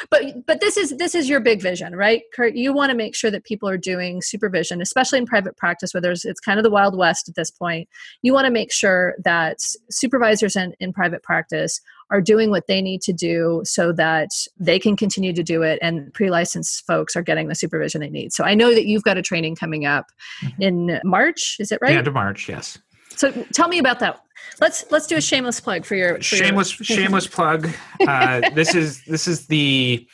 But 0.10 0.46
but 0.46 0.62
this 0.62 0.78
is 0.78 0.98
this 0.98 1.16
is 1.16 1.30
your 1.30 1.40
big 1.40 1.62
vision 1.62 1.96
right? 1.96 2.24
Curt 2.36 2.56
you 2.56 2.74
want 2.74 2.92
to 2.92 2.98
make 2.98 3.16
sure 3.16 3.32
that 3.32 3.44
people 3.44 3.68
are 3.70 3.78
doing 3.78 4.22
supervision 4.22 4.82
especially 4.82 5.20
in 5.20 5.26
private 5.26 5.58
practice 5.58 5.94
where 5.94 6.02
there's 6.02 6.26
it's 6.26 6.40
kind 6.40 6.60
of 6.60 6.64
the 6.64 6.70
wild 6.70 6.98
west 6.98 7.30
at 7.30 7.36
this 7.36 7.52
point. 7.52 7.88
You 8.22 8.34
want 8.34 8.46
to 8.46 8.52
make 8.52 8.72
sure 8.72 9.16
that 9.24 9.58
supervisors 9.90 10.56
in, 10.56 10.74
in 10.80 10.94
private 10.94 11.24
practice 11.24 11.82
are 12.10 12.22
doing 12.22 12.50
what 12.50 12.68
they 12.68 12.82
need 12.82 13.02
to 13.02 13.14
do 13.14 13.62
so 13.66 13.92
that 13.94 14.30
they 14.60 14.78
can 14.78 14.96
continue 14.96 15.34
to 15.34 15.44
do 15.44 15.64
it 15.64 15.80
and 15.82 16.14
pre-licensed 16.14 16.86
folks 16.86 17.16
are 17.16 17.24
getting 17.24 17.48
the 17.48 17.56
supervision 17.56 18.02
they 18.02 18.10
need. 18.10 18.34
So 18.34 18.44
i 18.44 18.54
know 18.54 18.74
that 18.74 18.86
you've 18.86 19.04
got 19.04 19.18
a 19.18 19.22
training 19.22 19.56
coming 19.56 19.86
up 19.86 20.08
mm-hmm. 20.44 20.62
in 20.62 21.02
march 21.04 21.58
is 21.60 21.72
it 21.72 21.80
right? 21.82 21.94
Yeah 21.94 22.02
to 22.02 22.12
march 22.12 22.50
yes. 22.50 22.78
So 23.16 23.32
tell 23.54 23.68
me 23.68 23.78
about 23.78 24.00
that. 24.00 24.20
Let's 24.60 24.86
let's 24.92 25.08
do 25.08 25.18
a 25.18 25.22
shameless 25.22 25.60
plug 25.60 25.86
for 25.86 25.96
your 25.96 26.16
for 26.16 26.24
shameless 26.24 26.80
your... 26.80 26.86
shameless 26.98 27.28
plug. 27.28 27.70
Uh, 28.08 28.50
this 28.52 28.76
is 28.76 29.04
this 29.06 29.28
is 29.28 29.48
the 29.48 30.08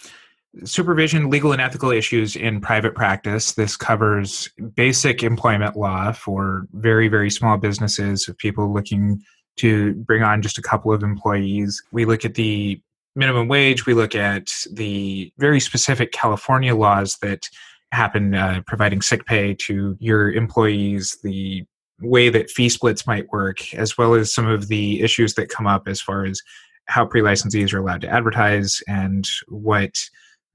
supervision 0.63 1.29
legal 1.29 1.51
and 1.51 1.61
ethical 1.61 1.91
issues 1.91 2.35
in 2.35 2.59
private 2.61 2.95
practice. 2.95 3.53
This 3.53 3.77
covers 3.77 4.49
basic 4.75 5.23
employment 5.23 5.75
law 5.75 6.11
for 6.11 6.67
very 6.73 7.07
very 7.07 7.29
small 7.29 7.57
businesses 7.57 8.27
of 8.27 8.37
people 8.37 8.73
looking 8.73 9.21
to 9.57 9.93
bring 9.93 10.23
on 10.23 10.41
just 10.41 10.57
a 10.57 10.61
couple 10.61 10.91
of 10.91 11.03
employees. 11.03 11.83
We 11.91 12.05
look 12.05 12.23
at 12.23 12.35
the 12.35 12.81
minimum 13.15 13.47
wage. 13.47 13.85
We 13.85 13.93
look 13.93 14.15
at 14.15 14.49
the 14.71 15.31
very 15.37 15.59
specific 15.59 16.11
california 16.11 16.75
laws 16.75 17.17
that 17.21 17.49
happen 17.91 18.35
uh, 18.35 18.61
providing 18.67 19.01
sick 19.01 19.25
pay 19.25 19.53
to 19.55 19.97
your 19.99 20.31
employees 20.31 21.17
the 21.23 21.65
way 22.01 22.29
that 22.29 22.49
fee 22.49 22.69
splits 22.69 23.05
might 23.05 23.31
work, 23.31 23.73
as 23.73 23.97
well 23.97 24.13
as 24.13 24.33
some 24.33 24.47
of 24.47 24.67
the 24.67 25.01
issues 25.01 25.33
that 25.35 25.49
come 25.49 25.67
up 25.67 25.87
as 25.87 26.01
far 26.01 26.25
as 26.25 26.41
how 26.85 27.05
pre 27.05 27.21
licensees 27.21 27.73
are 27.73 27.79
allowed 27.79 28.01
to 28.01 28.09
advertise 28.09 28.81
and 28.87 29.27
what 29.47 29.95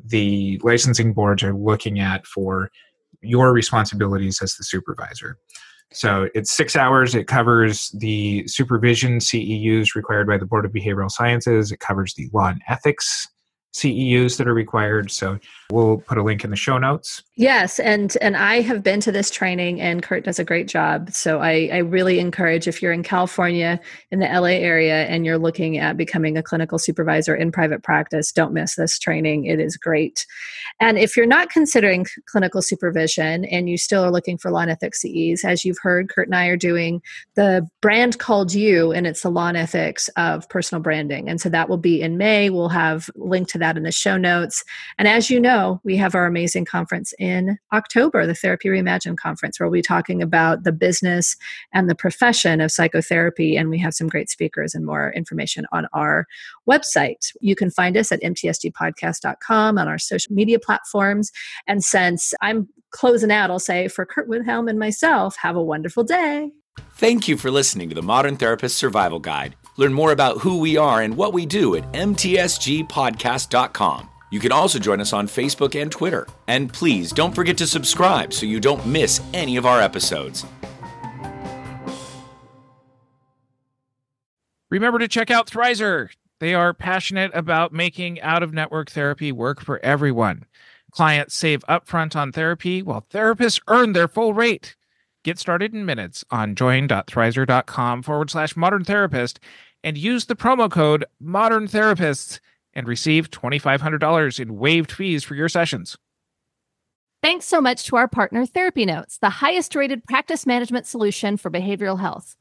the 0.04 0.60
licensing 0.62 1.12
boards 1.12 1.42
are 1.42 1.54
looking 1.54 2.00
at 2.00 2.26
for 2.26 2.70
your 3.20 3.52
responsibilities 3.52 4.40
as 4.42 4.54
the 4.56 4.64
supervisor. 4.64 5.38
So 5.92 6.28
it's 6.34 6.50
six 6.50 6.74
hours. 6.74 7.14
It 7.14 7.28
covers 7.28 7.90
the 7.90 8.46
supervision 8.48 9.18
CEUs 9.18 9.94
required 9.94 10.26
by 10.26 10.38
the 10.38 10.46
Board 10.46 10.64
of 10.64 10.72
Behavioral 10.72 11.10
Sciences. 11.10 11.70
It 11.70 11.78
covers 11.78 12.14
the 12.14 12.28
law 12.32 12.48
and 12.48 12.60
ethics 12.68 13.28
CEUs 13.74 14.36
that 14.38 14.48
are 14.48 14.54
required. 14.54 15.10
So 15.10 15.38
we'll 15.74 15.98
put 15.98 16.16
a 16.16 16.22
link 16.22 16.44
in 16.44 16.50
the 16.50 16.56
show 16.56 16.78
notes. 16.78 17.22
Yes, 17.36 17.80
and 17.80 18.16
and 18.20 18.36
I 18.36 18.60
have 18.60 18.82
been 18.82 19.00
to 19.00 19.12
this 19.12 19.28
training, 19.28 19.80
and 19.80 20.02
Curt 20.02 20.24
does 20.24 20.38
a 20.38 20.44
great 20.44 20.68
job. 20.68 21.10
So 21.12 21.40
I, 21.40 21.68
I 21.72 21.78
really 21.78 22.20
encourage 22.20 22.68
if 22.68 22.80
you're 22.80 22.92
in 22.92 23.02
California, 23.02 23.80
in 24.12 24.20
the 24.20 24.26
LA 24.26 24.54
area, 24.62 25.04
and 25.06 25.26
you're 25.26 25.38
looking 25.38 25.76
at 25.78 25.96
becoming 25.96 26.38
a 26.38 26.42
clinical 26.42 26.78
supervisor 26.78 27.34
in 27.34 27.50
private 27.50 27.82
practice, 27.82 28.30
don't 28.30 28.54
miss 28.54 28.76
this 28.76 28.98
training. 28.98 29.46
It 29.46 29.58
is 29.58 29.76
great. 29.76 30.26
And 30.80 30.96
if 30.96 31.16
you're 31.16 31.26
not 31.26 31.50
considering 31.50 32.06
clinical 32.26 32.62
supervision 32.62 33.44
and 33.46 33.68
you 33.68 33.76
still 33.76 34.04
are 34.04 34.12
looking 34.12 34.38
for 34.38 34.52
law 34.52 34.60
and 34.60 34.70
ethics 34.70 35.02
CEs, 35.02 35.44
as 35.44 35.64
you've 35.64 35.78
heard, 35.82 36.08
Curt 36.08 36.28
and 36.28 36.36
I 36.36 36.46
are 36.46 36.56
doing 36.56 37.02
the 37.34 37.68
brand 37.82 38.18
called 38.18 38.54
you, 38.54 38.92
and 38.92 39.08
it's 39.08 39.22
the 39.22 39.30
law 39.30 39.48
and 39.48 39.56
ethics 39.56 40.08
of 40.16 40.48
personal 40.48 40.82
branding. 40.82 41.28
And 41.28 41.40
so 41.40 41.48
that 41.48 41.68
will 41.68 41.78
be 41.78 42.00
in 42.00 42.16
May. 42.16 42.48
We'll 42.48 42.68
have 42.68 43.10
link 43.16 43.48
to 43.48 43.58
that 43.58 43.76
in 43.76 43.82
the 43.82 43.92
show 43.92 44.16
notes. 44.16 44.62
And 44.98 45.08
as 45.08 45.30
you 45.30 45.40
know, 45.40 45.63
we 45.84 45.96
have 45.96 46.14
our 46.14 46.26
amazing 46.26 46.64
conference 46.64 47.14
in 47.18 47.58
October, 47.72 48.26
the 48.26 48.34
Therapy 48.34 48.68
Reimagined 48.68 49.16
conference, 49.16 49.58
where 49.58 49.68
we'll 49.68 49.78
be 49.78 49.82
talking 49.82 50.22
about 50.22 50.64
the 50.64 50.72
business 50.72 51.36
and 51.72 51.88
the 51.88 51.94
profession 51.94 52.60
of 52.60 52.70
psychotherapy. 52.70 53.56
And 53.56 53.70
we 53.70 53.78
have 53.78 53.94
some 53.94 54.08
great 54.08 54.30
speakers 54.30 54.74
and 54.74 54.84
more 54.84 55.12
information 55.12 55.66
on 55.72 55.86
our 55.92 56.26
website. 56.68 57.32
You 57.40 57.56
can 57.56 57.70
find 57.70 57.96
us 57.96 58.12
at 58.12 58.22
mtsgpodcast.com 58.22 59.78
on 59.78 59.88
our 59.88 59.98
social 59.98 60.34
media 60.34 60.58
platforms. 60.58 61.30
And 61.66 61.84
since 61.84 62.34
I'm 62.40 62.68
closing 62.90 63.32
out, 63.32 63.50
I'll 63.50 63.58
say 63.58 63.88
for 63.88 64.06
Curt 64.06 64.28
Widhalm 64.28 64.70
and 64.70 64.78
myself, 64.78 65.36
have 65.36 65.56
a 65.56 65.62
wonderful 65.62 66.04
day. 66.04 66.50
Thank 66.94 67.28
you 67.28 67.36
for 67.36 67.50
listening 67.50 67.88
to 67.88 67.94
the 67.94 68.02
Modern 68.02 68.36
Therapist 68.36 68.76
Survival 68.76 69.20
Guide. 69.20 69.56
Learn 69.76 69.92
more 69.92 70.12
about 70.12 70.38
who 70.38 70.58
we 70.58 70.76
are 70.76 71.02
and 71.02 71.16
what 71.16 71.32
we 71.32 71.46
do 71.46 71.74
at 71.74 71.90
mtsgpodcast.com. 71.92 74.10
You 74.30 74.40
can 74.40 74.52
also 74.52 74.78
join 74.78 75.00
us 75.00 75.12
on 75.12 75.28
Facebook 75.28 75.80
and 75.80 75.90
Twitter. 75.90 76.26
And 76.48 76.72
please 76.72 77.12
don't 77.12 77.34
forget 77.34 77.56
to 77.58 77.66
subscribe 77.66 78.32
so 78.32 78.46
you 78.46 78.60
don't 78.60 78.84
miss 78.86 79.20
any 79.32 79.56
of 79.56 79.66
our 79.66 79.80
episodes. 79.80 80.44
Remember 84.70 84.98
to 84.98 85.06
check 85.06 85.30
out 85.30 85.48
Thrizer. 85.48 86.08
They 86.40 86.52
are 86.52 86.74
passionate 86.74 87.30
about 87.32 87.72
making 87.72 88.20
out 88.20 88.42
of 88.42 88.52
network 88.52 88.90
therapy 88.90 89.30
work 89.30 89.60
for 89.60 89.78
everyone. 89.84 90.46
Clients 90.90 91.34
save 91.34 91.60
upfront 91.68 92.16
on 92.16 92.32
therapy 92.32 92.82
while 92.82 93.06
therapists 93.10 93.60
earn 93.68 93.92
their 93.92 94.08
full 94.08 94.34
rate. 94.34 94.76
Get 95.22 95.38
started 95.38 95.74
in 95.74 95.86
minutes 95.86 96.24
on 96.30 96.54
join.thrizer.com 96.54 98.02
forward 98.02 98.30
slash 98.30 98.56
modern 98.56 98.84
therapist 98.84 99.40
and 99.82 99.96
use 99.96 100.26
the 100.26 100.36
promo 100.36 100.70
code 100.70 101.04
modern 101.20 101.66
therapists 101.66 102.40
and 102.74 102.86
receive 102.86 103.30
$2,500 103.30 104.40
in 104.40 104.58
waived 104.58 104.92
fees 104.92 105.24
for 105.24 105.34
your 105.34 105.48
sessions. 105.48 105.96
Thanks 107.22 107.46
so 107.46 107.60
much 107.60 107.84
to 107.84 107.96
our 107.96 108.06
partner, 108.06 108.44
Therapy 108.44 108.84
Notes, 108.84 109.16
the 109.18 109.30
highest 109.30 109.74
rated 109.74 110.04
practice 110.04 110.44
management 110.44 110.86
solution 110.86 111.38
for 111.38 111.50
behavioral 111.50 111.98
health. 111.98 112.36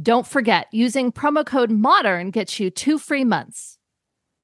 Don't 0.00 0.26
forget, 0.26 0.68
using 0.72 1.12
promo 1.12 1.44
code 1.44 1.70
MODERN 1.70 2.30
gets 2.30 2.58
you 2.58 2.70
two 2.70 2.98
free 2.98 3.24
months. 3.24 3.78